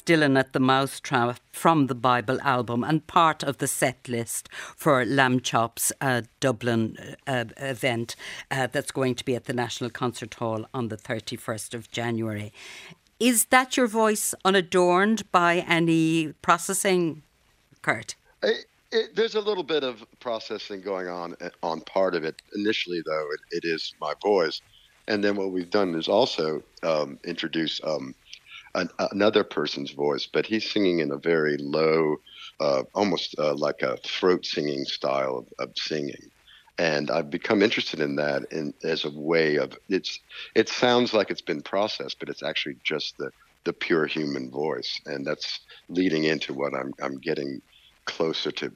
Dylan 0.07 0.39
at 0.39 0.53
the 0.53 0.61
Mousetrap 0.61 1.41
from 1.53 1.87
the 1.87 1.95
Bible 1.95 2.39
album 2.43 2.85
and 2.85 3.07
part 3.07 3.43
of 3.43 3.59
the 3.59 3.67
set 3.67 4.09
list 4.09 4.49
for 4.53 5.05
Lambchop's 5.05 5.93
uh, 6.01 6.23
Dublin 6.41 7.17
uh, 7.27 7.45
event 7.57 8.15
uh, 8.51 8.67
that's 8.67 8.91
going 8.93 9.15
to 9.15 9.25
be 9.25 9.35
at 9.35 9.45
the 9.45 9.55
National 9.55 9.91
Concert 9.91 10.35
Hall 10.35 10.67
on 10.75 10.89
the 10.89 10.97
31st 10.97 11.75
of 11.75 11.91
January. 11.91 12.53
Is 13.19 13.47
that 13.47 13.77
your 13.77 13.87
voice 13.87 14.35
unadorned 14.45 15.31
by 15.33 15.65
any 15.69 16.35
processing, 16.43 17.23
Kurt? 17.81 18.17
It, 18.43 18.67
there's 19.15 19.35
a 19.35 19.41
little 19.41 19.65
bit 19.65 19.83
of 19.85 20.05
processing 20.21 20.83
going 20.83 21.09
on 21.09 21.35
uh, 21.41 21.51
on 21.63 21.81
part 21.81 22.15
of 22.15 22.25
it. 22.25 22.43
Initially, 22.55 23.03
though, 23.07 23.29
it, 23.33 23.65
it 23.65 23.69
is 23.69 23.95
my 24.01 24.13
voice. 24.23 24.61
And 25.07 25.23
then 25.23 25.37
what 25.37 25.51
we've 25.51 25.71
done 25.71 25.95
is 25.95 26.09
also 26.09 26.63
um, 26.83 27.19
introduce 27.25 27.81
um, 27.85 28.15
an, 28.75 28.89
another 29.13 29.45
person's 29.45 29.93
voice, 29.93 30.29
but 30.33 30.47
he's 30.47 30.71
singing 30.71 31.01
in 31.01 31.13
a 31.13 31.19
very 31.19 31.57
low, 31.59 32.17
uh, 32.61 32.83
almost 32.95 33.35
uh, 33.39 33.55
like 33.55 33.83
a 33.83 33.97
throat 33.99 34.45
singing 34.45 34.85
style 34.85 35.39
of, 35.39 35.69
of, 35.69 35.73
singing. 35.77 36.31
And 36.79 37.11
I've 37.11 37.31
become 37.31 37.63
interested 37.63 38.01
in 38.01 38.17
that 38.17 38.43
in, 38.51 38.75
as 38.83 39.05
a 39.05 39.11
way 39.11 39.57
of 39.57 39.77
it's. 39.89 40.19
It 40.57 40.69
sounds 40.69 41.15
like 41.15 41.31
it's 41.31 41.43
been 41.43 41.63
processed, 41.63 42.17
but 42.19 42.29
it's 42.29 42.43
actually 42.43 42.77
just 42.85 43.15
the 43.19 43.31
the 43.65 43.73
pure 43.73 44.07
human 44.07 44.51
voice, 44.51 45.01
and 45.07 45.25
that's 45.25 45.61
leading 45.89 46.25
into 46.25 46.53
what 46.53 46.75
I'm 46.75 46.93
I'm 47.01 47.19
getting 47.21 47.61
closer 48.07 48.51
to 48.51 48.73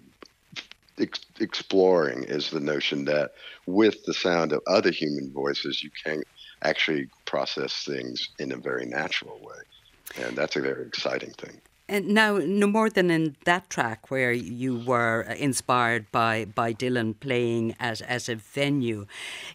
ex- 1.00 1.26
exploring 1.40 2.24
is 2.24 2.50
the 2.50 2.60
notion 2.60 3.04
that 3.06 3.32
with 3.66 4.04
the 4.04 4.14
sound 4.14 4.52
of 4.52 4.60
other 4.66 4.90
human 4.90 5.32
voices, 5.32 5.82
you 5.82 5.90
can 6.04 6.22
actually 6.62 7.08
process 7.24 7.84
things 7.84 8.28
in 8.38 8.52
a 8.52 8.56
very 8.56 8.86
natural 8.86 9.38
way. 9.40 9.56
And 10.16 10.36
that's 10.36 10.56
a 10.56 10.60
very 10.60 10.86
exciting 10.86 11.32
thing. 11.32 11.60
And 11.90 12.08
now, 12.08 12.36
no 12.36 12.66
more 12.66 12.90
than 12.90 13.10
in 13.10 13.36
that 13.46 13.70
track 13.70 14.10
where 14.10 14.30
you 14.30 14.78
were 14.78 15.22
inspired 15.22 16.12
by, 16.12 16.44
by 16.44 16.74
Dylan 16.74 17.18
playing 17.18 17.76
at, 17.80 18.02
at 18.02 18.28
a 18.28 18.34
venue, 18.34 19.06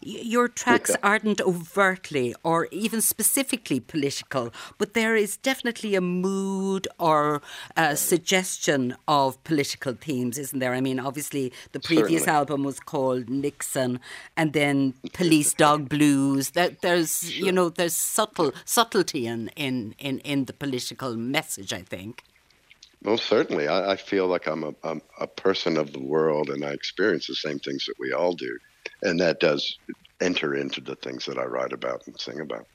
your 0.02 0.48
tracks 0.48 0.96
aren't 1.00 1.40
overtly 1.40 2.34
or 2.42 2.66
even 2.72 3.00
specifically 3.00 3.78
political, 3.78 4.52
but 4.78 4.94
there 4.94 5.14
is 5.14 5.36
definitely 5.36 5.94
a 5.94 6.00
mood 6.00 6.88
or 6.98 7.40
a 7.76 7.94
suggestion 7.94 8.96
of 9.06 9.42
political 9.44 9.94
themes, 9.94 10.36
isn't 10.36 10.58
there? 10.58 10.74
I 10.74 10.80
mean, 10.80 10.98
obviously, 10.98 11.52
the 11.70 11.78
previous 11.78 12.22
Certainly. 12.22 12.36
album 12.36 12.64
was 12.64 12.80
called 12.80 13.30
Nixon, 13.30 14.00
and 14.36 14.52
then 14.54 14.94
Police 15.12 15.54
Dog 15.54 15.88
Blues. 15.88 16.50
There, 16.50 16.70
there's, 16.82 17.38
you 17.38 17.52
know, 17.52 17.68
there's 17.68 17.94
subtle 17.94 18.52
subtlety 18.64 19.28
in, 19.28 19.50
in, 19.54 19.94
in, 20.00 20.18
in 20.20 20.46
the 20.46 20.52
political 20.52 21.16
message, 21.16 21.72
I 21.72 21.82
think. 21.82 22.23
Most 23.04 23.26
certainly. 23.26 23.68
I, 23.68 23.92
I 23.92 23.96
feel 23.96 24.26
like 24.26 24.46
I'm 24.46 24.64
a, 24.64 24.74
I'm 24.82 25.02
a 25.20 25.26
person 25.26 25.76
of 25.76 25.92
the 25.92 26.00
world 26.02 26.48
and 26.48 26.64
I 26.64 26.70
experience 26.70 27.26
the 27.26 27.34
same 27.34 27.58
things 27.58 27.84
that 27.86 27.94
we 27.98 28.12
all 28.12 28.32
do. 28.32 28.58
And 29.02 29.20
that 29.20 29.40
does 29.40 29.78
enter 30.20 30.54
into 30.54 30.80
the 30.80 30.96
things 30.96 31.26
that 31.26 31.38
I 31.38 31.44
write 31.44 31.72
about 31.72 32.06
and 32.06 32.18
sing 32.18 32.40
about. 32.40 32.66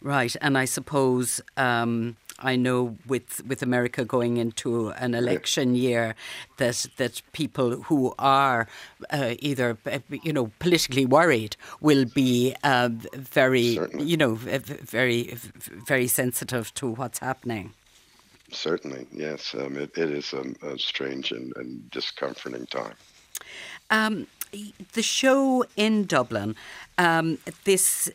Right. 0.00 0.34
And 0.40 0.56
I 0.56 0.64
suppose 0.64 1.40
um, 1.56 2.16
I 2.38 2.54
know 2.54 2.96
with, 3.08 3.44
with 3.44 3.62
America 3.62 4.04
going 4.04 4.36
into 4.36 4.90
an 4.90 5.14
election 5.14 5.74
year 5.74 6.14
that 6.58 6.86
that 6.98 7.20
people 7.32 7.82
who 7.82 8.14
are 8.16 8.68
uh, 9.10 9.34
either 9.40 9.76
uh, 9.86 9.98
you 10.22 10.32
know 10.32 10.52
politically 10.60 11.04
worried 11.04 11.56
will 11.80 12.04
be 12.04 12.54
uh, 12.62 12.90
very 13.12 13.74
Certainly. 13.74 14.06
you 14.06 14.16
know 14.16 14.34
very 14.36 15.34
very 15.34 16.06
sensitive 16.06 16.72
to 16.74 16.90
what's 16.90 17.18
happening. 17.18 17.74
Certainly, 18.50 19.06
yes. 19.12 19.54
Um, 19.54 19.76
it, 19.76 19.96
it 19.96 20.10
is 20.10 20.32
a, 20.32 20.44
a 20.66 20.78
strange 20.78 21.32
and, 21.32 21.52
and, 21.56 21.90
discomforting 21.90 22.66
time. 22.66 22.94
Um, 23.90 24.26
the 24.92 25.02
show 25.02 25.64
in 25.76 26.06
Dublin, 26.06 26.56
um, 26.96 27.38
this 27.64 28.10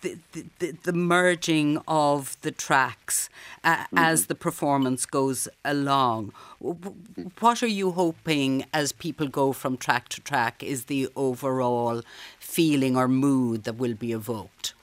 the, 0.00 0.18
the, 0.58 0.70
the, 0.84 0.92
merging 0.92 1.80
of 1.88 2.36
the 2.42 2.52
tracks 2.52 3.28
uh, 3.64 3.76
mm-hmm. 3.76 3.98
as 3.98 4.26
the 4.26 4.34
performance 4.34 5.04
goes 5.06 5.48
along. 5.64 6.32
What 6.60 7.62
are 7.62 7.66
you 7.66 7.92
hoping 7.92 8.64
as 8.72 8.92
people 8.92 9.26
go 9.26 9.52
from 9.52 9.76
track 9.76 10.08
to 10.10 10.20
track 10.20 10.62
is 10.62 10.84
the 10.84 11.08
overall 11.16 12.02
feeling 12.38 12.96
or 12.96 13.08
mood 13.08 13.64
that 13.64 13.76
will 13.76 13.94
be 13.94 14.12
evoked? 14.12 14.74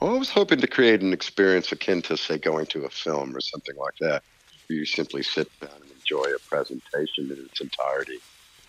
Well, 0.00 0.14
I 0.14 0.18
was 0.18 0.30
hoping 0.30 0.60
to 0.60 0.66
create 0.66 1.02
an 1.02 1.12
experience 1.12 1.72
akin 1.72 2.02
to, 2.02 2.16
say, 2.16 2.38
going 2.38 2.66
to 2.68 2.84
a 2.86 2.90
film 2.90 3.36
or 3.36 3.40
something 3.40 3.76
like 3.76 3.94
that, 4.00 4.22
where 4.68 4.78
you 4.78 4.86
simply 4.86 5.22
sit 5.22 5.48
down 5.60 5.82
and 5.82 5.90
enjoy 5.92 6.24
a 6.34 6.38
presentation 6.50 7.30
in 7.30 7.46
its 7.46 7.60
entirety, 7.60 8.20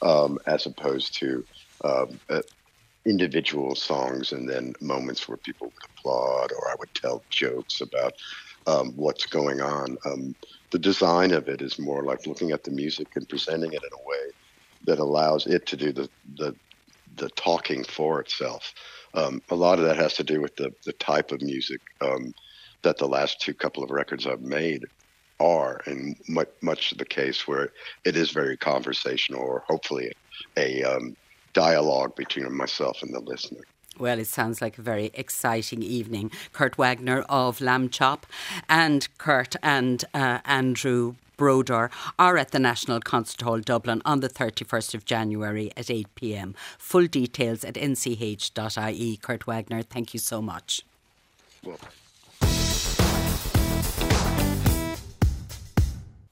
um, 0.01 0.37
as 0.47 0.65
opposed 0.65 1.17
to 1.19 1.45
um, 1.85 2.19
individual 3.07 3.75
songs 3.75 4.31
and 4.31 4.49
then 4.49 4.73
moments 4.81 5.27
where 5.27 5.37
people 5.37 5.67
would 5.67 5.91
applaud 5.97 6.51
or 6.51 6.69
I 6.69 6.75
would 6.79 6.93
tell 6.95 7.25
jokes 7.31 7.81
about 7.81 8.13
um, 8.67 8.93
what's 8.95 9.25
going 9.25 9.61
on. 9.61 9.97
Um, 10.05 10.35
the 10.71 10.79
design 10.79 11.31
of 11.31 11.47
it 11.47 11.61
is 11.61 11.79
more 11.79 12.03
like 12.05 12.27
looking 12.27 12.51
at 12.51 12.63
the 12.63 12.71
music 12.71 13.07
and 13.15 13.27
presenting 13.27 13.73
it 13.73 13.83
in 13.83 13.89
a 13.93 14.07
way 14.09 14.33
that 14.85 14.99
allows 14.99 15.47
it 15.47 15.65
to 15.67 15.77
do 15.77 15.91
the 15.91 16.09
the, 16.35 16.55
the 17.15 17.29
talking 17.31 17.83
for 17.83 18.19
itself. 18.21 18.73
Um, 19.13 19.41
a 19.49 19.55
lot 19.55 19.79
of 19.79 19.85
that 19.85 19.97
has 19.97 20.13
to 20.15 20.23
do 20.23 20.41
with 20.41 20.55
the 20.55 20.73
the 20.85 20.93
type 20.93 21.31
of 21.31 21.41
music 21.41 21.81
um, 22.01 22.33
that 22.81 22.97
the 22.97 23.07
last 23.07 23.41
two 23.41 23.53
couple 23.53 23.83
of 23.83 23.91
records 23.91 24.25
I've 24.25 24.41
made 24.41 24.85
are, 25.39 25.81
and 25.85 26.15
much, 26.27 26.49
much 26.61 26.91
the 26.91 27.05
case 27.05 27.47
where 27.47 27.71
it 28.05 28.15
is 28.15 28.31
very 28.31 28.55
conversational 28.57 29.41
or 29.41 29.63
hopefully 29.67 30.13
a 30.55 30.83
um, 30.83 31.15
dialogue 31.53 32.15
between 32.15 32.55
myself 32.55 33.01
and 33.01 33.13
the 33.13 33.19
listener. 33.19 33.61
Well, 33.99 34.19
it 34.19 34.27
sounds 34.27 34.61
like 34.61 34.77
a 34.77 34.81
very 34.81 35.11
exciting 35.13 35.83
evening. 35.83 36.31
Kurt 36.53 36.77
Wagner 36.77 37.21
of 37.27 37.59
Lambchop 37.59 38.23
and 38.69 39.07
Kurt 39.17 39.55
and 39.61 40.03
uh, 40.13 40.39
Andrew 40.45 41.15
Broder 41.41 41.89
are 42.19 42.37
at 42.37 42.51
the 42.51 42.59
National 42.59 42.99
Concert 42.99 43.41
Hall 43.41 43.61
Dublin 43.61 44.03
on 44.05 44.19
the 44.19 44.29
31st 44.29 44.93
of 44.93 45.05
January 45.05 45.71
at 45.75 45.89
8 45.89 46.13
pm. 46.13 46.53
Full 46.77 47.07
details 47.07 47.63
at 47.63 47.73
nch.ie. 47.73 49.17
Kurt 49.17 49.47
Wagner, 49.47 49.81
thank 49.81 50.13
you 50.13 50.19
so 50.19 50.39
much. 50.39 50.85
Well. 51.65 51.79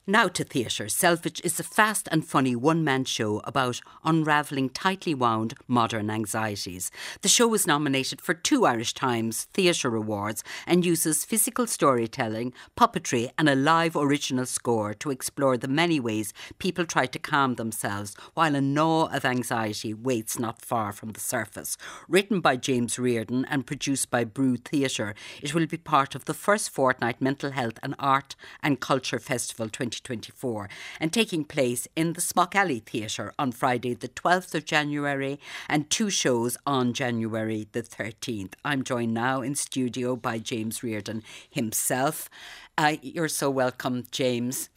Now 0.09 0.27
to 0.27 0.43
theatre. 0.43 0.89
Selvage 0.89 1.39
is 1.43 1.59
a 1.59 1.63
fast 1.63 2.09
and 2.11 2.25
funny 2.25 2.55
one 2.55 2.83
man 2.83 3.05
show 3.05 3.41
about 3.43 3.79
unravelling 4.03 4.69
tightly 4.69 5.13
wound 5.13 5.53
modern 5.67 6.09
anxieties. 6.09 6.89
The 7.21 7.27
show 7.27 7.47
was 7.47 7.67
nominated 7.67 8.19
for 8.19 8.33
two 8.33 8.65
Irish 8.65 8.95
Times 8.95 9.43
Theatre 9.53 9.95
Awards 9.95 10.43
and 10.65 10.83
uses 10.83 11.25
physical 11.25 11.67
storytelling, 11.67 12.53
puppetry, 12.75 13.29
and 13.37 13.47
a 13.47 13.53
live 13.53 13.95
original 13.95 14.47
score 14.47 14.95
to 14.95 15.11
explore 15.11 15.57
the 15.57 15.67
many 15.67 15.99
ways 15.99 16.33
people 16.57 16.85
try 16.85 17.05
to 17.05 17.19
calm 17.19 17.53
themselves 17.53 18.15
while 18.33 18.55
a 18.55 18.61
gnaw 18.61 19.15
of 19.15 19.25
anxiety 19.25 19.93
waits 19.93 20.39
not 20.39 20.59
far 20.59 20.91
from 20.91 21.11
the 21.11 21.19
surface. 21.19 21.77
Written 22.07 22.41
by 22.41 22.55
James 22.55 22.97
Riordan 22.97 23.45
and 23.45 23.67
produced 23.67 24.09
by 24.09 24.25
Brú 24.25 24.57
Theatre, 24.65 25.13
it 25.43 25.53
will 25.53 25.67
be 25.67 25.77
part 25.77 26.15
of 26.15 26.25
the 26.25 26.33
first 26.33 26.71
fortnight 26.71 27.21
Mental 27.21 27.51
Health 27.51 27.77
and 27.83 27.93
Art 27.99 28.35
and 28.63 28.79
Culture 28.79 29.19
Festival 29.19 29.69
20. 29.69 29.98
2024 30.01 30.69
and 30.99 31.11
taking 31.11 31.43
place 31.43 31.87
in 31.95 32.13
the 32.13 32.21
Smock 32.21 32.55
Alley 32.55 32.79
Theatre 32.79 33.33
on 33.37 33.51
Friday, 33.51 33.93
the 33.93 34.07
12th 34.07 34.55
of 34.55 34.65
January, 34.65 35.39
and 35.67 35.89
two 35.89 36.09
shows 36.09 36.57
on 36.65 36.93
January 36.93 37.67
the 37.71 37.83
13th. 37.83 38.53
I'm 38.63 38.83
joined 38.83 39.13
now 39.13 39.41
in 39.41 39.55
studio 39.55 40.15
by 40.15 40.39
James 40.39 40.83
Riordan 40.83 41.23
himself. 41.49 42.29
Uh, 42.77 42.95
you're 43.01 43.27
so 43.27 43.49
welcome, 43.49 44.05
James. 44.09 44.69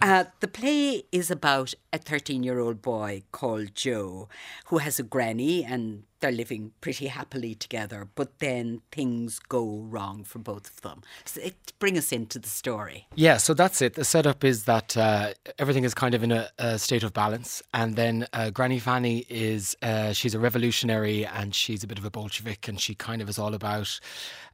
Uh, 0.00 0.24
the 0.38 0.46
play 0.46 1.02
is 1.10 1.28
about 1.28 1.74
a 1.92 1.98
13 1.98 2.44
year 2.44 2.60
old 2.60 2.80
boy 2.80 3.24
called 3.32 3.74
Joe 3.74 4.28
who 4.66 4.78
has 4.78 5.00
a 5.00 5.02
granny 5.02 5.64
and 5.64 6.04
they're 6.20 6.32
living 6.32 6.72
pretty 6.80 7.08
happily 7.08 7.54
together, 7.54 8.08
but 8.14 8.38
then 8.38 8.82
things 8.92 9.38
go 9.38 9.80
wrong 9.88 10.24
for 10.24 10.38
both 10.38 10.68
of 10.68 10.80
them. 10.82 11.02
So 11.24 11.40
it, 11.40 11.72
bring 11.78 11.96
us 11.96 12.12
into 12.12 12.38
the 12.38 12.48
story. 12.48 13.06
Yeah, 13.14 13.38
so 13.38 13.54
that's 13.54 13.82
it. 13.82 13.94
The 13.94 14.04
setup 14.04 14.44
is 14.44 14.64
that 14.64 14.96
uh, 14.96 15.32
everything 15.58 15.84
is 15.84 15.94
kind 15.94 16.14
of 16.14 16.22
in 16.22 16.32
a, 16.32 16.48
a, 16.58 16.78
state 16.78 17.02
of 17.02 17.12
balance, 17.12 17.62
and 17.74 17.96
then 17.96 18.26
uh, 18.32 18.50
Granny 18.50 18.78
Fanny 18.78 19.24
is 19.28 19.76
uh, 19.82 20.12
she's 20.12 20.34
a 20.34 20.38
revolutionary 20.38 21.26
and 21.26 21.54
she's 21.54 21.82
a 21.82 21.86
bit 21.86 21.98
of 21.98 22.04
a 22.04 22.10
Bolshevik, 22.10 22.68
and 22.68 22.80
she 22.80 22.94
kind 22.94 23.22
of 23.22 23.28
is 23.28 23.38
all 23.38 23.54
about 23.54 23.98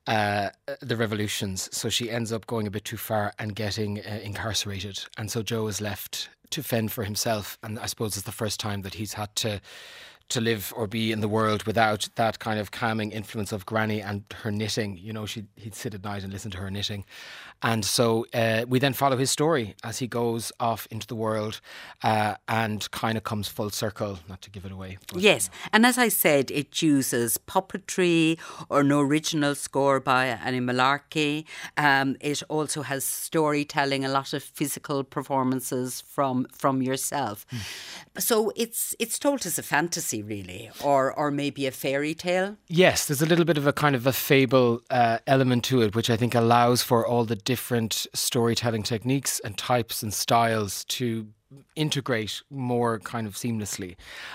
uh, 0.06 0.50
the 0.80 0.96
revolutions. 0.96 1.68
So 1.72 1.88
she 1.88 2.10
ends 2.10 2.32
up 2.32 2.46
going 2.46 2.66
a 2.66 2.70
bit 2.70 2.84
too 2.84 2.96
far 2.96 3.32
and 3.38 3.54
getting 3.54 4.00
uh, 4.00 4.20
incarcerated. 4.22 5.04
And 5.18 5.30
so 5.30 5.42
Joe 5.42 5.66
is 5.66 5.80
left 5.80 6.28
to 6.50 6.62
fend 6.62 6.92
for 6.92 7.04
himself. 7.04 7.58
And 7.62 7.78
I 7.78 7.86
suppose 7.86 8.16
it's 8.16 8.26
the 8.26 8.32
first 8.32 8.60
time 8.60 8.82
that 8.82 8.94
he's 8.94 9.14
had 9.14 9.34
to 9.36 9.60
to 10.28 10.40
live 10.40 10.72
or 10.76 10.86
be 10.86 11.12
in 11.12 11.20
the 11.20 11.28
world 11.28 11.64
without 11.64 12.08
that 12.16 12.38
kind 12.38 12.58
of 12.58 12.70
calming 12.70 13.12
influence 13.12 13.52
of 13.52 13.64
Granny 13.64 14.02
and 14.02 14.24
her 14.42 14.50
knitting. 14.50 14.98
You 14.98 15.12
know, 15.12 15.26
she 15.26 15.44
he'd 15.56 15.74
sit 15.74 15.94
at 15.94 16.04
night 16.04 16.24
and 16.24 16.32
listen 16.32 16.50
to 16.52 16.58
her 16.58 16.70
knitting, 16.70 17.04
and 17.62 17.84
so 17.84 18.26
uh, 18.34 18.64
we 18.68 18.78
then 18.78 18.92
follow 18.92 19.16
his 19.16 19.30
story 19.30 19.74
as 19.82 19.98
he 19.98 20.06
goes 20.06 20.52
off 20.60 20.86
into 20.90 21.06
the 21.06 21.14
world 21.14 21.60
uh, 22.02 22.34
and 22.48 22.90
kind 22.90 23.16
of 23.16 23.24
comes 23.24 23.48
full 23.48 23.70
circle. 23.70 24.18
Not 24.28 24.42
to 24.42 24.50
give 24.50 24.64
it 24.64 24.72
away. 24.72 24.98
But, 25.12 25.22
yes, 25.22 25.50
and 25.72 25.84
as 25.84 25.98
I 25.98 26.08
said, 26.08 26.50
it 26.50 26.82
uses 26.82 27.38
puppetry 27.38 28.38
or 28.68 28.80
an 28.80 28.92
original 28.92 29.54
score 29.54 30.00
by 30.00 30.26
Annie 30.26 30.60
Mullarkey. 30.60 31.44
Um, 31.76 32.16
it 32.20 32.42
also 32.48 32.82
has 32.82 33.04
storytelling, 33.04 34.04
a 34.04 34.08
lot 34.08 34.32
of 34.32 34.42
physical 34.42 35.04
performances 35.04 36.00
from 36.00 36.46
from 36.52 36.82
yourself. 36.82 37.46
Mm. 37.50 38.20
So 38.20 38.52
it's 38.56 38.94
it's 38.98 39.18
told 39.18 39.46
as 39.46 39.58
a 39.58 39.62
fantasy 39.62 39.86
fantasy, 39.86 40.22
really, 40.22 40.70
or 40.84 41.12
or 41.12 41.30
maybe 41.30 41.66
a 41.66 41.70
fairy 41.70 42.14
tale. 42.14 42.56
Yes, 42.68 43.06
there's 43.06 43.22
a 43.22 43.26
little 43.26 43.44
bit 43.44 43.58
of 43.58 43.66
a 43.66 43.72
kind 43.72 43.96
of 43.96 44.06
a 44.06 44.12
fable 44.12 44.82
uh, 44.90 45.18
element 45.26 45.64
to 45.64 45.82
it, 45.82 45.94
which 45.94 46.10
I 46.10 46.16
think 46.16 46.34
allows 46.34 46.82
for 46.82 47.06
all 47.06 47.24
the 47.24 47.36
different 47.46 48.06
storytelling 48.12 48.82
techniques 48.82 49.40
and 49.40 49.56
types 49.56 50.02
and 50.02 50.12
styles 50.12 50.84
to 50.84 51.28
integrate 51.76 52.42
more 52.50 52.98
kind 52.98 53.26
of 53.26 53.34
seamlessly. 53.34 53.94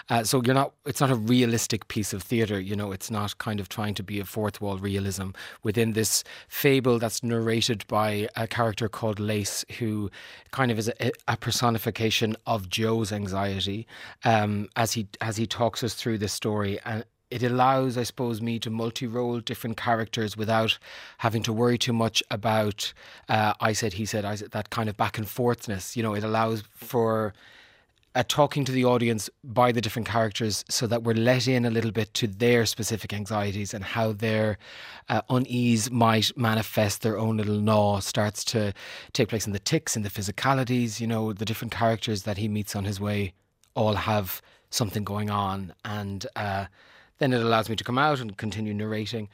Uh, 0.10 0.24
so 0.24 0.42
you're 0.46 0.56
not 0.56 0.74
it's 0.86 1.02
not 1.02 1.12
a 1.12 1.16
realistic 1.16 1.88
piece 1.90 2.14
of 2.14 2.24
theater, 2.24 2.58
you 2.60 2.76
know, 2.76 2.94
it's 2.94 3.12
not 3.12 3.38
kind 3.38 3.60
of 3.60 3.68
trying 3.68 3.94
to 3.94 4.02
be 4.02 4.20
a 4.20 4.26
fourth 4.26 4.62
wall 4.62 4.78
realism 4.78 5.32
within 5.62 5.92
this 5.92 6.24
fable 6.48 7.00
that's 7.00 7.22
narrated 7.22 7.86
by 7.88 8.30
a 8.38 8.48
character 8.48 8.88
called 8.88 9.20
Lace 9.20 9.66
who 9.78 10.10
kind 10.52 10.72
of 10.72 10.80
is 10.80 10.88
a, 10.88 11.12
a 11.28 11.36
personification 11.36 12.36
of 12.48 12.70
Joe's 12.70 13.12
anxiety 13.12 13.86
um, 14.24 14.70
as 14.78 14.94
he 14.94 15.08
as 15.20 15.36
he 15.36 15.46
talks 15.46 15.84
us 15.84 15.94
through 15.94 16.18
this 16.18 16.34
story 16.34 16.80
and 16.86 17.04
it 17.32 17.42
allows, 17.44 17.98
I 17.98 18.04
suppose, 18.04 18.42
me 18.42 18.60
to 18.60 18.70
multi 18.70 19.08
role 19.08 19.40
different 19.40 19.78
characters 19.78 20.36
without 20.36 20.78
having 21.20 21.42
to 21.44 21.54
worry 21.54 21.78
too 21.78 21.94
much 21.94 22.22
about 22.30 22.94
uh, 23.30 23.54
I 23.60 23.74
said, 23.74 23.94
he 23.94 24.06
said, 24.06 24.26
I 24.26 24.36
said, 24.36 24.52
that 24.52 24.70
kind 24.70 24.90
of 24.90 24.98
back 24.98 25.18
and 25.18 25.26
forthness. 25.26 25.96
You 25.96 26.04
know, 26.04 26.14
it 26.14 26.24
allows 26.24 26.64
for 26.74 27.34
uh, 28.14 28.24
talking 28.28 28.66
to 28.66 28.72
the 28.72 28.84
audience 28.84 29.30
by 29.44 29.72
the 29.72 29.80
different 29.80 30.08
characters 30.08 30.66
so 30.68 30.86
that 30.88 31.04
we're 31.04 31.14
let 31.14 31.48
in 31.48 31.66
a 31.66 31.70
little 31.70 31.92
bit 31.92 32.14
to 32.16 32.28
their 32.28 32.66
specific 32.66 33.14
anxieties 33.14 33.74
and 33.74 33.84
how 33.84 34.12
their 34.12 34.58
uh, 35.08 35.22
unease 35.30 35.90
might 35.90 36.38
manifest 36.38 37.02
their 37.02 37.18
own 37.18 37.38
little 37.38 37.60
gnaw 37.60 38.00
starts 38.00 38.44
to 38.44 38.74
take 39.14 39.30
place 39.30 39.48
in 39.48 39.54
the 39.54 39.60
ticks 39.60 39.96
and 39.96 40.04
the 40.04 40.10
physicalities. 40.10 41.00
You 41.00 41.08
know, 41.08 41.32
the 41.32 41.46
different 41.46 41.72
characters 41.72 42.24
that 42.24 42.38
he 42.38 42.50
meets 42.50 42.76
on 42.76 42.84
his 42.84 43.00
way 43.00 43.34
all 43.74 43.96
have 43.96 44.42
something 44.70 45.04
going 45.04 45.30
on 45.30 45.74
and 45.86 46.26
uh, 46.36 46.66
then 47.22 47.34
it 47.34 47.42
allows 47.42 47.70
me 47.70 47.76
to 47.76 47.84
come 47.84 48.00
out 48.00 48.20
and 48.20 48.36
continue 48.36 48.74
narrating. 48.74 49.30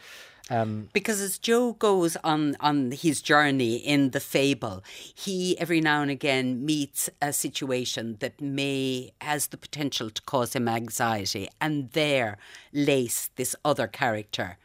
Um, 0.50 0.90
because 0.92 1.22
as 1.22 1.38
Joe 1.38 1.74
goes 1.74 2.18
on 2.18 2.58
on 2.60 2.92
his 2.92 3.22
journey 3.22 3.78
in 3.78 4.12
the 4.12 4.20
fable, 4.20 4.84
he 5.14 5.58
every 5.58 5.80
now 5.80 6.02
and 6.02 6.12
again 6.12 6.66
meets 6.66 7.10
a 7.22 7.32
situation 7.32 8.18
that 8.20 8.42
may 8.42 9.12
has 9.22 9.48
the 9.48 9.58
potential 9.58 10.10
to 10.10 10.22
cause 10.22 10.54
him 10.54 10.68
anxiety, 10.68 11.48
and 11.62 11.92
there, 11.92 12.38
Lace, 12.74 13.30
this 13.36 13.56
other 13.64 13.88
character, 13.88 14.58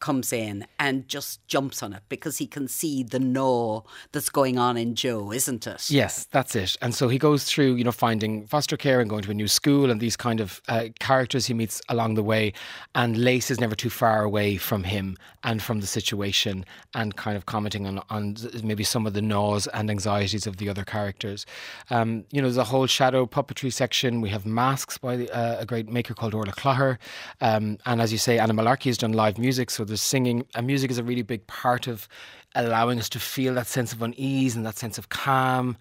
comes 0.00 0.32
in 0.32 0.66
and 0.78 1.06
just 1.08 1.46
jumps 1.46 1.82
on 1.82 1.92
it 1.92 2.02
because 2.08 2.38
he 2.38 2.46
can 2.46 2.66
see 2.66 3.02
the 3.02 3.18
no 3.18 3.84
that's 4.12 4.30
going 4.30 4.58
on 4.58 4.76
in 4.76 4.94
Joe, 4.94 5.32
isn't 5.32 5.66
it? 5.66 5.90
Yes, 5.90 6.26
that's 6.30 6.56
it. 6.56 6.76
And 6.82 6.94
so 6.94 7.08
he 7.08 7.18
goes 7.18 7.44
through, 7.44 7.74
you 7.74 7.84
know, 7.84 7.92
finding 7.92 8.46
foster 8.46 8.76
care 8.76 9.00
and 9.00 9.08
going 9.08 9.22
to 9.22 9.30
a 9.30 9.34
new 9.34 9.48
school 9.48 9.90
and 9.90 10.00
these 10.00 10.16
kind 10.16 10.40
of 10.40 10.60
uh, 10.68 10.88
characters 10.98 11.46
he 11.46 11.54
meets 11.54 11.80
along 11.88 12.14
the 12.14 12.22
way. 12.22 12.52
And 12.94 13.16
Lace 13.18 13.50
is 13.50 13.60
never 13.60 13.74
too 13.74 13.90
far 13.90 14.24
away 14.24 14.56
from 14.56 14.84
him 14.84 15.16
and 15.44 15.62
from 15.62 15.80
the 15.80 15.86
situation 15.86 16.64
and 16.94 17.16
kind 17.16 17.36
of 17.36 17.46
commenting 17.46 17.86
on, 17.86 18.02
on 18.10 18.36
maybe 18.62 18.84
some 18.84 19.06
of 19.06 19.12
the 19.12 19.22
naws 19.22 19.66
and 19.68 19.90
anxieties 19.90 20.46
of 20.46 20.56
the 20.56 20.68
other 20.68 20.84
characters. 20.84 21.46
Um, 21.90 22.24
you 22.30 22.40
know, 22.40 22.48
there's 22.48 22.56
a 22.56 22.64
whole 22.64 22.86
shadow 22.86 23.26
puppetry 23.26 23.72
section. 23.72 24.20
We 24.20 24.30
have 24.30 24.46
masks 24.46 24.98
by 24.98 25.16
the, 25.16 25.30
uh, 25.30 25.60
a 25.60 25.66
great 25.66 25.88
maker 25.88 26.14
called 26.14 26.34
Orla 26.34 26.52
Cloher. 26.52 26.98
Um, 27.40 27.78
and 27.86 28.00
as 28.00 28.12
you 28.12 28.18
say, 28.18 28.38
Anna 28.38 28.54
Mullarkey 28.54 28.86
has 28.86 28.98
done 28.98 29.12
live 29.12 29.38
music. 29.38 29.70
So 29.70 29.84
there's 29.90 30.00
singing, 30.00 30.46
and 30.54 30.66
music 30.66 30.90
is 30.90 30.98
a 30.98 31.04
really 31.04 31.22
big 31.22 31.46
part 31.46 31.86
of 31.86 32.08
allowing 32.54 32.98
us 32.98 33.08
to 33.08 33.20
feel 33.20 33.54
that 33.54 33.66
sense 33.66 33.92
of 33.92 34.02
unease 34.02 34.56
and 34.56 34.66
that 34.66 34.76
sense 34.76 34.98
of 34.98 35.08
calm 35.08 35.76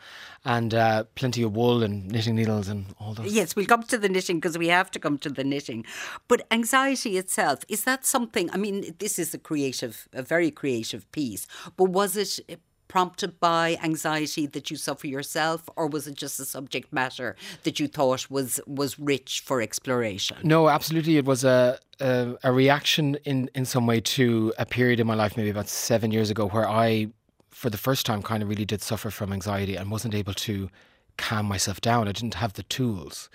and 0.46 0.74
uh, 0.74 1.04
plenty 1.16 1.42
of 1.42 1.56
wool 1.56 1.82
and 1.82 2.12
knitting 2.12 2.36
needles 2.36 2.68
and 2.68 2.86
all 3.00 3.14
those. 3.14 3.34
Yes, 3.34 3.56
we'll 3.56 3.66
come 3.66 3.84
to 3.84 3.98
the 3.98 4.10
knitting 4.10 4.40
because 4.40 4.58
we 4.58 4.68
have 4.68 4.92
to 4.92 5.00
come 5.00 5.18
to 5.20 5.30
the 5.30 5.44
knitting. 5.44 5.86
But 6.28 6.46
anxiety 6.52 7.18
itself, 7.18 7.64
is 7.68 7.86
that 7.86 8.06
something? 8.06 8.52
I 8.52 8.58
mean, 8.58 8.96
this 9.00 9.18
is 9.18 9.34
a 9.34 9.40
creative, 9.40 10.08
a 10.14 10.22
very 10.22 10.52
creative 10.52 11.12
piece, 11.12 11.48
but 11.76 11.86
was 11.86 12.16
it 12.16 12.60
prompted 12.90 13.40
by 13.40 13.78
anxiety 13.82 14.46
that 14.48 14.70
you 14.70 14.76
suffer 14.76 15.08
yourself, 15.08 15.70
or 15.78 15.88
was 15.88 16.08
it 16.08 16.16
just 16.16 16.38
a 16.42 16.46
subject 16.46 16.92
matter 16.92 17.38
that 17.64 17.80
you 17.80 17.88
thought 17.88 18.30
was 18.30 18.60
was 18.68 19.00
rich 19.00 19.42
for 19.46 19.62
exploration? 19.62 20.38
No, 20.44 20.68
absolutely. 20.68 21.16
It 21.16 21.26
was 21.26 21.46
a 21.46 21.80
a, 22.02 22.36
a 22.44 22.52
reaction 22.52 23.16
in 23.24 23.50
in 23.56 23.64
some 23.64 23.88
way 23.88 24.02
to 24.02 24.54
a 24.58 24.66
period 24.66 25.00
in 25.00 25.08
my 25.08 25.16
life, 25.16 25.38
maybe 25.38 25.50
about 25.50 25.70
seven 25.70 26.12
years 26.12 26.30
ago, 26.30 26.48
where 26.48 26.68
I, 26.68 27.08
for 27.50 27.70
the 27.70 27.78
first 27.78 28.06
time, 28.06 28.22
kind 28.22 28.44
of 28.44 28.50
really 28.50 28.66
did 28.66 28.82
suffer 28.82 29.10
from 29.10 29.32
anxiety 29.32 29.78
and 29.78 29.90
wasn't 29.90 30.16
able 30.16 30.34
to 30.34 30.70
calm 31.18 31.46
myself 31.46 31.82
down. 31.82 32.08
I 32.08 32.14
didn't 32.14 32.36
have 32.36 32.54
the 32.54 32.64
tools. 32.64 33.30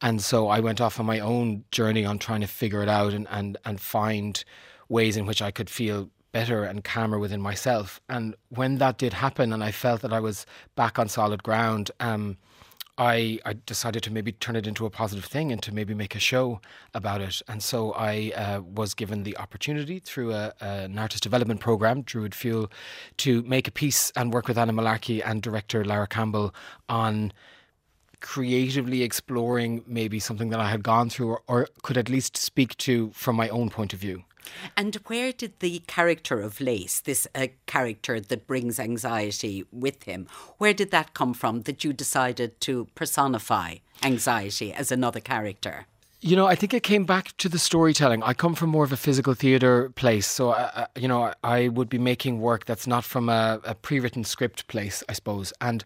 And 0.00 0.22
so 0.22 0.48
I 0.48 0.60
went 0.60 0.80
off 0.80 1.00
on 1.00 1.06
my 1.06 1.20
own 1.20 1.64
journey 1.72 2.04
on 2.04 2.18
trying 2.18 2.42
to 2.42 2.46
figure 2.46 2.82
it 2.82 2.88
out 2.88 3.14
and, 3.14 3.26
and, 3.30 3.56
and 3.64 3.80
find 3.80 4.44
ways 4.90 5.16
in 5.16 5.24
which 5.24 5.40
I 5.40 5.50
could 5.50 5.70
feel 5.70 6.10
better 6.32 6.64
and 6.64 6.84
calmer 6.84 7.18
within 7.18 7.40
myself. 7.40 8.00
And 8.08 8.34
when 8.48 8.78
that 8.78 8.98
did 8.98 9.12
happen, 9.12 9.52
and 9.52 9.62
I 9.64 9.70
felt 9.70 10.02
that 10.02 10.12
I 10.12 10.20
was 10.20 10.46
back 10.76 10.98
on 10.98 11.08
solid 11.08 11.42
ground, 11.42 11.90
um, 12.00 12.36
I, 12.98 13.38
I 13.46 13.54
decided 13.64 14.02
to 14.02 14.12
maybe 14.12 14.32
turn 14.32 14.56
it 14.56 14.66
into 14.66 14.84
a 14.84 14.90
positive 14.90 15.24
thing 15.24 15.50
and 15.50 15.62
to 15.62 15.72
maybe 15.72 15.94
make 15.94 16.14
a 16.14 16.18
show 16.18 16.60
about 16.92 17.22
it. 17.22 17.40
And 17.48 17.62
so 17.62 17.92
I 17.92 18.30
uh, 18.36 18.60
was 18.60 18.92
given 18.92 19.22
the 19.22 19.38
opportunity 19.38 20.00
through 20.00 20.34
a, 20.34 20.52
a, 20.60 20.66
an 20.84 20.98
artist 20.98 21.22
development 21.22 21.60
program, 21.60 22.02
Druid 22.02 22.34
Fuel, 22.34 22.70
to 23.18 23.42
make 23.44 23.66
a 23.66 23.70
piece 23.70 24.12
and 24.16 24.34
work 24.34 24.48
with 24.48 24.58
Anna 24.58 24.74
Mullarkey 24.74 25.22
and 25.24 25.40
director 25.40 25.82
Lara 25.82 26.06
Campbell 26.06 26.54
on 26.90 27.32
creatively 28.20 29.02
exploring 29.02 29.82
maybe 29.86 30.20
something 30.20 30.50
that 30.50 30.60
I 30.60 30.68
had 30.68 30.82
gone 30.82 31.08
through 31.08 31.30
or, 31.30 31.42
or 31.48 31.68
could 31.82 31.96
at 31.96 32.10
least 32.10 32.36
speak 32.36 32.76
to 32.78 33.10
from 33.12 33.34
my 33.34 33.48
own 33.48 33.70
point 33.70 33.94
of 33.94 33.98
view. 33.98 34.24
And 34.76 34.94
where 35.06 35.32
did 35.32 35.60
the 35.60 35.80
character 35.86 36.40
of 36.40 36.60
Lace, 36.60 37.00
this 37.00 37.26
uh, 37.34 37.48
character 37.66 38.20
that 38.20 38.46
brings 38.46 38.78
anxiety 38.78 39.64
with 39.72 40.04
him, 40.04 40.26
where 40.58 40.74
did 40.74 40.90
that 40.90 41.14
come 41.14 41.34
from 41.34 41.62
that 41.62 41.84
you 41.84 41.92
decided 41.92 42.60
to 42.62 42.86
personify 42.94 43.76
anxiety 44.02 44.72
as 44.72 44.90
another 44.90 45.20
character? 45.20 45.86
You 46.22 46.36
know, 46.36 46.46
I 46.46 46.54
think 46.54 46.74
it 46.74 46.82
came 46.82 47.04
back 47.04 47.34
to 47.38 47.48
the 47.48 47.58
storytelling. 47.58 48.22
I 48.22 48.34
come 48.34 48.54
from 48.54 48.68
more 48.68 48.84
of 48.84 48.92
a 48.92 48.96
physical 48.96 49.32
theatre 49.32 49.88
place, 49.88 50.26
so 50.26 50.50
uh, 50.50 50.70
uh 50.74 50.86
you 50.94 51.08
know, 51.08 51.32
I 51.42 51.68
would 51.68 51.88
be 51.88 51.98
making 51.98 52.40
work 52.40 52.66
that's 52.66 52.86
not 52.86 53.04
from 53.04 53.30
a, 53.30 53.58
a, 53.64 53.74
pre-written 53.74 54.24
script 54.24 54.68
place, 54.68 55.02
I 55.08 55.14
suppose. 55.14 55.50
And 55.62 55.82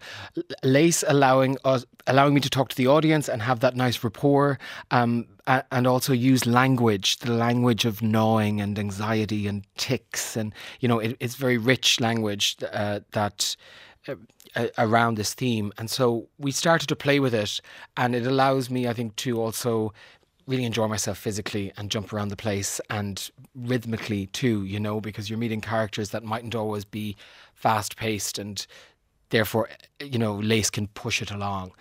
Lace 0.65 1.05
allowing 1.07 1.57
us, 1.65 1.87
allowing 2.09 2.35
me 2.35 2.41
to 2.41 2.51
talk 2.51 2.69
to 2.71 2.77
the 2.77 2.89
audience 2.89 3.29
and 3.29 3.43
have 3.43 3.61
that 3.61 3.77
nice 3.77 4.03
rapport, 4.03 4.59
um, 4.91 5.27
and 5.47 5.87
also 5.87 6.13
use 6.13 6.47
language, 6.47 7.19
the 7.19 7.33
language 7.33 7.85
of 7.85 8.03
gnawing 8.03 8.61
and 8.61 8.77
anxiety 8.77 9.47
and 9.47 9.65
ticks, 9.77 10.37
and 10.37 10.53
you 10.81 10.89
know, 10.89 10.99
it, 10.99 11.17
it's 11.21 11.37
very 11.37 11.59
rich 11.59 12.01
language 12.01 12.57
uh, 12.73 13.01
that. 13.13 13.57
Uh, 14.07 14.17
around 14.79 15.17
this 15.17 15.35
theme. 15.35 15.73
And 15.79 15.91
so 15.91 16.29
we 16.39 16.53
started 16.53 16.89
to 16.89 16.95
play 16.95 17.19
with 17.19 17.35
it, 17.35 17.61
and 17.97 18.15
it 18.15 18.27
allows 18.27 18.71
me, 18.71 18.87
I 18.87 18.93
think, 18.93 19.17
to 19.17 19.41
also 19.41 19.93
really 20.47 20.65
enjoy 20.65 20.89
myself 20.89 21.19
physically 21.19 21.73
and 21.77 21.91
jump 21.91 22.13
around 22.13 22.29
the 22.29 22.37
place 22.37 22.81
and 22.91 23.31
rhythmically 23.55 24.27
too, 24.27 24.65
you 24.65 24.79
know, 24.79 25.01
because 25.01 25.29
you're 25.31 25.39
meeting 25.39 25.61
characters 25.61 26.11
that 26.11 26.23
mightn't 26.23 26.55
always 26.55 26.85
be 26.85 27.17
fast 27.55 27.97
paced 27.97 28.39
and 28.39 28.67
therefore, 29.31 29.69
you 30.01 30.19
know, 30.19 30.35
Lace 30.35 30.71
can 30.71 30.87
push 30.89 31.23
it 31.23 31.31
along. 31.31 31.73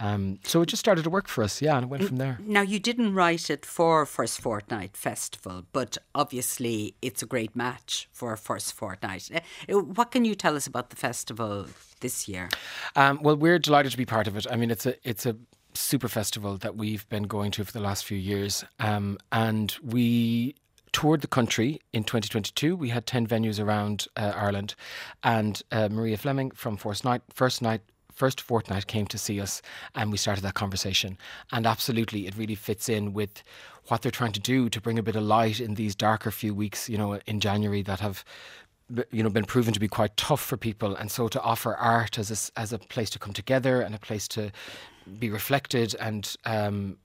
Um, 0.00 0.38
so 0.44 0.62
it 0.62 0.66
just 0.66 0.80
started 0.80 1.04
to 1.04 1.10
work 1.10 1.28
for 1.28 1.44
us, 1.44 1.62
yeah, 1.62 1.76
and 1.76 1.84
it 1.84 1.88
went 1.88 2.04
from 2.04 2.16
there. 2.16 2.38
Now, 2.44 2.62
you 2.62 2.80
didn't 2.80 3.14
write 3.14 3.50
it 3.50 3.64
for 3.64 4.04
First 4.06 4.40
Fortnight 4.40 4.96
Festival, 4.96 5.64
but 5.72 5.98
obviously 6.14 6.94
it's 7.02 7.22
a 7.22 7.26
great 7.26 7.54
match 7.54 8.08
for 8.12 8.36
First 8.36 8.72
Fortnight. 8.72 9.30
Uh, 9.68 9.78
what 9.78 10.10
can 10.10 10.24
you 10.24 10.34
tell 10.34 10.56
us 10.56 10.66
about 10.66 10.90
the 10.90 10.96
festival 10.96 11.66
this 12.00 12.26
year? 12.26 12.48
Um, 12.96 13.20
well, 13.22 13.36
we're 13.36 13.58
delighted 13.58 13.92
to 13.92 13.98
be 13.98 14.06
part 14.06 14.26
of 14.26 14.36
it. 14.36 14.46
I 14.50 14.56
mean, 14.56 14.70
it's 14.70 14.86
a 14.86 14.94
it's 15.08 15.26
a 15.26 15.36
super 15.74 16.08
festival 16.08 16.56
that 16.58 16.76
we've 16.76 17.08
been 17.08 17.24
going 17.24 17.50
to 17.52 17.64
for 17.64 17.72
the 17.72 17.80
last 17.80 18.04
few 18.04 18.18
years. 18.18 18.64
Um, 18.78 19.18
and 19.30 19.74
we 19.82 20.54
toured 20.92 21.22
the 21.22 21.26
country 21.26 21.80
in 21.92 22.04
2022. 22.04 22.76
We 22.76 22.90
had 22.90 23.06
10 23.06 23.26
venues 23.26 23.62
around 23.62 24.06
uh, 24.16 24.32
Ireland. 24.36 24.74
And 25.22 25.62
uh, 25.72 25.88
Maria 25.90 26.16
Fleming 26.16 26.50
from 26.50 26.76
First 26.76 27.04
Night, 27.04 27.22
First 27.32 27.62
Night, 27.62 27.80
First 28.12 28.40
Fortnight 28.42 28.86
came 28.86 29.06
to 29.06 29.16
see 29.16 29.40
us 29.40 29.62
and 29.94 30.12
we 30.12 30.18
started 30.18 30.44
that 30.44 30.54
conversation. 30.54 31.16
And 31.50 31.66
absolutely, 31.66 32.26
it 32.26 32.36
really 32.36 32.54
fits 32.54 32.88
in 32.88 33.14
with 33.14 33.42
what 33.88 34.02
they're 34.02 34.12
trying 34.12 34.32
to 34.32 34.40
do 34.40 34.68
to 34.68 34.80
bring 34.80 34.98
a 34.98 35.02
bit 35.02 35.16
of 35.16 35.22
light 35.22 35.60
in 35.60 35.74
these 35.74 35.94
darker 35.94 36.30
few 36.30 36.54
weeks, 36.54 36.88
you 36.88 36.98
know, 36.98 37.18
in 37.26 37.40
January 37.40 37.82
that 37.82 38.00
have 38.00 38.24
you 39.10 39.22
know 39.22 39.30
been 39.30 39.44
proven 39.44 39.72
to 39.72 39.80
be 39.80 39.88
quite 39.88 40.14
tough 40.18 40.40
for 40.40 40.58
people 40.58 40.94
and 40.94 41.10
so 41.10 41.26
to 41.26 41.40
offer 41.40 41.74
art 41.76 42.18
as 42.18 42.30
a, 42.30 42.60
as 42.60 42.74
a 42.74 42.78
place 42.78 43.08
to 43.08 43.18
come 43.18 43.32
together 43.32 43.80
and 43.80 43.94
a 43.94 43.98
place 43.98 44.28
to 44.28 44.52
be 45.18 45.30
reflected 45.30 45.94
and 46.00 46.36
um, 46.44 46.96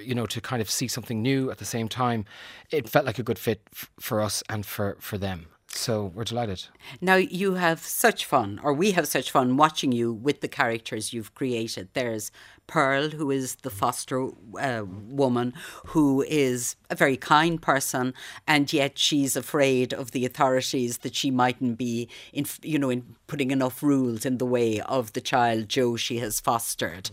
you 0.00 0.14
know 0.14 0.26
to 0.26 0.40
kind 0.40 0.62
of 0.62 0.70
see 0.70 0.88
something 0.88 1.22
new 1.22 1.50
at 1.50 1.58
the 1.58 1.64
same 1.64 1.88
time 1.88 2.24
it 2.70 2.88
felt 2.88 3.04
like 3.04 3.18
a 3.18 3.22
good 3.22 3.38
fit 3.38 3.60
f- 3.72 3.90
for 4.00 4.20
us 4.20 4.42
and 4.48 4.64
for 4.66 4.96
for 5.00 5.18
them 5.18 5.46
so 5.76 6.12
we're 6.14 6.24
delighted. 6.24 6.64
Now 7.00 7.16
you 7.16 7.54
have 7.54 7.80
such 7.80 8.24
fun, 8.24 8.60
or 8.62 8.72
we 8.72 8.92
have 8.92 9.06
such 9.06 9.30
fun 9.30 9.56
watching 9.56 9.92
you 9.92 10.12
with 10.12 10.40
the 10.40 10.48
characters 10.48 11.12
you've 11.12 11.34
created. 11.34 11.88
There's 11.92 12.30
Pearl, 12.66 13.10
who 13.10 13.30
is 13.30 13.56
the 13.56 13.70
foster 13.70 14.28
uh, 14.60 14.82
woman, 14.86 15.54
who 15.86 16.24
is 16.26 16.74
a 16.90 16.96
very 16.96 17.16
kind 17.16 17.62
person, 17.62 18.12
and 18.46 18.72
yet 18.72 18.98
she's 18.98 19.36
afraid 19.36 19.92
of 19.92 20.10
the 20.10 20.26
authorities 20.26 20.98
that 20.98 21.14
she 21.14 21.30
mightn't 21.30 21.78
be, 21.78 22.08
in, 22.32 22.44
you 22.62 22.78
know, 22.78 22.90
in 22.90 23.04
putting 23.28 23.50
enough 23.50 23.82
rules 23.82 24.26
in 24.26 24.38
the 24.38 24.46
way 24.46 24.80
of 24.80 25.12
the 25.12 25.20
child 25.20 25.68
Joe 25.68 25.96
she 25.96 26.18
has 26.18 26.40
fostered. 26.40 27.10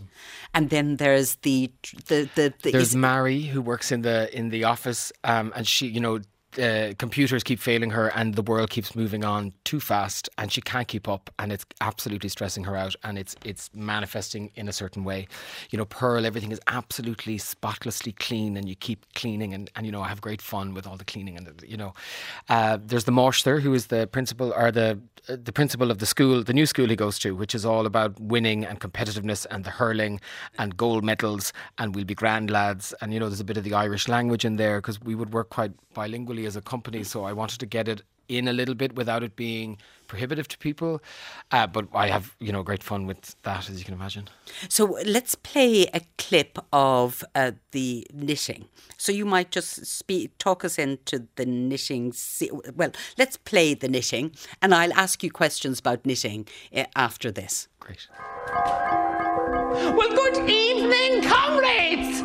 And 0.52 0.70
then 0.70 0.96
there's 0.96 1.36
the 1.36 1.70
the 2.06 2.28
the, 2.34 2.52
the 2.62 2.72
there's 2.72 2.96
Mary 2.96 3.42
who 3.42 3.62
works 3.62 3.92
in 3.92 4.02
the 4.02 4.36
in 4.36 4.48
the 4.48 4.64
office, 4.64 5.12
um, 5.22 5.52
and 5.54 5.66
she, 5.66 5.86
you 5.86 6.00
know, 6.00 6.20
uh, 6.58 6.92
computers 6.98 7.42
keep 7.42 7.58
failing 7.60 7.90
her 7.90 8.08
and 8.08 8.34
the 8.34 8.42
world 8.42 8.70
keeps 8.70 8.94
moving 8.94 9.24
on 9.24 9.52
too 9.64 9.80
fast 9.80 10.28
and 10.38 10.52
she 10.52 10.60
can't 10.60 10.88
keep 10.88 11.08
up 11.08 11.30
and 11.38 11.52
it's 11.52 11.64
absolutely 11.80 12.28
stressing 12.28 12.64
her 12.64 12.76
out 12.76 12.94
and 13.04 13.18
it's 13.18 13.36
it's 13.44 13.70
manifesting 13.74 14.50
in 14.54 14.68
a 14.68 14.72
certain 14.72 15.04
way. 15.04 15.26
You 15.70 15.78
know 15.78 15.84
pearl 15.84 16.26
everything 16.26 16.52
is 16.52 16.60
absolutely 16.66 17.38
spotlessly 17.38 18.12
clean 18.12 18.56
and 18.56 18.68
you 18.68 18.74
keep 18.74 19.06
cleaning 19.14 19.54
and, 19.54 19.70
and 19.76 19.86
you 19.86 19.92
know 19.92 20.02
I 20.02 20.08
have 20.08 20.20
great 20.20 20.42
fun 20.42 20.74
with 20.74 20.86
all 20.86 20.96
the 20.96 21.04
cleaning 21.04 21.36
and 21.36 21.48
you 21.66 21.76
know 21.76 21.92
uh, 22.48 22.78
there's 22.84 23.04
the 23.04 23.12
Máistir 23.12 23.60
who 23.60 23.74
is 23.74 23.86
the 23.86 24.06
principal 24.06 24.52
or 24.54 24.70
the 24.70 24.98
uh, 25.28 25.36
the 25.42 25.52
principal 25.52 25.90
of 25.90 25.98
the 25.98 26.06
school 26.06 26.42
the 26.42 26.52
new 26.52 26.66
school 26.66 26.88
he 26.88 26.96
goes 26.96 27.18
to 27.18 27.34
which 27.34 27.54
is 27.54 27.64
all 27.64 27.86
about 27.86 28.18
winning 28.20 28.64
and 28.64 28.80
competitiveness 28.80 29.46
and 29.50 29.64
the 29.64 29.70
hurling 29.70 30.20
and 30.58 30.76
gold 30.76 31.04
medals 31.04 31.52
and 31.78 31.94
we'll 31.94 32.04
be 32.04 32.14
grand 32.14 32.50
lads. 32.50 32.94
And 33.00 33.12
you 33.12 33.20
know 33.20 33.28
there's 33.28 33.40
a 33.40 33.44
bit 33.44 33.56
of 33.56 33.64
the 33.64 33.74
Irish 33.74 34.08
language 34.08 34.44
in 34.44 34.56
there 34.56 34.78
because 34.78 35.00
we 35.00 35.14
would 35.14 35.32
work 35.32 35.50
quite 35.50 35.72
bilingually 35.94 36.43
as 36.46 36.56
a 36.56 36.62
company, 36.62 37.04
so 37.04 37.24
I 37.24 37.32
wanted 37.32 37.60
to 37.60 37.66
get 37.66 37.88
it 37.88 38.02
in 38.28 38.48
a 38.48 38.52
little 38.52 38.74
bit 38.74 38.94
without 38.94 39.22
it 39.22 39.36
being 39.36 39.76
prohibitive 40.06 40.48
to 40.48 40.56
people. 40.58 41.02
Uh, 41.50 41.66
but 41.66 41.86
I 41.94 42.08
have, 42.08 42.34
you 42.40 42.52
know, 42.52 42.62
great 42.62 42.82
fun 42.82 43.06
with 43.06 43.36
that, 43.42 43.68
as 43.68 43.78
you 43.78 43.84
can 43.84 43.94
imagine. 43.94 44.28
So 44.68 44.98
let's 45.04 45.34
play 45.34 45.86
a 45.92 46.00
clip 46.16 46.58
of 46.72 47.22
uh, 47.34 47.52
the 47.72 48.06
knitting. 48.12 48.66
So 48.96 49.12
you 49.12 49.26
might 49.26 49.50
just 49.50 49.84
speak, 49.84 50.38
talk 50.38 50.64
us 50.64 50.78
into 50.78 51.26
the 51.36 51.44
knitting. 51.44 52.14
Well, 52.74 52.92
let's 53.18 53.36
play 53.36 53.74
the 53.74 53.88
knitting, 53.88 54.32
and 54.62 54.74
I'll 54.74 54.94
ask 54.94 55.22
you 55.22 55.30
questions 55.30 55.80
about 55.80 56.06
knitting 56.06 56.48
uh, 56.74 56.84
after 56.96 57.30
this. 57.30 57.68
Great. 57.78 58.08
Well, 59.96 60.10
good 60.14 60.48
evening, 60.48 61.22
comrades. 61.28 62.22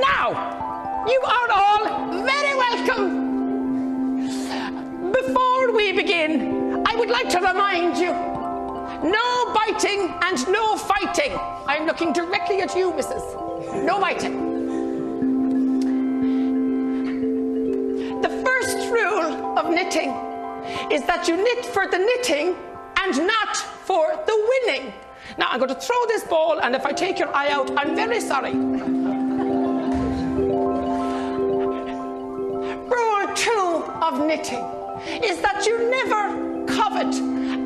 Now, 0.00 0.71
you 1.08 1.20
are 1.26 1.50
all 1.50 2.22
very 2.24 2.54
welcome 2.54 3.12
Before 5.12 5.72
we 5.72 5.92
begin, 5.92 6.82
I 6.86 6.94
would 6.94 7.10
like 7.10 7.28
to 7.30 7.38
remind 7.38 7.98
you 7.98 8.12
no 9.02 9.52
biting 9.52 10.14
and 10.22 10.48
no 10.48 10.76
fighting. 10.76 11.36
I'm 11.66 11.86
looking 11.86 12.12
directly 12.12 12.60
at 12.60 12.76
you, 12.76 12.94
missus. 12.94 13.22
No 13.84 13.98
biting. 14.00 14.52
The 18.22 18.28
first 18.44 18.76
rule 18.92 19.58
of 19.58 19.70
knitting 19.70 20.10
is 20.92 21.02
that 21.06 21.26
you 21.26 21.36
knit 21.36 21.66
for 21.66 21.88
the 21.88 21.98
knitting 21.98 22.54
and 23.02 23.26
not 23.26 23.56
for 23.56 24.22
the 24.24 24.36
winning. 24.50 24.92
Now, 25.36 25.48
I'm 25.50 25.58
going 25.58 25.74
to 25.74 25.80
throw 25.80 26.06
this 26.06 26.22
ball, 26.24 26.60
and 26.60 26.76
if 26.76 26.86
I 26.86 26.92
take 26.92 27.18
your 27.18 27.34
eye 27.34 27.50
out, 27.50 27.70
I'm 27.76 27.96
very 27.96 28.20
sorry. 28.20 28.52
Of 34.12 34.26
knitting 34.26 34.64
is 35.22 35.40
that 35.40 35.64
you 35.66 35.90
never 35.90 36.66
covet 36.66 37.14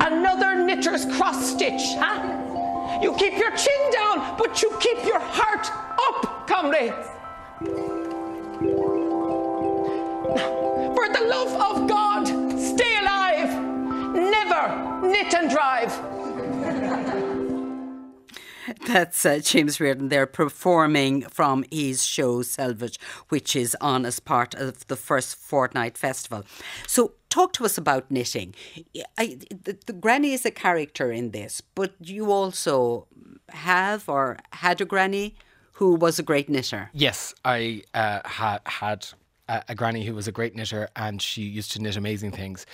another 0.05 0.63
knitter's 0.63 1.05
cross 1.05 1.51
stitch, 1.51 1.81
huh? 1.97 2.99
You 3.01 3.13
keep 3.15 3.37
your 3.37 3.51
chin 3.51 3.91
down, 3.91 4.37
but 4.37 4.61
you 4.61 4.71
keep 4.79 5.03
your 5.03 5.19
heart 5.19 5.69
up, 6.07 6.47
comrades. 6.47 6.95
Now, 10.35 10.93
for 10.95 11.09
the 11.09 11.25
love 11.27 11.53
of 11.53 11.87
God, 11.89 12.27
stay 12.57 12.97
alive. 13.01 13.51
Never 14.13 15.07
knit 15.07 15.33
and 15.33 15.49
drive. 15.49 15.91
That's 18.85 19.25
uh, 19.25 19.39
James 19.39 19.79
Riordan 19.79 20.09
there 20.09 20.25
performing 20.25 21.21
from 21.23 21.65
his 21.71 22.05
show 22.05 22.41
Selvage, 22.41 22.99
which 23.29 23.55
is 23.55 23.75
on 23.81 24.05
as 24.05 24.19
part 24.19 24.53
of 24.53 24.87
the 24.87 24.95
first 24.95 25.35
fortnight 25.35 25.97
festival. 25.97 26.43
So, 26.87 27.13
talk 27.29 27.53
to 27.53 27.65
us 27.65 27.77
about 27.77 28.09
knitting. 28.11 28.55
I, 29.17 29.39
the, 29.49 29.77
the 29.85 29.93
granny 29.93 30.33
is 30.33 30.45
a 30.45 30.51
character 30.51 31.11
in 31.11 31.31
this, 31.31 31.61
but 31.61 31.93
you 31.99 32.31
also 32.31 33.07
have 33.49 34.07
or 34.07 34.37
had 34.53 34.81
a 34.81 34.85
granny 34.85 35.35
who 35.73 35.95
was 35.95 36.19
a 36.19 36.23
great 36.23 36.49
knitter. 36.49 36.89
Yes, 36.93 37.35
I 37.45 37.83
uh, 37.93 38.21
ha- 38.25 38.59
had 38.65 39.07
a, 39.47 39.63
a 39.69 39.75
granny 39.75 40.05
who 40.05 40.15
was 40.15 40.27
a 40.27 40.31
great 40.31 40.55
knitter, 40.55 40.89
and 40.95 41.21
she 41.21 41.43
used 41.43 41.71
to 41.73 41.81
knit 41.81 41.95
amazing 41.95 42.31
things. 42.31 42.65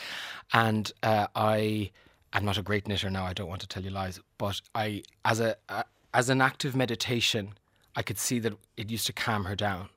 And 0.54 0.92
uh, 1.04 1.28
I 1.36 1.92
I'm 2.34 2.46
not 2.46 2.58
a 2.58 2.64
great 2.64 2.88
knitter 2.88 3.10
now. 3.10 3.26
I 3.26 3.34
don't 3.34 3.48
want 3.48 3.62
to 3.62 3.68
tell 3.68 3.84
you 3.84 3.92
lies, 3.92 4.20
but 4.38 4.60
I, 4.76 5.04
as 5.24 5.40
a, 5.40 5.56
a 5.70 5.86
as 6.14 6.30
an 6.30 6.42
act 6.42 6.66
of 6.66 6.76
meditation, 6.76 7.54
I 7.96 8.02
could 8.02 8.18
see 8.18 8.40
that 8.40 8.54
it 8.78 8.90
used 8.90 9.08
to 9.08 9.14
calm 9.14 9.46
her 9.46 9.56
down. 9.56 9.90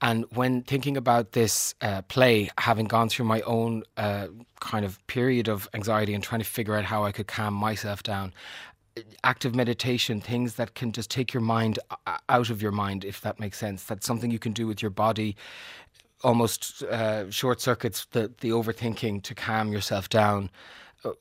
And 0.00 0.26
when 0.34 0.62
thinking 0.62 0.96
about 0.96 1.32
this 1.32 1.74
uh, 1.80 2.02
play, 2.02 2.50
having 2.58 2.86
gone 2.86 3.08
through 3.08 3.26
my 3.26 3.40
own 3.42 3.82
uh, 3.96 4.26
kind 4.60 4.84
of 4.84 5.04
period 5.06 5.48
of 5.48 5.68
anxiety 5.72 6.12
and 6.14 6.22
trying 6.22 6.40
to 6.40 6.46
figure 6.46 6.74
out 6.74 6.84
how 6.84 7.04
I 7.04 7.12
could 7.12 7.26
calm 7.26 7.54
myself 7.54 8.02
down, 8.02 8.34
active 9.24 9.54
meditation, 9.54 10.20
things 10.20 10.54
that 10.56 10.74
can 10.74 10.92
just 10.92 11.10
take 11.10 11.32
your 11.32 11.40
mind 11.40 11.78
out 12.28 12.50
of 12.50 12.60
your 12.60 12.72
mind, 12.72 13.04
if 13.04 13.20
that 13.22 13.40
makes 13.40 13.58
sense. 13.58 13.84
That's 13.84 14.06
something 14.06 14.30
you 14.30 14.38
can 14.38 14.52
do 14.52 14.66
with 14.66 14.82
your 14.82 14.90
body, 14.90 15.36
almost 16.22 16.82
uh, 16.82 17.30
short 17.30 17.60
circuits 17.60 18.06
the, 18.10 18.32
the 18.40 18.50
overthinking 18.50 19.22
to 19.22 19.34
calm 19.34 19.72
yourself 19.72 20.08
down 20.08 20.50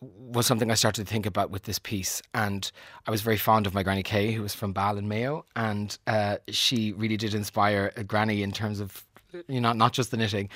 was 0.02 0.46
something 0.46 0.72
I 0.72 0.76
started 0.76 1.06
to 1.06 1.12
think 1.12 1.26
about 1.26 1.50
with 1.50 1.64
this 1.64 1.80
piece. 1.80 2.22
And 2.34 2.70
I 3.08 3.12
was 3.12 3.22
very 3.22 3.38
fond 3.38 3.68
of 3.68 3.74
my 3.74 3.84
Granny 3.84 4.04
Kay, 4.04 4.32
who 4.32 4.42
was 4.42 4.54
from 4.54 4.74
Bal 4.74 4.98
and 4.98 5.08
Mayo. 5.08 5.46
And 5.56 5.98
uh, 6.08 6.38
she 6.50 6.94
really 6.94 7.18
did 7.18 7.34
inspire 7.34 7.92
a 7.96 8.04
Granny 8.04 8.44
in 8.44 8.52
terms 8.52 8.80
of 8.80 9.06
you 9.48 9.60
know, 9.60 9.74
not 9.74 9.92
just 9.92 10.12
the 10.12 10.18
knitting. 10.18 10.50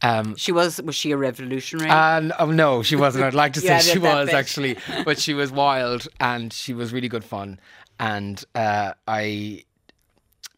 Um, 0.00 0.36
she 0.36 0.52
was 0.52 0.80
was 0.82 0.94
she 0.94 1.10
a 1.10 1.16
revolutionary? 1.16 1.90
Uh, 1.90 2.30
oh, 2.38 2.50
no, 2.50 2.82
she 2.82 2.96
wasn't. 2.96 3.24
I'd 3.24 3.34
like 3.34 3.52
to 3.54 3.60
say 3.68 3.78
she 3.80 3.98
was 3.98 4.26
bit. 4.26 4.34
actually, 4.34 4.78
but 5.04 5.18
she 5.18 5.34
was 5.34 5.52
wild 5.52 6.08
and 6.18 6.52
she 6.52 6.72
was 6.72 6.92
really 6.92 7.08
good 7.08 7.24
fun. 7.24 7.60
And 8.00 8.42
uh, 8.54 8.94
I, 9.06 9.64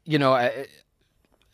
you 0.05 0.19
know, 0.19 0.35
I, 0.35 0.67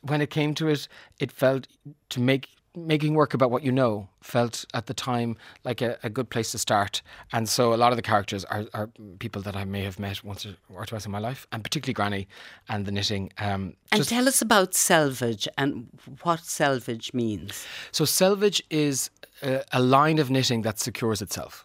when 0.02 0.20
it 0.20 0.30
came 0.30 0.54
to 0.54 0.68
it, 0.68 0.88
it 1.18 1.32
felt 1.32 1.66
to 2.10 2.20
make 2.20 2.48
making 2.76 3.14
work 3.14 3.34
about 3.34 3.50
what 3.50 3.62
you 3.62 3.72
know 3.72 4.08
felt 4.22 4.64
at 4.74 4.86
the 4.86 4.94
time 4.94 5.36
like 5.64 5.82
a, 5.82 5.98
a, 6.02 6.10
good 6.10 6.30
place 6.30 6.52
to 6.52 6.58
start. 6.58 7.02
And 7.32 7.48
so 7.48 7.74
a 7.74 7.76
lot 7.76 7.90
of 7.90 7.96
the 7.96 8.02
characters 8.02 8.44
are, 8.44 8.66
are, 8.74 8.88
people 9.18 9.42
that 9.42 9.56
I 9.56 9.64
may 9.64 9.82
have 9.82 9.98
met 9.98 10.22
once 10.22 10.46
or 10.72 10.86
twice 10.86 11.04
in 11.04 11.10
my 11.10 11.18
life, 11.18 11.46
and 11.50 11.64
particularly 11.64 11.94
Granny 11.94 12.28
and 12.68 12.86
the 12.86 12.92
knitting. 12.92 13.32
Um, 13.38 13.74
and 13.90 14.06
tell 14.06 14.28
us 14.28 14.40
about 14.40 14.74
selvage 14.74 15.48
and 15.58 15.88
what 16.22 16.44
selvage 16.44 17.12
means. 17.12 17.66
So, 17.90 18.04
selvage 18.04 18.62
is 18.70 19.10
a, 19.42 19.64
a 19.72 19.80
line 19.80 20.18
of 20.18 20.30
knitting 20.30 20.62
that 20.62 20.78
secures 20.78 21.20
itself. 21.20 21.64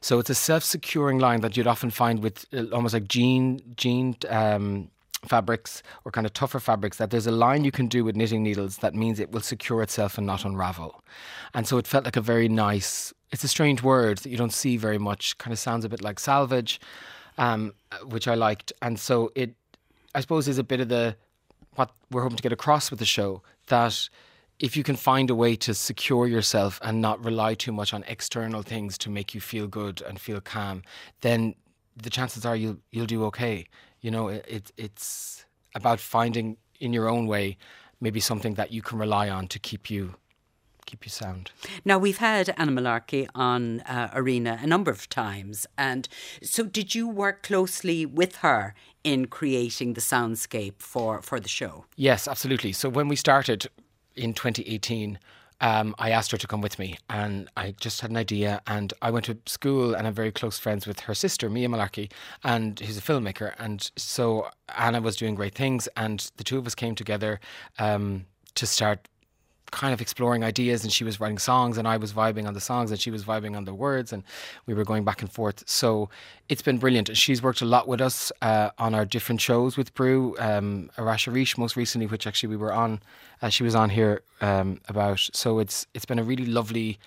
So 0.00 0.18
it's 0.18 0.30
a 0.30 0.34
self-securing 0.34 1.18
line 1.18 1.40
that 1.40 1.56
you'd 1.56 1.66
often 1.66 1.90
find 1.90 2.22
with 2.22 2.46
uh, 2.52 2.64
almost 2.72 2.94
like 2.94 3.08
jean, 3.08 3.60
jean 3.76 4.16
um, 4.28 4.90
fabrics 5.24 5.82
or 6.04 6.12
kind 6.12 6.26
of 6.26 6.32
tougher 6.32 6.60
fabrics 6.60 6.98
that 6.98 7.10
there's 7.10 7.26
a 7.26 7.32
line 7.32 7.64
you 7.64 7.70
can 7.70 7.86
do 7.86 8.04
with 8.04 8.16
knitting 8.16 8.42
needles 8.42 8.78
that 8.78 8.94
means 8.94 9.20
it 9.20 9.32
will 9.32 9.40
secure 9.40 9.82
itself 9.82 10.18
and 10.18 10.26
not 10.26 10.44
unravel. 10.44 11.02
And 11.54 11.66
so 11.66 11.78
it 11.78 11.86
felt 11.86 12.04
like 12.04 12.16
a 12.16 12.20
very 12.20 12.48
nice, 12.48 13.12
it's 13.30 13.44
a 13.44 13.48
strange 13.48 13.82
word 13.82 14.18
that 14.18 14.30
you 14.30 14.36
don't 14.36 14.52
see 14.52 14.76
very 14.76 14.98
much, 14.98 15.36
kind 15.38 15.52
of 15.52 15.58
sounds 15.58 15.84
a 15.84 15.88
bit 15.88 16.02
like 16.02 16.18
salvage, 16.18 16.80
um, 17.38 17.74
which 18.04 18.26
I 18.28 18.34
liked. 18.34 18.72
And 18.82 18.98
so 18.98 19.30
it, 19.34 19.54
I 20.14 20.20
suppose, 20.20 20.48
is 20.48 20.58
a 20.58 20.64
bit 20.64 20.80
of 20.80 20.88
the, 20.88 21.16
what 21.74 21.90
we're 22.10 22.22
hoping 22.22 22.36
to 22.36 22.42
get 22.42 22.52
across 22.52 22.90
with 22.90 22.98
the 22.98 23.04
show 23.04 23.42
that 23.68 24.08
if 24.58 24.76
you 24.76 24.82
can 24.82 24.96
find 24.96 25.30
a 25.30 25.34
way 25.34 25.56
to 25.56 25.74
secure 25.74 26.26
yourself 26.26 26.78
and 26.82 27.00
not 27.00 27.24
rely 27.24 27.54
too 27.54 27.72
much 27.72 27.94
on 27.94 28.04
external 28.06 28.62
things 28.62 28.98
to 28.98 29.10
make 29.10 29.34
you 29.34 29.40
feel 29.40 29.66
good 29.66 30.02
and 30.02 30.20
feel 30.20 30.40
calm, 30.40 30.82
then 31.22 31.54
the 31.96 32.10
chances 32.10 32.44
are 32.44 32.56
you'll 32.56 32.78
you'll 32.90 33.06
do 33.06 33.24
okay 33.24 33.66
you 34.00 34.10
know, 34.10 34.28
it, 34.28 34.72
it's 34.76 35.44
about 35.74 36.00
finding 36.00 36.56
in 36.80 36.92
your 36.92 37.08
own 37.08 37.26
way 37.26 37.56
maybe 38.00 38.20
something 38.20 38.54
that 38.54 38.72
you 38.72 38.82
can 38.82 38.98
rely 38.98 39.28
on 39.28 39.46
to 39.48 39.58
keep 39.58 39.90
you 39.90 40.14
keep 40.86 41.04
you 41.04 41.10
sound. 41.10 41.52
Now 41.84 41.98
we've 41.98 42.18
had 42.18 42.52
Anna 42.56 42.72
Mullarkey 42.72 43.28
on 43.34 43.80
uh, 43.82 44.10
Arena 44.12 44.58
a 44.60 44.66
number 44.66 44.90
of 44.90 45.08
times, 45.08 45.66
and 45.78 46.08
so 46.42 46.64
did 46.64 46.94
you 46.94 47.06
work 47.08 47.42
closely 47.42 48.04
with 48.06 48.36
her 48.36 48.74
in 49.04 49.26
creating 49.26 49.94
the 49.94 50.00
soundscape 50.00 50.78
for 50.78 51.22
for 51.22 51.38
the 51.38 51.48
show? 51.48 51.84
Yes, 51.96 52.26
absolutely. 52.26 52.72
So 52.72 52.88
when 52.88 53.08
we 53.08 53.16
started 53.16 53.68
in 54.16 54.34
2018 54.34 55.18
um, 55.60 55.94
I 55.98 56.10
asked 56.10 56.30
her 56.30 56.38
to 56.38 56.46
come 56.46 56.60
with 56.60 56.78
me, 56.78 56.98
and 57.08 57.48
I 57.56 57.74
just 57.80 58.00
had 58.00 58.10
an 58.10 58.16
idea. 58.16 58.62
And 58.66 58.92
I 59.02 59.10
went 59.10 59.26
to 59.26 59.38
school, 59.46 59.94
and 59.94 60.06
I'm 60.06 60.14
very 60.14 60.32
close 60.32 60.58
friends 60.58 60.86
with 60.86 61.00
her 61.00 61.14
sister, 61.14 61.50
Mia 61.50 61.68
Mullarkey, 61.68 62.10
and 62.44 62.78
who's 62.80 62.98
a 62.98 63.02
filmmaker. 63.02 63.54
And 63.58 63.90
so 63.96 64.48
Anna 64.76 65.00
was 65.00 65.16
doing 65.16 65.34
great 65.34 65.54
things, 65.54 65.88
and 65.96 66.30
the 66.36 66.44
two 66.44 66.58
of 66.58 66.66
us 66.66 66.74
came 66.74 66.94
together 66.94 67.40
um, 67.78 68.26
to 68.54 68.66
start 68.66 69.08
kind 69.70 69.92
of 69.92 70.00
exploring 70.00 70.44
ideas 70.44 70.82
and 70.82 70.92
she 70.92 71.04
was 71.04 71.20
writing 71.20 71.38
songs 71.38 71.78
and 71.78 71.86
I 71.86 71.96
was 71.96 72.12
vibing 72.12 72.46
on 72.46 72.54
the 72.54 72.60
songs 72.60 72.90
and 72.90 73.00
she 73.00 73.10
was 73.10 73.24
vibing 73.24 73.56
on 73.56 73.64
the 73.64 73.74
words 73.74 74.12
and 74.12 74.22
we 74.66 74.74
were 74.74 74.84
going 74.84 75.04
back 75.04 75.22
and 75.22 75.30
forth. 75.30 75.68
So 75.68 76.10
it's 76.48 76.62
been 76.62 76.78
brilliant. 76.78 77.08
And 77.08 77.18
she's 77.18 77.42
worked 77.42 77.60
a 77.60 77.64
lot 77.64 77.88
with 77.88 78.00
us 78.00 78.32
uh, 78.42 78.70
on 78.78 78.94
our 78.94 79.04
different 79.04 79.40
shows 79.40 79.76
with 79.76 79.94
Brú 79.94 80.40
um, 80.40 80.90
Arasha 80.96 81.32
Rish 81.32 81.56
most 81.56 81.76
recently 81.76 82.06
which 82.06 82.26
actually 82.26 82.48
we 82.48 82.56
were 82.56 82.72
on 82.72 83.00
uh, 83.42 83.48
she 83.48 83.62
was 83.62 83.74
on 83.74 83.90
here 83.90 84.22
um, 84.40 84.80
about. 84.88 85.20
So 85.32 85.58
it's 85.58 85.86
it's 85.94 86.04
been 86.04 86.18
a 86.18 86.24
really 86.24 86.46
lovely 86.46 86.98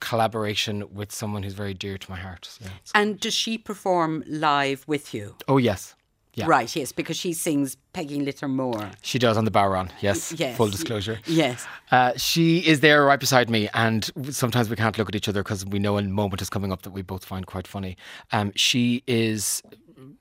collaboration 0.00 0.84
with 0.94 1.12
someone 1.12 1.42
who's 1.42 1.54
very 1.54 1.74
dear 1.74 1.98
to 1.98 2.10
my 2.10 2.18
heart. 2.18 2.46
So, 2.46 2.64
yeah. 2.64 2.70
and 2.94 3.20
does 3.20 3.34
she 3.34 3.58
perform 3.58 4.24
live 4.26 4.84
with 4.86 5.12
you? 5.12 5.36
Oh 5.48 5.58
yes 5.58 5.94
yeah. 6.40 6.46
Right, 6.48 6.74
yes, 6.74 6.92
because 6.92 7.16
she 7.16 7.32
sings 7.32 7.76
Peggy 7.92 8.20
Lettermore. 8.20 8.92
She 9.02 9.18
does 9.18 9.36
on 9.36 9.44
the 9.44 9.50
bodhrán, 9.50 9.90
yes. 10.00 10.32
yes. 10.36 10.56
Full 10.56 10.68
disclosure. 10.68 11.18
Yes. 11.26 11.66
Uh, 11.90 12.12
she 12.16 12.58
is 12.58 12.80
there 12.80 13.04
right 13.04 13.20
beside 13.20 13.48
me, 13.50 13.68
and 13.74 14.10
sometimes 14.30 14.68
we 14.68 14.76
can't 14.76 14.96
look 14.98 15.08
at 15.08 15.14
each 15.14 15.28
other 15.28 15.42
because 15.42 15.64
we 15.66 15.78
know 15.78 15.98
a 15.98 16.02
moment 16.02 16.42
is 16.42 16.50
coming 16.50 16.72
up 16.72 16.82
that 16.82 16.90
we 16.90 17.02
both 17.02 17.24
find 17.24 17.46
quite 17.46 17.66
funny. 17.66 17.96
Um, 18.32 18.52
she 18.56 19.02
is 19.06 19.62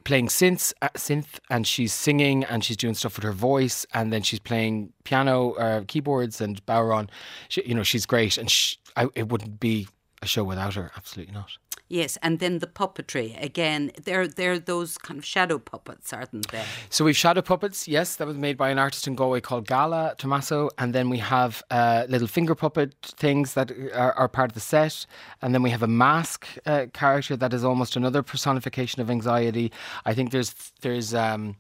playing 0.04 0.28
synths, 0.28 0.74
uh, 0.82 0.90
synth, 0.96 1.40
and 1.50 1.66
she's 1.66 1.94
singing, 1.94 2.44
and 2.46 2.64
she's 2.64 2.78
doing 2.78 2.94
stuff 2.94 3.16
with 3.16 3.24
her 3.24 3.32
voice, 3.32 3.86
and 3.94 4.12
then 4.12 4.22
she's 4.22 4.40
playing 4.40 4.92
piano, 5.04 5.54
uh, 5.54 5.84
keyboards, 5.88 6.42
and 6.42 6.66
bodhrán. 6.66 7.10
She, 7.48 7.64
you 7.66 7.76
know, 7.76 7.84
she's 7.84 8.06
great, 8.06 8.38
and 8.38 8.50
she, 8.50 8.78
I, 8.96 9.08
it 9.16 9.30
wouldn't 9.30 9.60
be 9.60 9.88
a 10.22 10.28
show 10.28 10.44
without 10.44 10.74
her. 10.76 10.92
Absolutely 10.98 11.34
not. 11.34 11.52
Yes, 11.90 12.20
and 12.22 12.38
then 12.38 12.60
the 12.60 12.68
puppetry 12.68 13.42
again. 13.44 13.92
They're 14.04 14.28
they're 14.28 14.60
those 14.60 15.00
kind 15.00 15.18
of 15.18 15.26
shadow 15.26 15.58
puppets, 15.58 16.14
aren't 16.14 16.52
they? 16.52 16.64
So 16.90 17.04
we've 17.04 17.18
shadow 17.18 17.42
puppets. 17.42 17.88
Yes, 17.88 18.16
that 18.18 18.28
was 18.28 18.38
made 18.38 18.58
by 18.58 18.70
an 18.70 18.78
artist 18.78 19.08
in 19.08 19.16
Galway 19.16 19.42
called 19.42 19.66
Gala 19.66 20.14
Tommaso, 20.20 20.70
and 20.78 20.94
then 20.94 21.10
we 21.10 21.18
have 21.18 21.64
uh, 21.72 22.06
little 22.08 22.28
finger 22.28 22.54
puppet 22.54 22.94
things 23.02 23.56
that 23.56 23.72
are, 23.72 24.14
are, 24.14 24.28
part 24.28 24.52
of 24.52 24.54
the 24.54 24.60
set, 24.60 25.08
and 25.42 25.52
then 25.54 25.64
we 25.64 25.72
have 25.72 25.82
a 25.82 25.88
mask 25.88 26.46
uh, 26.68 26.86
character 26.94 27.36
that 27.36 27.54
is 27.56 27.64
almost 27.64 27.96
another 27.96 28.22
personification 28.22 29.02
of 29.02 29.10
anxiety. 29.10 29.72
I 30.06 30.14
think 30.14 30.32
there's 30.32 30.54
there's. 30.82 31.14
Um, 31.14 31.58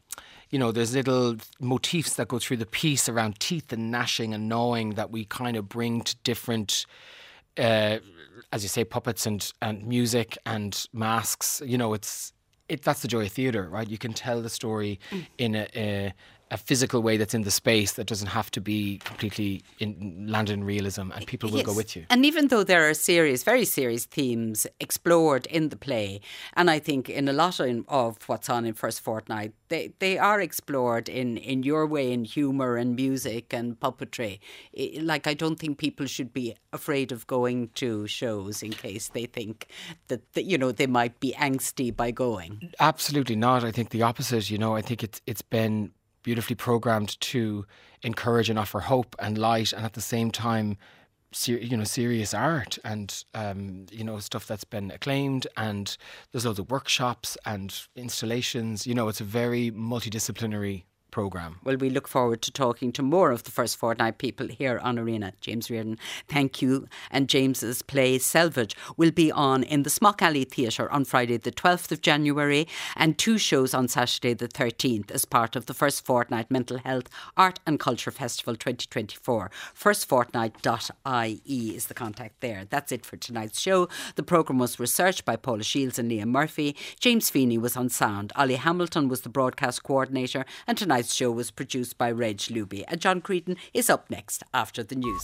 you 0.51 0.57
know, 0.57 0.71
there's 0.71 0.95
little 0.95 1.35
motifs 1.59 2.15
that 2.15 2.27
go 2.27 2.39
through 2.39 2.57
the 2.57 2.65
piece 2.65 3.07
around 3.07 3.39
teeth 3.39 3.71
and 3.71 3.91
gnashing 3.91 4.33
and 4.33 4.49
gnawing 4.49 4.95
that 4.95 5.11
we 5.11 5.25
kind 5.25 5.55
of 5.55 5.69
bring 5.69 6.01
to 6.01 6.15
different 6.23 6.87
uh, 7.59 7.99
as 8.51 8.63
you 8.63 8.69
say, 8.69 8.83
puppets 8.83 9.25
and, 9.25 9.51
and 9.61 9.85
music 9.85 10.37
and 10.45 10.87
masks. 10.93 11.61
You 11.65 11.77
know, 11.77 11.93
it's 11.93 12.33
it, 12.67 12.83
that's 12.83 13.01
the 13.01 13.07
joy 13.07 13.25
of 13.25 13.31
theatre, 13.31 13.67
right? 13.67 13.89
You 13.89 13.97
can 13.97 14.13
tell 14.13 14.41
the 14.41 14.49
story 14.49 14.99
mm. 15.11 15.25
in 15.37 15.55
a, 15.55 15.67
a, 15.75 16.13
a 16.51 16.57
physical 16.57 17.01
way 17.01 17.17
that's 17.17 17.33
in 17.33 17.43
the 17.43 17.51
space 17.51 17.93
that 17.93 18.07
doesn't 18.07 18.27
have 18.27 18.49
to 18.51 18.61
be 18.61 18.99
completely 19.03 19.61
in, 19.79 20.25
landed 20.27 20.53
in 20.53 20.63
realism, 20.63 21.11
and 21.11 21.27
people 21.27 21.49
will 21.49 21.57
yes. 21.57 21.65
go 21.65 21.73
with 21.73 21.95
you. 21.95 22.05
And 22.09 22.25
even 22.25 22.47
though 22.47 22.63
there 22.63 22.89
are 22.89 22.93
serious, 22.93 23.43
very 23.43 23.65
serious 23.65 24.05
themes 24.05 24.65
explored 24.79 25.45
in 25.47 25.69
the 25.69 25.75
play, 25.75 26.21
and 26.55 26.71
I 26.71 26.79
think 26.79 27.09
in 27.09 27.27
a 27.27 27.33
lot 27.33 27.59
of, 27.59 28.17
what's 28.27 28.49
on 28.49 28.65
in 28.65 28.73
First 28.73 29.01
Fortnight, 29.01 29.53
they, 29.67 29.93
they 29.99 30.17
are 30.17 30.41
explored 30.41 31.09
in, 31.09 31.37
in 31.37 31.63
your 31.63 31.85
way 31.85 32.11
in 32.11 32.23
humour 32.23 32.77
and 32.77 32.95
music 32.95 33.53
and 33.53 33.79
puppetry. 33.79 34.39
It, 34.73 35.03
like, 35.03 35.27
I 35.27 35.33
don't 35.33 35.59
think 35.59 35.77
people 35.77 36.07
should 36.07 36.33
be 36.33 36.55
afraid 36.73 37.11
of 37.11 37.27
going 37.27 37.69
to 37.75 38.07
shows 38.07 38.63
in 38.63 38.71
case 38.71 39.09
they 39.09 39.25
think 39.25 39.67
that, 40.07 40.33
that, 40.33 40.43
you 40.43 40.57
know, 40.57 40.71
they 40.71 40.87
might 40.87 41.19
be 41.19 41.33
angsty 41.33 41.95
by 41.95 42.11
going. 42.11 42.71
Absolutely 42.79 43.35
not. 43.35 43.63
I 43.63 43.71
think 43.71 43.89
the 43.89 44.01
opposite. 44.01 44.49
You 44.49 44.57
know, 44.57 44.75
I 44.75 44.81
think 44.81 45.03
it's 45.03 45.21
it's 45.25 45.41
been 45.41 45.91
beautifully 46.23 46.55
programmed 46.55 47.19
to 47.21 47.65
encourage 48.01 48.49
and 48.49 48.59
offer 48.59 48.79
hope 48.81 49.15
and 49.19 49.37
light, 49.37 49.73
and 49.73 49.85
at 49.85 49.93
the 49.93 50.01
same 50.01 50.31
time, 50.31 50.77
ser- 51.31 51.57
you 51.57 51.77
know, 51.77 51.83
serious 51.83 52.33
art 52.33 52.77
and 52.83 53.23
um, 53.33 53.85
you 53.91 54.03
know 54.03 54.19
stuff 54.19 54.47
that's 54.47 54.63
been 54.63 54.91
acclaimed. 54.91 55.47
And 55.57 55.95
there's 56.31 56.45
loads 56.45 56.59
of 56.59 56.71
workshops 56.71 57.37
and 57.45 57.75
installations. 57.95 58.87
You 58.87 58.93
know, 58.93 59.07
it's 59.07 59.21
a 59.21 59.25
very 59.25 59.71
multidisciplinary 59.71 60.83
programme. 61.11 61.59
Well, 61.63 61.77
we 61.77 61.89
look 61.89 62.07
forward 62.07 62.41
to 62.43 62.51
talking 62.51 62.91
to 62.93 63.01
more 63.01 63.31
of 63.31 63.43
the 63.43 63.51
first 63.51 63.77
fortnight 63.77 64.17
people 64.17 64.47
here 64.47 64.79
on 64.79 64.99
Arena. 64.99 65.33
James 65.41 65.69
Riordan, 65.69 65.97
thank 66.27 66.61
you. 66.61 66.87
And 67.11 67.27
James's 67.27 67.81
play 67.81 68.17
Selvage 68.17 68.75
will 68.97 69.11
be 69.11 69.31
on 69.31 69.63
in 69.63 69.83
the 69.83 69.89
Smock 69.89 70.21
Alley 70.21 70.43
Theatre 70.43 70.91
on 70.91 71.05
Friday, 71.05 71.37
the 71.37 71.51
12th 71.51 71.91
of 71.91 72.01
January, 72.01 72.67
and 72.95 73.17
two 73.17 73.37
shows 73.37 73.73
on 73.73 73.87
Saturday, 73.87 74.33
the 74.33 74.47
13th, 74.47 75.11
as 75.11 75.25
part 75.25 75.55
of 75.55 75.65
the 75.65 75.73
first 75.73 76.05
fortnight 76.05 76.51
Mental 76.51 76.77
Health 76.77 77.09
Art 77.35 77.59
and 77.65 77.79
Culture 77.79 78.11
Festival 78.11 78.55
2024. 78.55 79.51
Firstfortnight.ie 79.75 81.75
is 81.75 81.87
the 81.87 81.93
contact 81.93 82.41
there. 82.41 82.65
That's 82.69 82.91
it 82.91 83.05
for 83.05 83.17
tonight's 83.17 83.59
show. 83.59 83.87
The 84.15 84.23
programme 84.23 84.59
was 84.59 84.79
researched 84.79 85.25
by 85.25 85.35
Paula 85.35 85.63
Shields 85.63 85.99
and 85.99 86.11
Liam 86.11 86.27
Murphy. 86.27 86.75
James 86.99 87.29
Feeney 87.29 87.57
was 87.57 87.75
on 87.75 87.89
sound. 87.89 88.31
Ollie 88.35 88.55
Hamilton 88.55 89.07
was 89.07 89.21
the 89.21 89.29
broadcast 89.29 89.83
coordinator, 89.83 90.45
and 90.67 90.77
tonight 90.77 90.98
tonight's 90.99 91.15
show 91.15 91.31
was 91.31 91.49
produced 91.49 91.97
by 91.97 92.11
Reg 92.11 92.37
Luby. 92.49 92.83
And 92.89 92.99
John 92.99 93.21
Creedon 93.21 93.55
is 93.73 93.89
up 93.89 94.09
next 94.09 94.43
after 94.53 94.83
the 94.83 94.95
news. 94.95 95.17